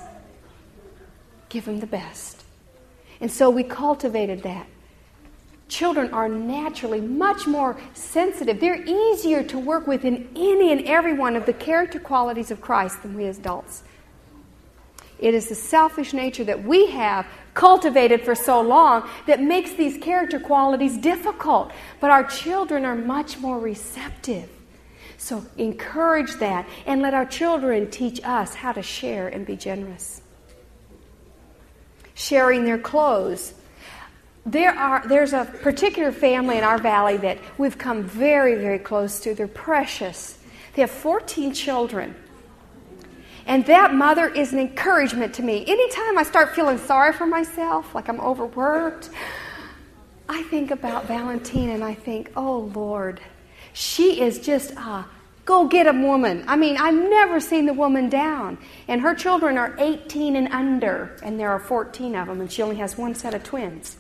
Give 1.48 1.64
them 1.64 1.80
the 1.80 1.88
best. 1.88 2.44
And 3.22 3.32
so 3.32 3.50
we 3.50 3.64
cultivated 3.64 4.44
that 4.44 4.68
children 5.68 6.14
are 6.14 6.30
naturally 6.30 7.02
much 7.02 7.48
more 7.48 7.80
sensitive. 7.94 8.60
They're 8.60 8.84
easier 8.84 9.44
to 9.44 9.60
work 9.60 9.88
with 9.88 10.06
in 10.06 10.30
any 10.36 10.72
and 10.72 10.86
every 10.86 11.14
one 11.14 11.36
of 11.36 11.46
the 11.46 11.54
character 11.54 12.00
qualities 12.00 12.52
of 12.52 12.62
Christ 12.62 13.02
than 13.02 13.16
we 13.16 13.26
as 13.26 13.40
adults. 13.40 13.84
It 15.20 15.34
is 15.34 15.48
the 15.48 15.56
selfish 15.56 16.12
nature 16.14 16.44
that 16.44 16.64
we 16.64 16.88
have 16.88 17.26
cultivated 17.54 18.26
for 18.26 18.36
so 18.36 18.62
long 18.62 19.10
that 19.26 19.42
makes 19.42 19.72
these 19.74 19.98
character 19.98 20.40
qualities 20.40 20.98
difficult. 20.98 21.72
But 22.02 22.12
our 22.12 22.26
children 22.26 22.84
are 22.84 22.96
much 22.96 23.38
more 23.38 23.58
receptive. 23.58 24.50
So 25.18 25.46
encourage 25.58 26.34
that 26.36 26.68
and 26.86 27.02
let 27.02 27.14
our 27.14 27.26
children 27.26 27.90
teach 27.90 28.20
us 28.26 28.54
how 28.54 28.74
to 28.74 28.82
share 28.82 29.30
and 29.30 29.46
be 29.46 29.56
generous. 29.56 30.22
Sharing 32.16 32.66
their 32.66 32.78
clothes 32.78 33.54
there 34.46 34.72
are, 34.72 35.08
there's 35.08 35.34
a 35.34 35.46
particular 35.46 36.12
family 36.12 36.58
in 36.58 36.64
our 36.64 36.78
valley 36.78 37.18
that 37.18 37.38
we've 37.58 37.78
come 37.78 38.04
very, 38.04 38.56
very 38.56 38.80
close 38.80 39.22
to. 39.22 39.34
They're 39.34 39.48
precious. 39.48 40.38
They 40.74 40.82
have 40.82 40.92
14 40.92 41.54
children. 41.54 42.16
And 43.46 43.66
that 43.66 43.94
mother 43.94 44.28
is 44.28 44.54
an 44.54 44.60
encouragement 44.60 45.34
to 45.36 45.44
me. 45.44 45.66
Anytime 45.68 46.18
I 46.18 46.24
start 46.24 46.56
feeling 46.56 46.78
sorry 46.78 47.14
for 47.14 47.26
myself, 47.26 47.94
like 47.96 48.10
I'm 48.10 48.20
overworked, 48.20 49.10
I 50.28 50.44
think 50.44 50.72
about 50.72 51.06
Valentina 51.06 51.74
and 51.74 51.84
I 51.84 51.94
think, 51.94 52.32
oh 52.36 52.72
Lord, 52.74 53.22
she 53.74 54.22
is 54.22 54.40
just 54.40 54.72
a 54.72 55.06
go 55.46 55.68
get 55.68 55.88
a 55.88 55.92
woman. 55.92 56.46
I 56.48 56.56
mean, 56.56 56.78
I've 56.78 56.94
never 56.94 57.40
seen 57.40 57.66
the 57.66 57.74
woman 57.74 58.10
down. 58.10 58.58
And 58.88 59.02
her 59.02 59.14
children 59.14 59.58
are 59.58 59.76
18 59.78 60.38
and 60.38 60.48
under, 60.50 61.18
and 61.22 61.38
there 61.38 61.50
are 61.50 61.60
14 61.60 62.16
of 62.16 62.28
them, 62.28 62.40
and 62.40 62.50
she 62.50 62.62
only 62.62 62.78
has 62.78 62.98
one 62.98 63.14
set 63.14 63.34
of 63.34 63.44
twins. 63.44 63.98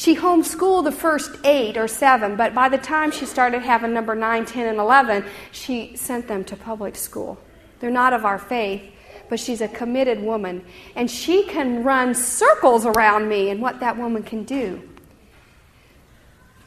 She 0.00 0.16
homeschooled 0.16 0.84
the 0.84 0.92
first 0.92 1.36
eight 1.44 1.76
or 1.76 1.86
seven, 1.86 2.34
but 2.34 2.54
by 2.54 2.70
the 2.70 2.78
time 2.78 3.10
she 3.10 3.26
started 3.26 3.60
having 3.60 3.92
number 3.92 4.14
nine, 4.14 4.46
10, 4.46 4.66
and 4.66 4.78
11, 4.78 5.26
she 5.52 5.94
sent 5.94 6.26
them 6.26 6.42
to 6.44 6.56
public 6.56 6.96
school. 6.96 7.38
They're 7.80 7.90
not 7.90 8.14
of 8.14 8.24
our 8.24 8.38
faith, 8.38 8.82
but 9.28 9.38
she's 9.38 9.60
a 9.60 9.68
committed 9.68 10.22
woman. 10.22 10.64
And 10.96 11.10
she 11.10 11.42
can 11.42 11.84
run 11.84 12.14
circles 12.14 12.86
around 12.86 13.28
me 13.28 13.50
and 13.50 13.60
what 13.60 13.80
that 13.80 13.98
woman 13.98 14.22
can 14.22 14.44
do. 14.44 14.80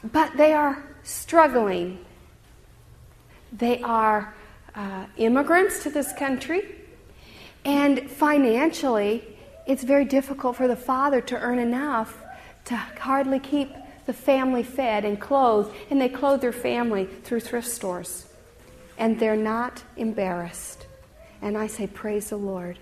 But 0.04 0.36
they 0.36 0.52
are 0.52 0.84
struggling. 1.02 2.04
They 3.52 3.82
are 3.82 4.32
uh, 4.76 5.06
immigrants 5.16 5.82
to 5.82 5.90
this 5.90 6.12
country. 6.12 6.62
And 7.64 8.08
financially, 8.08 9.24
it's 9.66 9.82
very 9.82 10.04
difficult 10.04 10.54
for 10.54 10.68
the 10.68 10.76
father 10.76 11.20
to 11.22 11.36
earn 11.36 11.58
enough 11.58 12.20
to 12.66 12.76
hardly 12.76 13.38
keep 13.38 13.70
the 14.06 14.12
family 14.12 14.62
fed 14.62 15.04
and 15.04 15.20
clothed, 15.20 15.74
and 15.90 16.00
they 16.00 16.08
clothe 16.08 16.40
their 16.40 16.52
family 16.52 17.06
through 17.06 17.40
thrift 17.40 17.68
stores. 17.68 18.26
And 18.98 19.18
they're 19.18 19.36
not 19.36 19.82
embarrassed. 19.96 20.86
And 21.42 21.58
I 21.58 21.66
say, 21.66 21.86
Praise 21.86 22.30
the 22.30 22.36
Lord. 22.36 22.78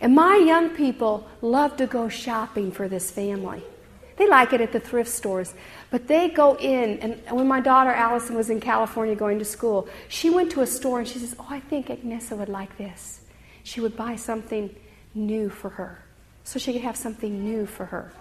And 0.00 0.14
my 0.14 0.36
young 0.36 0.70
people 0.70 1.28
love 1.40 1.76
to 1.76 1.86
go 1.86 2.08
shopping 2.08 2.72
for 2.72 2.88
this 2.88 3.10
family. 3.10 3.62
They 4.16 4.28
like 4.28 4.52
it 4.52 4.60
at 4.60 4.72
the 4.72 4.80
thrift 4.80 5.10
stores, 5.10 5.54
but 5.90 6.06
they 6.06 6.28
go 6.28 6.56
in. 6.56 6.98
And 7.00 7.36
when 7.36 7.48
my 7.48 7.60
daughter 7.60 7.90
Allison 7.90 8.36
was 8.36 8.48
in 8.48 8.60
California 8.60 9.16
going 9.16 9.40
to 9.40 9.44
school, 9.44 9.88
she 10.08 10.30
went 10.30 10.52
to 10.52 10.60
a 10.60 10.66
store 10.66 11.00
and 11.00 11.08
she 11.08 11.18
says, 11.18 11.34
Oh, 11.38 11.46
I 11.50 11.60
think 11.60 11.88
Agnesa 11.88 12.36
would 12.36 12.48
like 12.48 12.76
this. 12.78 13.20
She 13.64 13.80
would 13.80 13.96
buy 13.96 14.16
something 14.16 14.74
new 15.14 15.48
for 15.48 15.70
her 15.70 16.02
so 16.44 16.58
she 16.58 16.72
could 16.72 16.82
have 16.82 16.96
something 16.96 17.44
new 17.44 17.66
for 17.66 17.86
her 17.86 18.12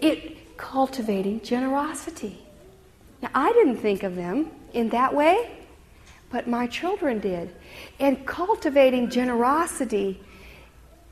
it 0.00 0.56
cultivating 0.56 1.40
generosity. 1.40 2.38
Now, 3.22 3.30
I 3.34 3.52
didn't 3.52 3.76
think 3.76 4.02
of 4.02 4.16
them 4.16 4.50
in 4.72 4.90
that 4.90 5.14
way, 5.14 5.50
but 6.30 6.48
my 6.48 6.66
children 6.66 7.18
did. 7.18 7.54
And 7.98 8.26
cultivating 8.26 9.10
generosity, 9.10 10.20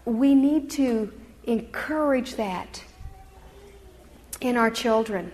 we 0.05 0.35
need 0.35 0.71
to 0.71 1.13
encourage 1.45 2.37
that 2.37 2.83
in 4.41 4.57
our 4.57 4.71
children. 4.71 5.33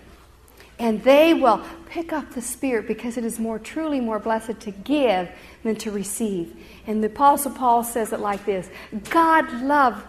And 0.78 1.02
they 1.05 1.34
will 1.34 1.62
pick 1.88 2.12
up 2.12 2.32
the 2.32 2.42
Spirit 2.42 2.88
because 2.88 3.16
it 3.16 3.24
is 3.24 3.38
more 3.38 3.59
truly 3.59 4.00
more 4.00 4.18
blessed 4.18 4.59
to 4.61 4.70
give 4.72 5.28
than 5.62 5.76
to 5.76 5.90
receive. 5.90 6.57
And 6.86 7.02
the 7.02 7.07
Apostle 7.07 7.52
Paul 7.52 7.84
says 7.84 8.12
it 8.12 8.20
like 8.20 8.44
this 8.44 8.68
God 9.11 9.50
loves 9.62 10.02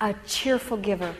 a 0.00 0.14
cheerful 0.26 0.76
giver. 0.76 1.14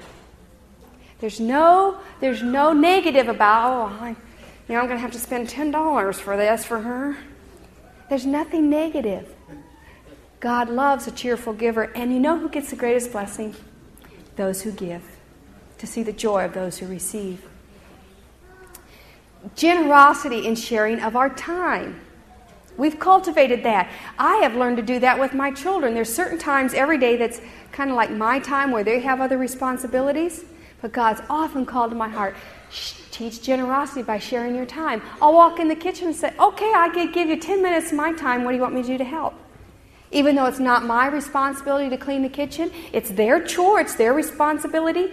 There's 1.20 1.40
no, 1.40 1.98
there's 2.20 2.42
no 2.42 2.72
negative 2.72 3.28
about, 3.28 3.72
oh, 3.72 4.04
I, 4.04 4.08
you 4.10 4.74
know, 4.74 4.80
I'm 4.80 4.86
going 4.86 4.96
to 4.96 5.02
have 5.02 5.12
to 5.12 5.18
spend 5.18 5.48
$10 5.48 6.14
for 6.14 6.36
this 6.36 6.64
for 6.64 6.80
her. 6.80 7.16
There's 8.08 8.26
nothing 8.26 8.70
negative. 8.70 9.34
God 10.40 10.68
loves 10.68 11.06
a 11.06 11.10
cheerful 11.10 11.52
giver. 11.52 11.84
And 11.94 12.12
you 12.12 12.20
know 12.20 12.38
who 12.38 12.48
gets 12.48 12.70
the 12.70 12.76
greatest 12.76 13.10
blessing? 13.10 13.54
Those 14.36 14.62
who 14.62 14.70
give, 14.70 15.02
to 15.78 15.86
see 15.86 16.02
the 16.02 16.12
joy 16.12 16.44
of 16.44 16.54
those 16.54 16.78
who 16.78 16.86
receive. 16.86 17.44
Generosity 19.56 20.46
in 20.46 20.54
sharing 20.54 21.00
of 21.00 21.16
our 21.16 21.28
time. 21.28 22.00
We've 22.76 23.00
cultivated 23.00 23.64
that. 23.64 23.90
I 24.18 24.36
have 24.36 24.54
learned 24.54 24.76
to 24.76 24.84
do 24.84 25.00
that 25.00 25.18
with 25.18 25.34
my 25.34 25.50
children. 25.50 25.94
There's 25.94 26.12
certain 26.12 26.38
times 26.38 26.74
every 26.74 26.98
day 26.98 27.16
that's 27.16 27.40
kind 27.72 27.90
of 27.90 27.96
like 27.96 28.10
my 28.10 28.38
time 28.38 28.70
where 28.70 28.84
they 28.84 29.00
have 29.00 29.20
other 29.20 29.36
responsibilities. 29.36 30.44
But 30.80 30.92
God's 30.92 31.20
often 31.28 31.66
called 31.66 31.90
to 31.90 31.96
my 31.96 32.08
heart, 32.08 32.36
teach 33.10 33.42
generosity 33.42 34.02
by 34.02 34.18
sharing 34.18 34.54
your 34.54 34.66
time. 34.66 35.02
I'll 35.20 35.34
walk 35.34 35.58
in 35.58 35.68
the 35.68 35.74
kitchen 35.74 36.06
and 36.06 36.16
say, 36.16 36.32
okay, 36.38 36.72
I 36.74 36.88
can 36.90 37.10
give 37.10 37.28
you 37.28 37.38
10 37.38 37.62
minutes 37.62 37.90
of 37.90 37.96
my 37.96 38.12
time. 38.12 38.44
What 38.44 38.52
do 38.52 38.56
you 38.56 38.62
want 38.62 38.74
me 38.74 38.82
to 38.82 38.88
do 38.88 38.98
to 38.98 39.04
help? 39.04 39.34
Even 40.10 40.36
though 40.36 40.46
it's 40.46 40.60
not 40.60 40.84
my 40.84 41.06
responsibility 41.06 41.90
to 41.90 41.96
clean 41.96 42.22
the 42.22 42.28
kitchen, 42.28 42.70
it's 42.92 43.10
their 43.10 43.42
chore, 43.44 43.80
it's 43.80 43.96
their 43.96 44.14
responsibility. 44.14 45.12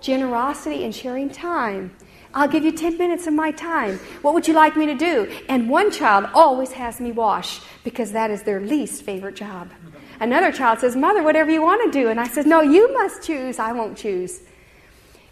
Generosity 0.00 0.84
and 0.84 0.94
sharing 0.94 1.28
time. 1.28 1.94
I'll 2.32 2.48
give 2.48 2.64
you 2.64 2.72
10 2.72 2.96
minutes 2.96 3.26
of 3.26 3.34
my 3.34 3.50
time. 3.50 3.98
What 4.22 4.34
would 4.34 4.46
you 4.46 4.54
like 4.54 4.76
me 4.76 4.86
to 4.86 4.94
do? 4.94 5.30
And 5.48 5.68
one 5.68 5.90
child 5.90 6.30
always 6.32 6.70
has 6.72 7.00
me 7.00 7.10
wash 7.10 7.60
because 7.82 8.12
that 8.12 8.30
is 8.30 8.44
their 8.44 8.60
least 8.60 9.02
favorite 9.02 9.34
job. 9.34 9.68
Another 10.20 10.52
child 10.52 10.78
says, 10.78 10.94
Mother, 10.94 11.22
whatever 11.22 11.50
you 11.50 11.60
want 11.60 11.92
to 11.92 12.00
do. 12.00 12.08
And 12.08 12.20
I 12.20 12.28
said, 12.28 12.46
No, 12.46 12.60
you 12.60 12.94
must 12.94 13.24
choose. 13.24 13.58
I 13.58 13.72
won't 13.72 13.98
choose 13.98 14.42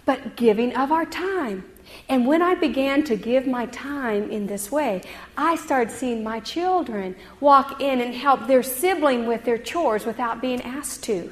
but 0.08 0.36
giving 0.36 0.74
of 0.74 0.90
our 0.90 1.04
time. 1.04 1.62
And 2.08 2.26
when 2.26 2.40
I 2.40 2.54
began 2.54 3.04
to 3.04 3.14
give 3.14 3.46
my 3.46 3.66
time 3.66 4.30
in 4.30 4.46
this 4.46 4.72
way, 4.72 5.02
I 5.36 5.56
started 5.56 5.90
seeing 5.90 6.24
my 6.24 6.40
children 6.40 7.14
walk 7.40 7.82
in 7.82 8.00
and 8.00 8.14
help 8.14 8.46
their 8.46 8.62
sibling 8.62 9.26
with 9.26 9.44
their 9.44 9.58
chores 9.58 10.06
without 10.06 10.40
being 10.40 10.62
asked 10.62 11.02
to, 11.04 11.30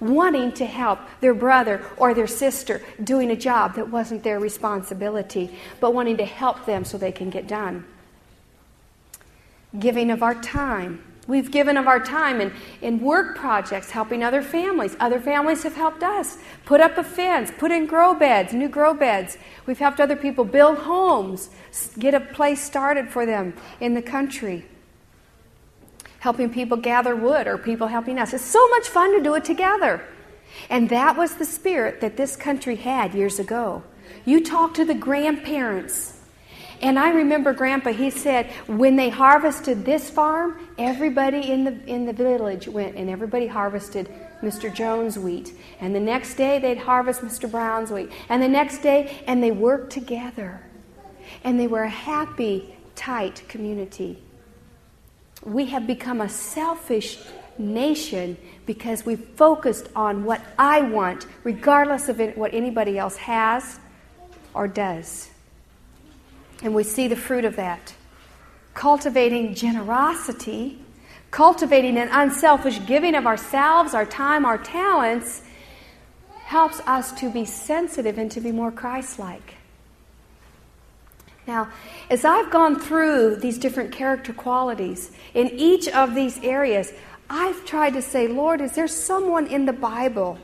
wanting 0.00 0.50
to 0.54 0.66
help 0.66 0.98
their 1.20 1.34
brother 1.34 1.86
or 1.98 2.12
their 2.12 2.26
sister 2.26 2.82
doing 3.04 3.30
a 3.30 3.36
job 3.36 3.76
that 3.76 3.90
wasn't 3.90 4.24
their 4.24 4.40
responsibility, 4.40 5.56
but 5.78 5.94
wanting 5.94 6.16
to 6.16 6.24
help 6.24 6.66
them 6.66 6.84
so 6.84 6.98
they 6.98 7.12
can 7.12 7.30
get 7.30 7.46
done. 7.46 7.84
Giving 9.78 10.10
of 10.10 10.24
our 10.24 10.34
time 10.34 11.00
We've 11.30 11.48
given 11.48 11.76
of 11.76 11.86
our 11.86 12.00
time 12.00 12.40
in, 12.40 12.52
in 12.82 12.98
work 12.98 13.36
projects, 13.36 13.92
helping 13.92 14.24
other 14.24 14.42
families. 14.42 14.96
Other 14.98 15.20
families 15.20 15.62
have 15.62 15.76
helped 15.76 16.02
us. 16.02 16.38
Put 16.64 16.80
up 16.80 16.98
a 16.98 17.04
fence, 17.04 17.52
put 17.56 17.70
in 17.70 17.86
grow 17.86 18.14
beds, 18.14 18.52
new 18.52 18.68
grow 18.68 18.94
beds. 18.94 19.38
We've 19.64 19.78
helped 19.78 20.00
other 20.00 20.16
people 20.16 20.44
build 20.44 20.78
homes, 20.78 21.50
get 22.00 22.14
a 22.14 22.20
place 22.20 22.60
started 22.60 23.10
for 23.10 23.26
them 23.26 23.54
in 23.78 23.94
the 23.94 24.02
country. 24.02 24.64
Helping 26.18 26.50
people 26.50 26.76
gather 26.76 27.14
wood 27.14 27.46
or 27.46 27.58
people 27.58 27.86
helping 27.86 28.18
us. 28.18 28.34
It's 28.34 28.44
so 28.44 28.68
much 28.70 28.88
fun 28.88 29.16
to 29.16 29.22
do 29.22 29.36
it 29.36 29.44
together. 29.44 30.04
And 30.68 30.88
that 30.88 31.16
was 31.16 31.36
the 31.36 31.44
spirit 31.44 32.00
that 32.00 32.16
this 32.16 32.34
country 32.34 32.74
had 32.74 33.14
years 33.14 33.38
ago. 33.38 33.84
You 34.24 34.42
talk 34.42 34.74
to 34.74 34.84
the 34.84 34.96
grandparents 34.96 36.19
and 36.82 36.98
I 36.98 37.10
remember 37.10 37.52
Grandpa, 37.52 37.92
he 37.92 38.10
said, 38.10 38.46
when 38.66 38.96
they 38.96 39.10
harvested 39.10 39.84
this 39.84 40.08
farm, 40.08 40.68
everybody 40.78 41.50
in 41.50 41.64
the, 41.64 41.84
in 41.86 42.06
the 42.06 42.12
village 42.12 42.68
went 42.68 42.96
and 42.96 43.10
everybody 43.10 43.46
harvested 43.46 44.08
Mr. 44.40 44.72
Jones' 44.72 45.18
wheat. 45.18 45.52
And 45.80 45.94
the 45.94 46.00
next 46.00 46.34
day 46.34 46.58
they'd 46.58 46.78
harvest 46.78 47.20
Mr. 47.20 47.50
Brown's 47.50 47.90
wheat. 47.90 48.10
And 48.30 48.42
the 48.42 48.48
next 48.48 48.78
day, 48.78 49.22
and 49.26 49.42
they 49.42 49.50
worked 49.50 49.92
together. 49.92 50.62
And 51.44 51.60
they 51.60 51.66
were 51.66 51.82
a 51.82 51.90
happy, 51.90 52.74
tight 52.94 53.46
community. 53.46 54.22
We 55.44 55.66
have 55.66 55.86
become 55.86 56.22
a 56.22 56.28
selfish 56.28 57.18
nation 57.58 58.38
because 58.64 59.04
we 59.04 59.16
focused 59.16 59.88
on 59.94 60.24
what 60.24 60.40
I 60.58 60.80
want, 60.80 61.26
regardless 61.44 62.08
of 62.08 62.20
what 62.36 62.54
anybody 62.54 62.98
else 62.98 63.16
has 63.16 63.78
or 64.54 64.66
does. 64.66 65.29
And 66.62 66.74
we 66.74 66.82
see 66.82 67.08
the 67.08 67.16
fruit 67.16 67.44
of 67.44 67.56
that. 67.56 67.94
Cultivating 68.74 69.54
generosity, 69.54 70.78
cultivating 71.30 71.96
an 71.96 72.08
unselfish 72.12 72.84
giving 72.86 73.14
of 73.14 73.26
ourselves, 73.26 73.94
our 73.94 74.06
time, 74.06 74.44
our 74.44 74.58
talents, 74.58 75.42
helps 76.44 76.80
us 76.80 77.12
to 77.12 77.30
be 77.30 77.44
sensitive 77.44 78.18
and 78.18 78.30
to 78.32 78.40
be 78.40 78.52
more 78.52 78.72
Christ 78.72 79.18
like. 79.18 79.54
Now, 81.46 81.68
as 82.10 82.24
I've 82.24 82.50
gone 82.50 82.78
through 82.78 83.36
these 83.36 83.58
different 83.58 83.92
character 83.92 84.32
qualities 84.32 85.12
in 85.34 85.48
each 85.48 85.88
of 85.88 86.14
these 86.14 86.38
areas, 86.44 86.92
I've 87.28 87.64
tried 87.64 87.94
to 87.94 88.02
say, 88.02 88.28
Lord, 88.28 88.60
is 88.60 88.74
there 88.74 88.88
someone 88.88 89.46
in 89.46 89.64
the 89.64 89.72
Bible 89.72 90.38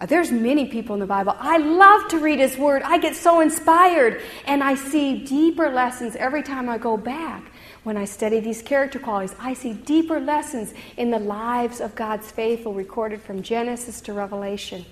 Uh, 0.00 0.06
there's 0.06 0.32
many 0.32 0.66
people 0.66 0.94
in 0.94 1.00
the 1.00 1.06
Bible. 1.06 1.36
I 1.38 1.58
love 1.58 2.08
to 2.08 2.18
read 2.18 2.38
His 2.38 2.56
Word. 2.56 2.82
I 2.82 2.96
get 2.98 3.14
so 3.14 3.40
inspired, 3.40 4.22
and 4.46 4.64
I 4.64 4.74
see 4.74 5.24
deeper 5.24 5.68
lessons 5.68 6.16
every 6.16 6.42
time 6.42 6.70
I 6.70 6.78
go 6.78 6.96
back. 6.96 7.44
When 7.82 7.96
I 7.96 8.06
study 8.06 8.40
these 8.40 8.62
character 8.62 8.98
qualities, 8.98 9.36
I 9.38 9.54
see 9.54 9.74
deeper 9.74 10.18
lessons 10.20 10.74
in 10.96 11.10
the 11.10 11.18
lives 11.18 11.80
of 11.80 11.94
God's 11.94 12.30
faithful 12.30 12.72
recorded 12.72 13.20
from 13.20 13.42
Genesis 13.42 14.00
to 14.02 14.12
Revelation. 14.12 14.84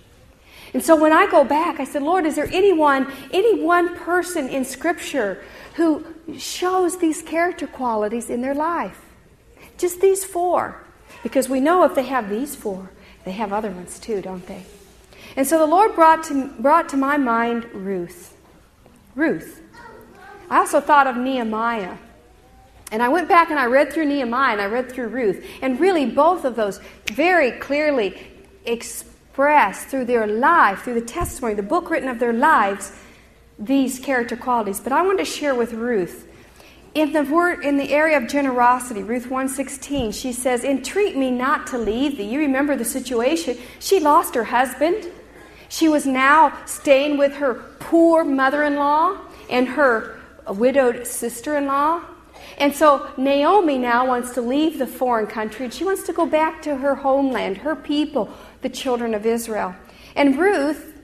And 0.75 0.83
so 0.83 0.95
when 0.97 1.13
I 1.13 1.31
go 1.31 1.45
back, 1.45 1.81
I 1.81 1.85
said, 1.85 2.03
Lord, 2.03 2.27
is 2.27 2.35
there 2.35 2.49
anyone, 2.53 3.11
any 3.33 3.63
one 3.63 3.97
person 3.97 4.49
in 4.49 4.65
Scripture 4.65 5.43
who 5.75 6.05
shows 6.37 6.99
these 6.99 7.23
character 7.23 7.67
qualities 7.67 8.29
in 8.29 8.43
their 8.43 8.55
life? 8.55 9.01
Just 9.79 10.01
these 10.03 10.25
four. 10.25 10.83
Because 11.23 11.49
we 11.49 11.61
know 11.61 11.85
if 11.85 11.95
they 11.95 12.03
have 12.03 12.29
these 12.29 12.55
four, 12.55 12.91
they 13.25 13.33
have 13.33 13.53
other 13.53 13.71
ones 13.71 13.99
too, 13.99 14.21
don't 14.21 14.47
they? 14.47 14.65
And 15.39 15.47
so 15.47 15.57
the 15.57 15.67
Lord 15.67 15.95
brought 15.95 16.25
to, 16.25 16.49
brought 16.59 16.89
to 16.89 16.97
my 16.97 17.17
mind 17.17 17.65
Ruth. 17.73 18.37
Ruth. 19.15 19.63
I 20.51 20.59
also 20.59 20.81
thought 20.81 21.07
of 21.07 21.17
Nehemiah. 21.17 21.97
And 22.91 23.01
I 23.01 23.09
went 23.09 23.29
back 23.29 23.49
and 23.51 23.57
I 23.57 23.67
read 23.67 23.93
through 23.93 24.07
Nehemiah 24.07 24.55
and 24.55 24.61
I 24.61 24.65
read 24.65 24.91
through 24.91 25.07
Ruth. 25.07 25.47
And 25.63 25.79
really, 25.79 26.07
both 26.07 26.45
of 26.45 26.57
those 26.57 26.81
very 27.13 27.53
clearly 27.53 28.21
express 28.65 29.85
through 29.85 30.07
their 30.07 30.27
life, 30.27 30.83
through 30.83 30.95
the 30.95 31.07
testimony, 31.07 31.55
the 31.55 31.63
book 31.63 31.89
written 31.89 32.09
of 32.09 32.19
their 32.19 32.33
lives, 32.33 32.91
these 33.61 34.01
character 34.01 34.37
qualities. 34.37 34.81
But 34.81 34.91
I 34.91 35.03
want 35.03 35.21
to 35.21 35.25
share 35.25 35.55
with 35.55 35.73
Ruth. 35.73 36.27
In 36.95 37.13
the 37.13 37.23
word 37.23 37.65
in 37.65 37.77
the 37.77 37.93
area 37.93 38.17
of 38.17 38.27
generosity, 38.27 39.05
Ruth 39.05 39.31
116, 39.31 40.11
she 40.11 40.33
says, 40.33 40.65
Entreat 40.65 41.17
me 41.17 41.31
not 41.31 41.69
to 41.69 41.79
leave 41.79 42.17
thee. 42.17 42.25
You 42.25 42.41
remember 42.41 42.75
the 42.75 42.85
situation. 42.85 43.57
She 43.79 44.01
lost 44.01 44.35
her 44.35 44.43
husband. 44.43 45.13
She 45.69 45.89
was 45.89 46.07
now 46.07 46.59
staying 46.67 47.19
with 47.19 47.35
her 47.35 47.55
poor 47.79 48.25
mother 48.25 48.63
in 48.63 48.77
law 48.77 49.19
and 49.51 49.69
her 49.69 50.19
widowed 50.47 51.07
sister 51.07 51.57
in 51.57 51.67
law. 51.67 52.03
And 52.57 52.75
so 52.75 53.09
Naomi 53.17 53.79
now 53.79 54.07
wants 54.07 54.33
to 54.35 54.41
leave 54.41 54.79
the 54.79 54.87
foreign 54.87 55.27
country 55.27 55.65
and 55.65 55.75
she 55.75 55.85
wants 55.85 56.05
to 56.05 56.13
go 56.13 56.27
back 56.27 56.63
to 56.63 56.77
her 56.77 56.95
homeland, 56.95 57.59
her 57.59 57.77
people, 57.77 58.31
the 58.63 58.69
children 58.69 59.15
of 59.15 59.27
Israel. 59.27 59.75
And 60.17 60.39
Ruth, 60.39 60.95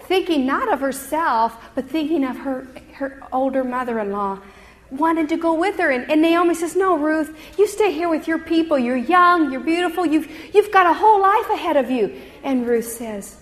thinking 0.00 0.46
not 0.46 0.72
of 0.72 0.80
herself, 0.80 1.56
but 1.74 1.88
thinking 1.88 2.24
of 2.24 2.36
her, 2.38 2.66
her 2.94 3.22
older 3.32 3.64
mother 3.64 3.98
in 4.00 4.10
law, 4.10 4.40
wanted 4.90 5.28
to 5.28 5.36
go 5.36 5.54
with 5.54 5.78
her. 5.78 5.90
And, 5.90 6.10
and, 6.10 6.20
Naomi 6.22 6.54
says, 6.54 6.74
No, 6.74 6.96
Ruth, 6.96 7.36
you 7.58 7.66
stay 7.66 7.92
here 7.92 8.08
with 8.08 8.26
your 8.26 8.38
people. 8.38 8.78
You're 8.78 8.96
young, 8.96 9.52
you're 9.52 9.60
beautiful, 9.60 10.04
you've, 10.04 10.30
you've 10.54 10.72
got 10.72 10.86
a 10.86 10.94
whole 10.94 11.20
life 11.20 11.50
ahead 11.50 11.76
of 11.76 11.90
you. 11.90 12.20
And 12.42 12.66
Ruth 12.66 12.86
says, 12.86 13.36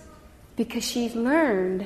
because 0.57 0.83
she 0.83 1.09
learned. 1.11 1.85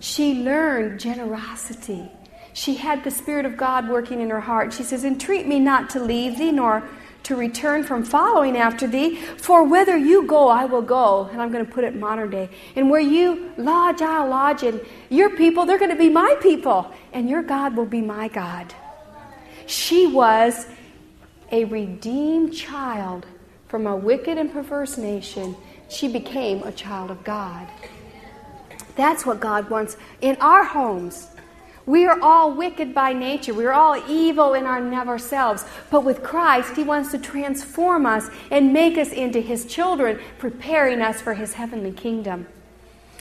She 0.00 0.34
learned 0.34 1.00
generosity. 1.00 2.10
She 2.52 2.74
had 2.74 3.04
the 3.04 3.10
Spirit 3.10 3.46
of 3.46 3.56
God 3.56 3.88
working 3.88 4.20
in 4.20 4.28
her 4.30 4.40
heart. 4.40 4.74
She 4.74 4.82
says, 4.82 5.04
Entreat 5.04 5.46
me 5.46 5.58
not 5.60 5.90
to 5.90 6.00
leave 6.00 6.36
thee, 6.36 6.52
nor 6.52 6.86
to 7.22 7.36
return 7.36 7.84
from 7.84 8.04
following 8.04 8.56
after 8.56 8.86
thee, 8.86 9.16
for 9.16 9.64
whither 9.64 9.96
you 9.96 10.26
go, 10.26 10.48
I 10.48 10.64
will 10.64 10.82
go. 10.82 11.28
And 11.30 11.40
I'm 11.40 11.52
going 11.52 11.64
to 11.64 11.70
put 11.70 11.84
it 11.84 11.94
modern 11.94 12.30
day. 12.30 12.50
And 12.74 12.90
where 12.90 13.00
you 13.00 13.52
lodge, 13.56 14.02
I'll 14.02 14.28
lodge. 14.28 14.62
And 14.62 14.80
your 15.08 15.30
people, 15.30 15.66
they're 15.66 15.78
going 15.78 15.90
to 15.90 15.96
be 15.96 16.10
my 16.10 16.36
people. 16.40 16.92
And 17.12 17.28
your 17.30 17.42
God 17.42 17.76
will 17.76 17.86
be 17.86 18.00
my 18.00 18.28
God. 18.28 18.74
She 19.66 20.06
was 20.06 20.66
a 21.52 21.64
redeemed 21.64 22.54
child 22.54 23.26
from 23.68 23.86
a 23.86 23.94
wicked 23.94 24.38
and 24.38 24.52
perverse 24.52 24.96
nation 24.96 25.54
she 25.88 26.08
became 26.08 26.62
a 26.62 26.72
child 26.72 27.10
of 27.10 27.24
God. 27.24 27.66
That's 28.96 29.24
what 29.24 29.40
God 29.40 29.70
wants 29.70 29.96
in 30.20 30.36
our 30.40 30.64
homes. 30.64 31.28
We 31.86 32.04
are 32.04 32.20
all 32.20 32.52
wicked 32.52 32.92
by 32.92 33.14
nature. 33.14 33.54
We 33.54 33.64
are 33.64 33.72
all 33.72 33.96
evil 34.10 34.52
in 34.52 34.66
our 34.66 34.78
of 34.78 35.08
ourselves. 35.08 35.64
But 35.90 36.04
with 36.04 36.22
Christ, 36.22 36.76
He 36.76 36.82
wants 36.82 37.12
to 37.12 37.18
transform 37.18 38.04
us 38.04 38.28
and 38.50 38.74
make 38.74 38.98
us 38.98 39.10
into 39.10 39.40
His 39.40 39.64
children, 39.64 40.20
preparing 40.38 41.00
us 41.00 41.22
for 41.22 41.32
His 41.32 41.54
heavenly 41.54 41.92
kingdom. 41.92 42.46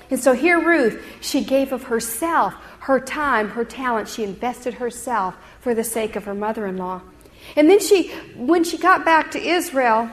And 0.10 0.20
so 0.20 0.34
here, 0.34 0.60
Ruth, 0.60 1.02
she 1.22 1.46
gave 1.46 1.72
of 1.72 1.84
herself, 1.84 2.56
her 2.82 3.00
time, 3.00 3.50
her 3.50 3.64
talent. 3.64 4.10
She 4.10 4.26
invested 4.26 4.76
herself 4.76 5.36
for 5.62 5.74
the 5.74 5.84
sake 5.84 6.18
of 6.18 6.26
her 6.26 6.36
mother 6.36 6.68
in 6.68 6.76
law. 6.76 7.02
And 7.56 7.70
then 7.70 7.80
she, 7.80 8.10
when 8.36 8.66
she 8.66 8.78
got 8.78 9.06
back 9.06 9.32
to 9.32 9.40
Israel, 9.40 10.10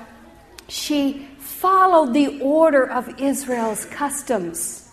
she 0.68 1.28
followed 1.38 2.12
the 2.12 2.40
order 2.40 2.88
of 2.88 3.20
Israel's 3.20 3.84
customs. 3.86 4.90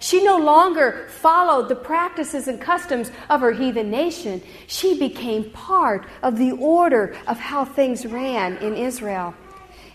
She 0.00 0.22
no 0.22 0.38
longer 0.38 1.08
followed 1.08 1.68
the 1.68 1.74
practices 1.74 2.46
and 2.46 2.60
customs 2.60 3.10
of 3.28 3.40
her 3.40 3.52
heathen 3.52 3.90
nation. 3.90 4.42
She 4.68 4.98
became 4.98 5.50
part 5.50 6.06
of 6.22 6.38
the 6.38 6.52
order 6.52 7.16
of 7.26 7.38
how 7.38 7.64
things 7.64 8.06
ran 8.06 8.58
in 8.58 8.76
Israel. 8.76 9.34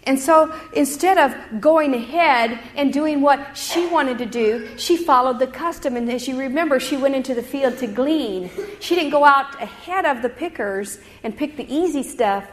And 0.06 0.20
so 0.20 0.54
instead 0.74 1.18
of 1.18 1.62
going 1.62 1.94
ahead 1.94 2.60
and 2.76 2.92
doing 2.92 3.22
what 3.22 3.56
she 3.58 3.88
wanted 3.88 4.18
to 4.18 4.26
do, 4.26 4.78
she 4.78 4.98
followed 4.98 5.40
the 5.40 5.48
custom. 5.48 5.96
And 5.96 6.12
as 6.12 6.28
you 6.28 6.38
remember, 6.38 6.80
she 6.80 6.98
went 6.98 7.16
into 7.16 7.34
the 7.34 7.42
field 7.42 7.78
to 7.78 7.88
glean. 7.88 8.50
She 8.82 8.96
didn't 8.96 9.12
go 9.12 9.24
out 9.24 9.62
ahead 9.62 10.06
of 10.06 10.22
the 10.22 10.28
pickers 10.28 11.00
and 11.24 11.36
pick 11.36 11.56
the 11.56 11.74
easy 11.74 12.04
stuff. 12.04 12.46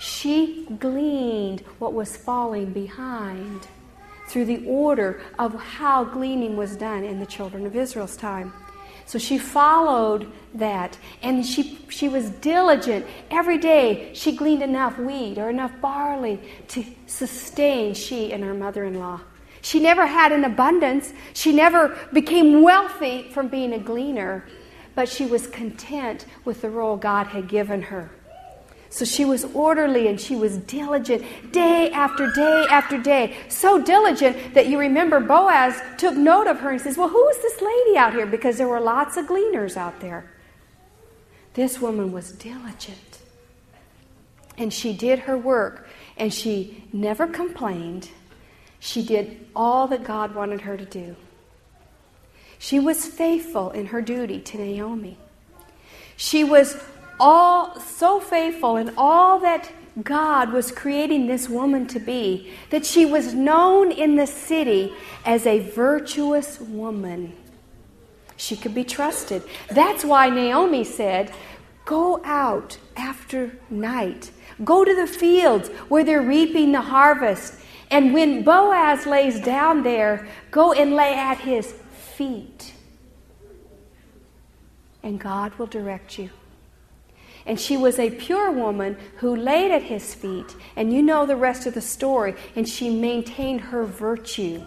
She 0.00 0.66
gleaned 0.78 1.60
what 1.78 1.92
was 1.92 2.16
falling 2.16 2.72
behind 2.72 3.68
through 4.28 4.46
the 4.46 4.64
order 4.66 5.20
of 5.38 5.54
how 5.54 6.04
gleaning 6.04 6.56
was 6.56 6.74
done 6.74 7.04
in 7.04 7.20
the 7.20 7.26
children 7.26 7.66
of 7.66 7.76
Israel's 7.76 8.16
time. 8.16 8.50
So 9.04 9.18
she 9.18 9.36
followed 9.36 10.32
that 10.54 10.96
and 11.22 11.44
she, 11.44 11.84
she 11.90 12.08
was 12.08 12.30
diligent. 12.30 13.04
Every 13.30 13.58
day 13.58 14.12
she 14.14 14.34
gleaned 14.34 14.62
enough 14.62 14.98
wheat 14.98 15.36
or 15.36 15.50
enough 15.50 15.78
barley 15.82 16.40
to 16.68 16.82
sustain 17.06 17.92
she 17.92 18.32
and 18.32 18.42
her 18.42 18.54
mother 18.54 18.84
in 18.84 18.98
law. 18.98 19.20
She 19.60 19.80
never 19.80 20.06
had 20.06 20.32
an 20.32 20.44
abundance. 20.44 21.12
She 21.34 21.52
never 21.52 21.94
became 22.14 22.62
wealthy 22.62 23.28
from 23.34 23.48
being 23.48 23.74
a 23.74 23.78
gleaner, 23.78 24.46
but 24.94 25.10
she 25.10 25.26
was 25.26 25.46
content 25.48 26.24
with 26.46 26.62
the 26.62 26.70
role 26.70 26.96
God 26.96 27.26
had 27.26 27.48
given 27.48 27.82
her. 27.82 28.10
So 28.90 29.04
she 29.04 29.24
was 29.24 29.44
orderly 29.54 30.08
and 30.08 30.20
she 30.20 30.34
was 30.34 30.56
diligent 30.58 31.52
day 31.52 31.92
after 31.92 32.30
day 32.32 32.66
after 32.68 32.98
day. 32.98 33.36
So 33.48 33.80
diligent 33.80 34.54
that 34.54 34.66
you 34.66 34.78
remember 34.80 35.20
Boaz 35.20 35.80
took 35.96 36.16
note 36.16 36.48
of 36.48 36.58
her 36.58 36.70
and 36.70 36.80
says, 36.80 36.98
Well, 36.98 37.08
who 37.08 37.28
is 37.28 37.36
this 37.38 37.62
lady 37.62 37.96
out 37.96 38.12
here? 38.12 38.26
Because 38.26 38.58
there 38.58 38.66
were 38.66 38.80
lots 38.80 39.16
of 39.16 39.28
gleaners 39.28 39.76
out 39.76 40.00
there. 40.00 40.28
This 41.54 41.80
woman 41.80 42.10
was 42.10 42.32
diligent. 42.32 43.20
And 44.58 44.72
she 44.72 44.92
did 44.92 45.20
her 45.20 45.38
work 45.38 45.88
and 46.16 46.34
she 46.34 46.84
never 46.92 47.28
complained. 47.28 48.10
She 48.80 49.04
did 49.04 49.46
all 49.54 49.86
that 49.86 50.02
God 50.02 50.34
wanted 50.34 50.62
her 50.62 50.76
to 50.76 50.84
do. 50.84 51.14
She 52.58 52.80
was 52.80 53.06
faithful 53.06 53.70
in 53.70 53.86
her 53.86 54.02
duty 54.02 54.40
to 54.40 54.58
Naomi. 54.58 55.16
She 56.16 56.42
was 56.44 56.76
all 57.20 57.78
so 57.78 58.18
faithful 58.18 58.76
in 58.76 58.92
all 58.96 59.38
that 59.40 59.70
God 60.02 60.52
was 60.52 60.72
creating 60.72 61.26
this 61.26 61.48
woman 61.48 61.86
to 61.88 62.00
be 62.00 62.52
that 62.70 62.86
she 62.86 63.04
was 63.04 63.34
known 63.34 63.92
in 63.92 64.16
the 64.16 64.26
city 64.26 64.92
as 65.24 65.46
a 65.46 65.58
virtuous 65.58 66.60
woman. 66.60 67.36
She 68.36 68.56
could 68.56 68.74
be 68.74 68.84
trusted. 68.84 69.42
That's 69.68 70.04
why 70.04 70.30
Naomi 70.30 70.84
said, 70.84 71.32
Go 71.84 72.22
out 72.24 72.78
after 72.96 73.58
night. 73.68 74.30
Go 74.64 74.84
to 74.84 74.94
the 74.94 75.06
fields 75.06 75.68
where 75.88 76.04
they're 76.04 76.22
reaping 76.22 76.72
the 76.72 76.80
harvest. 76.80 77.54
And 77.90 78.14
when 78.14 78.44
Boaz 78.44 79.06
lays 79.06 79.40
down 79.40 79.82
there, 79.82 80.28
go 80.50 80.72
and 80.72 80.94
lay 80.94 81.14
at 81.14 81.38
his 81.38 81.74
feet. 82.14 82.72
And 85.02 85.18
God 85.18 85.54
will 85.56 85.66
direct 85.66 86.18
you. 86.18 86.30
And 87.50 87.58
she 87.58 87.76
was 87.76 87.98
a 87.98 88.12
pure 88.12 88.52
woman 88.52 88.96
who 89.16 89.34
laid 89.34 89.72
at 89.72 89.82
his 89.82 90.14
feet. 90.14 90.54
And 90.76 90.94
you 90.94 91.02
know 91.02 91.26
the 91.26 91.34
rest 91.34 91.66
of 91.66 91.74
the 91.74 91.80
story. 91.80 92.36
And 92.54 92.68
she 92.68 92.90
maintained 92.90 93.60
her 93.60 93.82
virtue. 93.82 94.62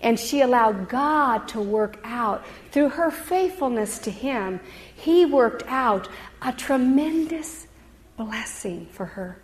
And 0.00 0.18
she 0.18 0.40
allowed 0.40 0.88
God 0.88 1.46
to 1.50 1.60
work 1.60 2.00
out 2.02 2.44
through 2.72 2.88
her 2.88 3.12
faithfulness 3.12 4.00
to 4.00 4.10
him. 4.10 4.58
He 4.96 5.24
worked 5.24 5.62
out 5.68 6.08
a 6.42 6.52
tremendous 6.52 7.68
blessing 8.16 8.88
for 8.90 9.06
her. 9.06 9.40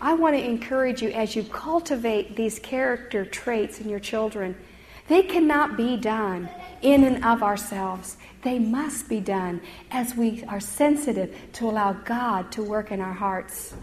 I 0.00 0.14
want 0.14 0.36
to 0.36 0.44
encourage 0.44 1.02
you 1.02 1.10
as 1.10 1.34
you 1.34 1.42
cultivate 1.42 2.36
these 2.36 2.60
character 2.60 3.24
traits 3.24 3.80
in 3.80 3.88
your 3.88 3.98
children. 3.98 4.54
They 5.08 5.24
cannot 5.24 5.76
be 5.76 5.96
done 5.96 6.48
in 6.80 7.02
and 7.02 7.24
of 7.24 7.42
ourselves. 7.42 8.16
They 8.42 8.58
must 8.58 9.08
be 9.08 9.20
done 9.20 9.60
as 9.90 10.16
we 10.16 10.44
are 10.44 10.60
sensitive 10.60 11.34
to 11.54 11.68
allow 11.68 11.92
God 11.92 12.50
to 12.52 12.62
work 12.62 12.90
in 12.90 13.00
our 13.00 13.12
hearts. 13.12 13.74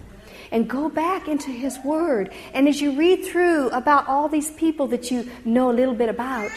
And 0.51 0.69
go 0.69 0.89
back 0.89 1.27
into 1.27 1.51
His 1.51 1.77
Word. 1.83 2.33
And 2.53 2.67
as 2.67 2.81
you 2.81 2.97
read 2.97 3.25
through 3.25 3.69
about 3.69 4.07
all 4.07 4.27
these 4.27 4.51
people 4.51 4.87
that 4.87 5.11
you 5.11 5.29
know 5.45 5.71
a 5.71 5.73
little 5.73 5.93
bit 5.93 6.09
about, 6.09 6.51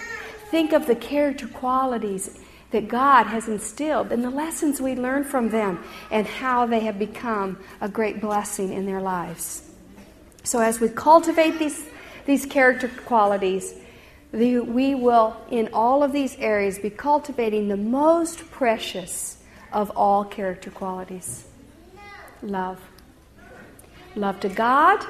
think 0.51 0.73
of 0.73 0.87
the 0.87 0.97
character 0.97 1.47
qualities 1.47 2.39
that 2.73 2.89
God 2.89 3.27
has 3.27 3.49
instilled 3.49 4.11
and 4.11 4.25
the 4.25 4.31
lessons 4.31 4.81
we 4.81 4.95
learn 4.95 5.25
from 5.25 5.51
them 5.51 5.83
and 6.11 6.27
how 6.27 6.67
they 6.67 6.81
have 6.81 6.99
become 6.99 7.59
a 7.81 7.89
great 7.89 8.21
blessing 8.21 8.73
in 8.73 8.87
their 8.87 9.01
lives. 9.01 9.63
So, 10.43 10.59
as 10.59 10.81
we 10.81 10.89
cultivate 10.89 11.59
these, 11.59 11.85
these 12.27 12.47
character 12.47 12.89
qualities, 12.89 13.75
the, 14.33 14.61
we 14.61 14.95
will, 14.95 15.37
in 15.51 15.69
all 15.73 16.03
of 16.03 16.13
these 16.13 16.37
areas, 16.37 16.79
be 16.79 16.91
cultivating 16.91 17.69
the 17.69 17.77
most 17.77 18.51
precious 18.51 19.37
of 19.73 19.91
all 19.91 20.25
character 20.25 20.71
qualities 20.71 21.47
love. 22.43 22.81
Love 24.17 24.41
to 24.41 24.49
God, 24.49 25.07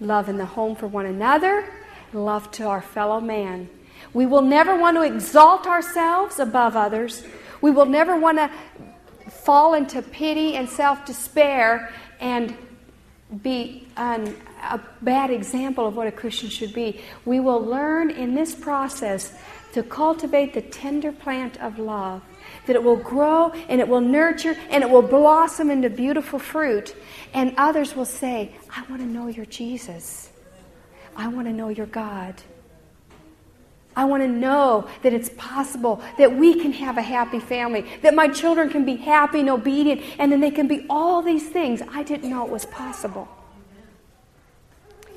love 0.00 0.28
in 0.28 0.36
the 0.38 0.44
home 0.44 0.74
for 0.74 0.86
one 0.86 1.06
another, 1.06 1.72
love 2.12 2.50
to 2.50 2.64
our 2.64 2.82
fellow 2.82 3.20
man. 3.20 3.68
We 4.12 4.26
will 4.26 4.42
never 4.42 4.76
want 4.76 4.96
to 4.96 5.02
exalt 5.02 5.66
ourselves 5.66 6.38
above 6.38 6.76
others. 6.76 7.24
We 7.60 7.70
will 7.70 7.86
never 7.86 8.16
want 8.16 8.38
to 8.38 8.50
fall 9.30 9.74
into 9.74 10.02
pity 10.02 10.56
and 10.56 10.68
self 10.68 11.04
despair 11.06 11.92
and 12.20 12.56
be 13.42 13.86
an, 13.96 14.36
a 14.62 14.80
bad 15.02 15.30
example 15.30 15.86
of 15.86 15.96
what 15.96 16.06
a 16.06 16.12
Christian 16.12 16.48
should 16.48 16.72
be. 16.72 17.00
We 17.24 17.40
will 17.40 17.60
learn 17.60 18.10
in 18.10 18.34
this 18.34 18.54
process 18.54 19.32
to 19.72 19.82
cultivate 19.82 20.54
the 20.54 20.62
tender 20.62 21.10
plant 21.10 21.60
of 21.60 21.78
love, 21.78 22.22
that 22.66 22.76
it 22.76 22.82
will 22.82 22.96
grow 22.96 23.50
and 23.68 23.80
it 23.80 23.88
will 23.88 24.00
nurture 24.00 24.56
and 24.70 24.84
it 24.84 24.90
will 24.90 25.02
blossom 25.02 25.70
into 25.70 25.90
beautiful 25.90 26.38
fruit. 26.38 26.94
And 27.32 27.54
others 27.56 27.96
will 27.96 28.04
say, 28.04 28.52
I 28.70 28.82
want 28.88 29.02
to 29.02 29.08
know 29.08 29.26
your 29.26 29.46
Jesus. 29.46 30.30
I 31.16 31.28
want 31.28 31.46
to 31.48 31.52
know 31.52 31.68
your 31.68 31.86
God. 31.86 32.40
I 33.96 34.04
want 34.04 34.22
to 34.22 34.28
know 34.28 34.88
that 35.02 35.12
it's 35.12 35.30
possible 35.36 36.02
that 36.18 36.34
we 36.36 36.60
can 36.60 36.72
have 36.72 36.98
a 36.98 37.02
happy 37.02 37.38
family, 37.38 37.86
that 38.02 38.14
my 38.14 38.28
children 38.28 38.68
can 38.68 38.84
be 38.84 38.96
happy 38.96 39.40
and 39.40 39.50
obedient, 39.50 40.02
and 40.18 40.32
then 40.32 40.40
they 40.40 40.50
can 40.50 40.66
be 40.66 40.84
all 40.90 41.22
these 41.22 41.48
things. 41.48 41.80
I 41.90 42.02
didn't 42.02 42.28
know 42.28 42.44
it 42.44 42.50
was 42.50 42.66
possible. 42.66 43.28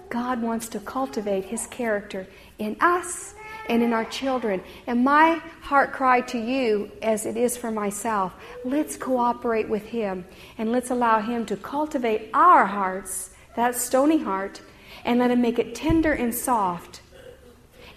God 0.09 0.41
wants 0.41 0.69
to 0.69 0.79
cultivate 0.79 1.45
His 1.45 1.67
character 1.67 2.27
in 2.59 2.77
us 2.79 3.33
and 3.67 3.83
in 3.83 3.93
our 3.93 4.05
children. 4.05 4.61
And 4.85 5.03
my 5.03 5.41
heart 5.61 5.91
cry 5.91 6.21
to 6.21 6.37
you, 6.37 6.91
as 7.01 7.25
it 7.25 7.35
is 7.35 7.57
for 7.57 7.71
myself, 7.71 8.33
let's 8.63 8.95
cooperate 8.95 9.67
with 9.67 9.83
Him 9.87 10.25
and 10.57 10.71
let's 10.71 10.91
allow 10.91 11.19
Him 11.19 11.45
to 11.47 11.57
cultivate 11.57 12.29
our 12.33 12.65
hearts, 12.65 13.31
that 13.55 13.75
stony 13.75 14.19
heart, 14.19 14.61
and 15.03 15.19
let 15.19 15.31
Him 15.31 15.41
make 15.41 15.59
it 15.59 15.75
tender 15.75 16.13
and 16.13 16.33
soft 16.33 17.01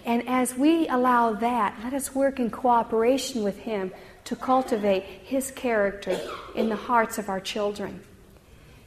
and 0.05 0.27
as 0.27 0.55
we 0.55 0.87
allow 0.87 1.33
that, 1.33 1.77
let 1.83 1.93
us 1.93 2.15
work 2.15 2.39
in 2.39 2.49
cooperation 2.49 3.43
with 3.43 3.59
Him 3.59 3.91
to 4.25 4.35
cultivate 4.35 5.03
His 5.03 5.51
character 5.51 6.19
in 6.55 6.69
the 6.69 6.75
hearts 6.75 7.17
of 7.17 7.29
our 7.29 7.39
children. 7.39 8.01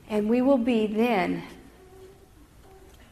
And 0.09 0.29
we 0.29 0.43
will 0.43 0.59
be 0.59 0.87
then 0.87 1.43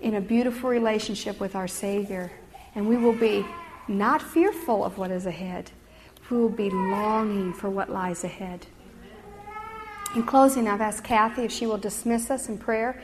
in 0.01 0.15
a 0.15 0.21
beautiful 0.21 0.69
relationship 0.69 1.41
with 1.41 1.55
our 1.55 1.69
Savior. 1.69 2.33
And 2.75 2.89
we 2.89 2.97
will 2.97 3.15
be 3.15 3.47
not 3.89 4.21
fearful 4.21 4.85
of 4.85 4.99
what 4.99 5.11
is 5.11 5.27
ahead, 5.27 5.71
we 6.31 6.39
will 6.39 6.49
be 6.49 6.71
longing 6.71 7.53
for 7.53 7.69
what 7.69 7.91
lies 7.91 8.25
ahead. 8.25 8.67
In 10.15 10.23
closing, 10.23 10.67
I've 10.67 10.81
asked 10.81 11.05
Kathy 11.05 11.43
if 11.43 11.53
she 11.53 11.67
will 11.67 11.79
dismiss 11.79 12.31
us 12.31 12.49
in 12.49 12.57
prayer. 12.57 13.03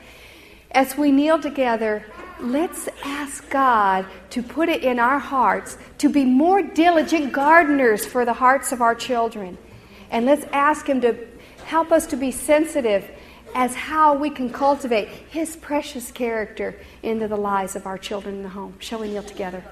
As 0.71 0.97
we 0.97 1.11
kneel 1.11 1.39
together, 1.41 2.05
let's 2.41 2.89
ask 3.05 3.49
God 3.51 4.07
to 4.30 4.43
put 4.43 4.68
it 4.68 4.82
in 4.82 4.99
our 4.99 5.18
hearts 5.18 5.76
to 5.99 6.09
be 6.09 6.24
more 6.24 6.62
diligent 6.62 7.32
gardeners 7.32 8.05
for 8.07 8.24
the 8.24 8.32
hearts 8.32 8.72
of 8.72 8.80
our 8.80 8.95
children. 8.95 9.59
And 10.11 10.26
let's 10.26 10.45
ask 10.53 10.86
Him 10.86 11.01
to 11.03 11.16
help 11.64 11.93
us 11.93 12.07
to 12.07 12.16
be 12.16 12.30
sensitive 12.30 13.09
as 13.55 13.74
how 13.74 14.14
we 14.14 14.30
can 14.30 14.51
cultivate 14.51 15.09
His 15.09 15.57
precious 15.57 16.11
character 16.11 16.76
into 17.03 17.28
the 17.28 17.36
lives 17.36 17.76
of 17.76 17.86
our 17.86 17.99
children 17.99 18.36
in 18.36 18.43
the 18.43 18.49
home. 18.49 18.74
Shall 18.78 19.01
we 19.01 19.09
kneel 19.09 19.22
together? 19.22 19.62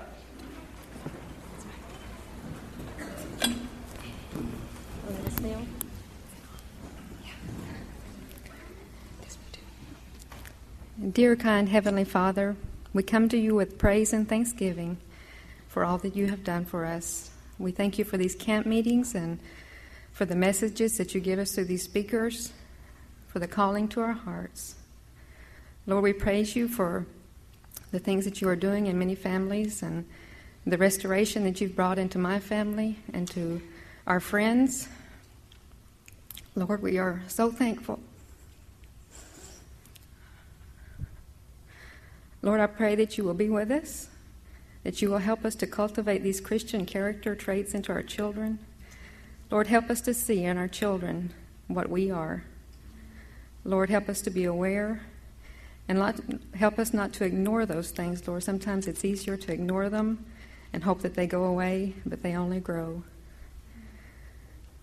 Dear 11.12 11.36
kind 11.36 11.68
Heavenly 11.68 12.02
Father, 12.02 12.57
we 12.92 13.04
come 13.04 13.28
to 13.28 13.38
you 13.38 13.54
with 13.54 13.78
praise 13.78 14.12
and 14.12 14.28
thanksgiving 14.28 14.98
for 15.68 15.84
all 15.84 15.98
that 15.98 16.16
you 16.16 16.26
have 16.26 16.42
done 16.42 16.64
for 16.64 16.84
us. 16.84 17.30
We 17.61 17.70
thank 17.70 17.96
you 17.96 18.04
for 18.04 18.16
these 18.16 18.34
camp 18.34 18.66
meetings 18.66 19.14
and 19.14 19.38
for 20.11 20.24
the 20.24 20.34
messages 20.34 20.98
that 20.98 21.14
you 21.14 21.20
give 21.20 21.38
us 21.38 21.52
through 21.52 21.66
these 21.66 21.84
speakers, 21.84 22.52
for 23.28 23.38
the 23.38 23.46
calling 23.46 23.86
to 23.88 24.00
our 24.00 24.14
hearts. 24.14 24.74
Lord, 25.86 26.02
we 26.02 26.12
praise 26.12 26.57
you 26.57 26.66
for 26.66 27.07
the 27.92 28.00
things 28.00 28.24
that 28.24 28.40
you 28.40 28.48
are 28.48 28.57
doing 28.57 28.88
in 28.88 28.98
many 28.98 29.14
families 29.14 29.84
and 29.84 30.07
the 30.66 30.76
restoration 30.76 31.44
that 31.44 31.61
you've 31.61 31.76
brought 31.76 32.00
into 32.00 32.18
my 32.18 32.40
family 32.40 32.98
and 33.12 33.30
to 33.30 33.62
our 34.09 34.18
friends. 34.18 34.88
Lord, 36.57 36.82
we 36.82 36.98
are 36.98 37.22
so 37.28 37.52
thankful 37.52 38.00
Lord, 42.43 42.61
I 42.61 42.66
pray 42.66 42.95
that 42.95 43.18
you 43.18 43.24
will 43.24 43.34
be 43.34 43.49
with 43.49 43.70
us, 43.70 44.09
that 44.84 45.03
you 45.03 45.11
will 45.11 45.18
help 45.18 45.45
us 45.45 45.55
to 45.57 45.66
cultivate 45.66 46.22
these 46.22 46.41
Christian 46.41 46.87
character 46.87 47.34
traits 47.34 47.74
into 47.74 47.93
our 47.93 48.03
children. 48.03 48.59
Lord, 49.51 49.66
help 49.66 49.91
us 49.91 50.01
to 50.03 50.14
see 50.14 50.45
in 50.45 50.57
our 50.57 50.68
children 50.68 51.32
what 51.66 51.89
we 51.89 52.11
are. 52.11 52.45
Lord, 53.64 53.91
help 53.91 54.09
us 54.09 54.20
to 54.22 54.30
be 54.30 54.45
aware 54.45 55.03
And 55.89 56.41
help 56.55 56.78
us 56.78 56.93
not 56.93 57.12
to 57.14 57.24
ignore 57.24 57.64
those 57.64 57.91
things, 57.91 58.26
Lord. 58.26 58.43
Sometimes 58.43 58.89
it's 58.89 59.05
easier 59.05 59.37
to 59.37 59.53
ignore 59.53 59.89
them 59.89 60.24
and 60.72 60.82
hope 60.82 61.03
that 61.03 61.14
they 61.14 61.26
go 61.26 61.45
away, 61.45 61.95
but 62.05 62.22
they 62.22 62.34
only 62.34 62.59
grow. 62.59 63.05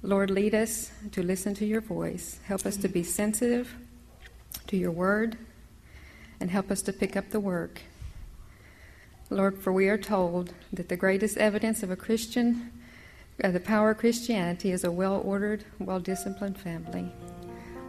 Lord, 0.01 0.29
lead 0.29 0.55
us 0.55 0.91
to 1.11 1.21
listen 1.21 1.53
to 1.55 1.65
your 1.65 1.81
voice. 1.81 2.39
Help 2.45 2.65
us 2.65 2.77
to 2.77 2.87
be 2.87 3.03
sensitive 3.03 3.75
to 4.67 4.77
your 4.77 4.91
word 4.91 5.37
and 6.39 6.49
help 6.49 6.71
us 6.71 6.81
to 6.83 6.93
pick 6.93 7.15
up 7.15 7.29
the 7.29 7.39
work. 7.39 7.81
Lord, 9.29 9.57
for 9.57 9.73
we 9.73 9.89
are 9.89 9.97
told 9.97 10.53
that 10.71 10.89
the 10.89 10.95
greatest 10.95 11.37
evidence 11.37 11.81
of 11.81 11.89
a 11.89 11.95
Christian, 11.95 12.71
uh, 13.43 13.49
the 13.49 13.59
power 13.59 13.91
of 13.91 13.97
Christianity, 13.97 14.71
is 14.71 14.83
a 14.83 14.91
well 14.91 15.21
ordered, 15.25 15.65
well 15.79 15.99
disciplined 15.99 16.57
family. 16.57 17.11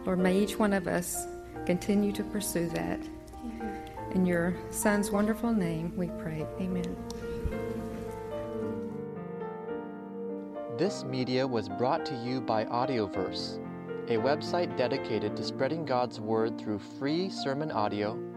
Lord, 0.05 0.19
may 0.19 0.39
each 0.39 0.57
one 0.57 0.73
of 0.73 0.87
us 0.87 1.27
continue 1.65 2.11
to 2.13 2.23
pursue 2.23 2.67
that. 2.69 2.99
In 4.13 4.25
your 4.25 4.55
Son's 4.71 5.11
wonderful 5.11 5.51
name 5.51 5.93
we 5.95 6.07
pray. 6.07 6.45
Amen. 6.59 6.95
This 10.77 11.03
media 11.03 11.45
was 11.45 11.69
brought 11.69 12.05
to 12.07 12.15
you 12.15 12.41
by 12.41 12.65
Audioverse, 12.65 13.59
a 14.09 14.17
website 14.17 14.75
dedicated 14.77 15.35
to 15.37 15.43
spreading 15.43 15.85
God's 15.85 16.19
Word 16.19 16.57
through 16.59 16.79
free 16.79 17.29
sermon 17.29 17.71
audio 17.71 18.34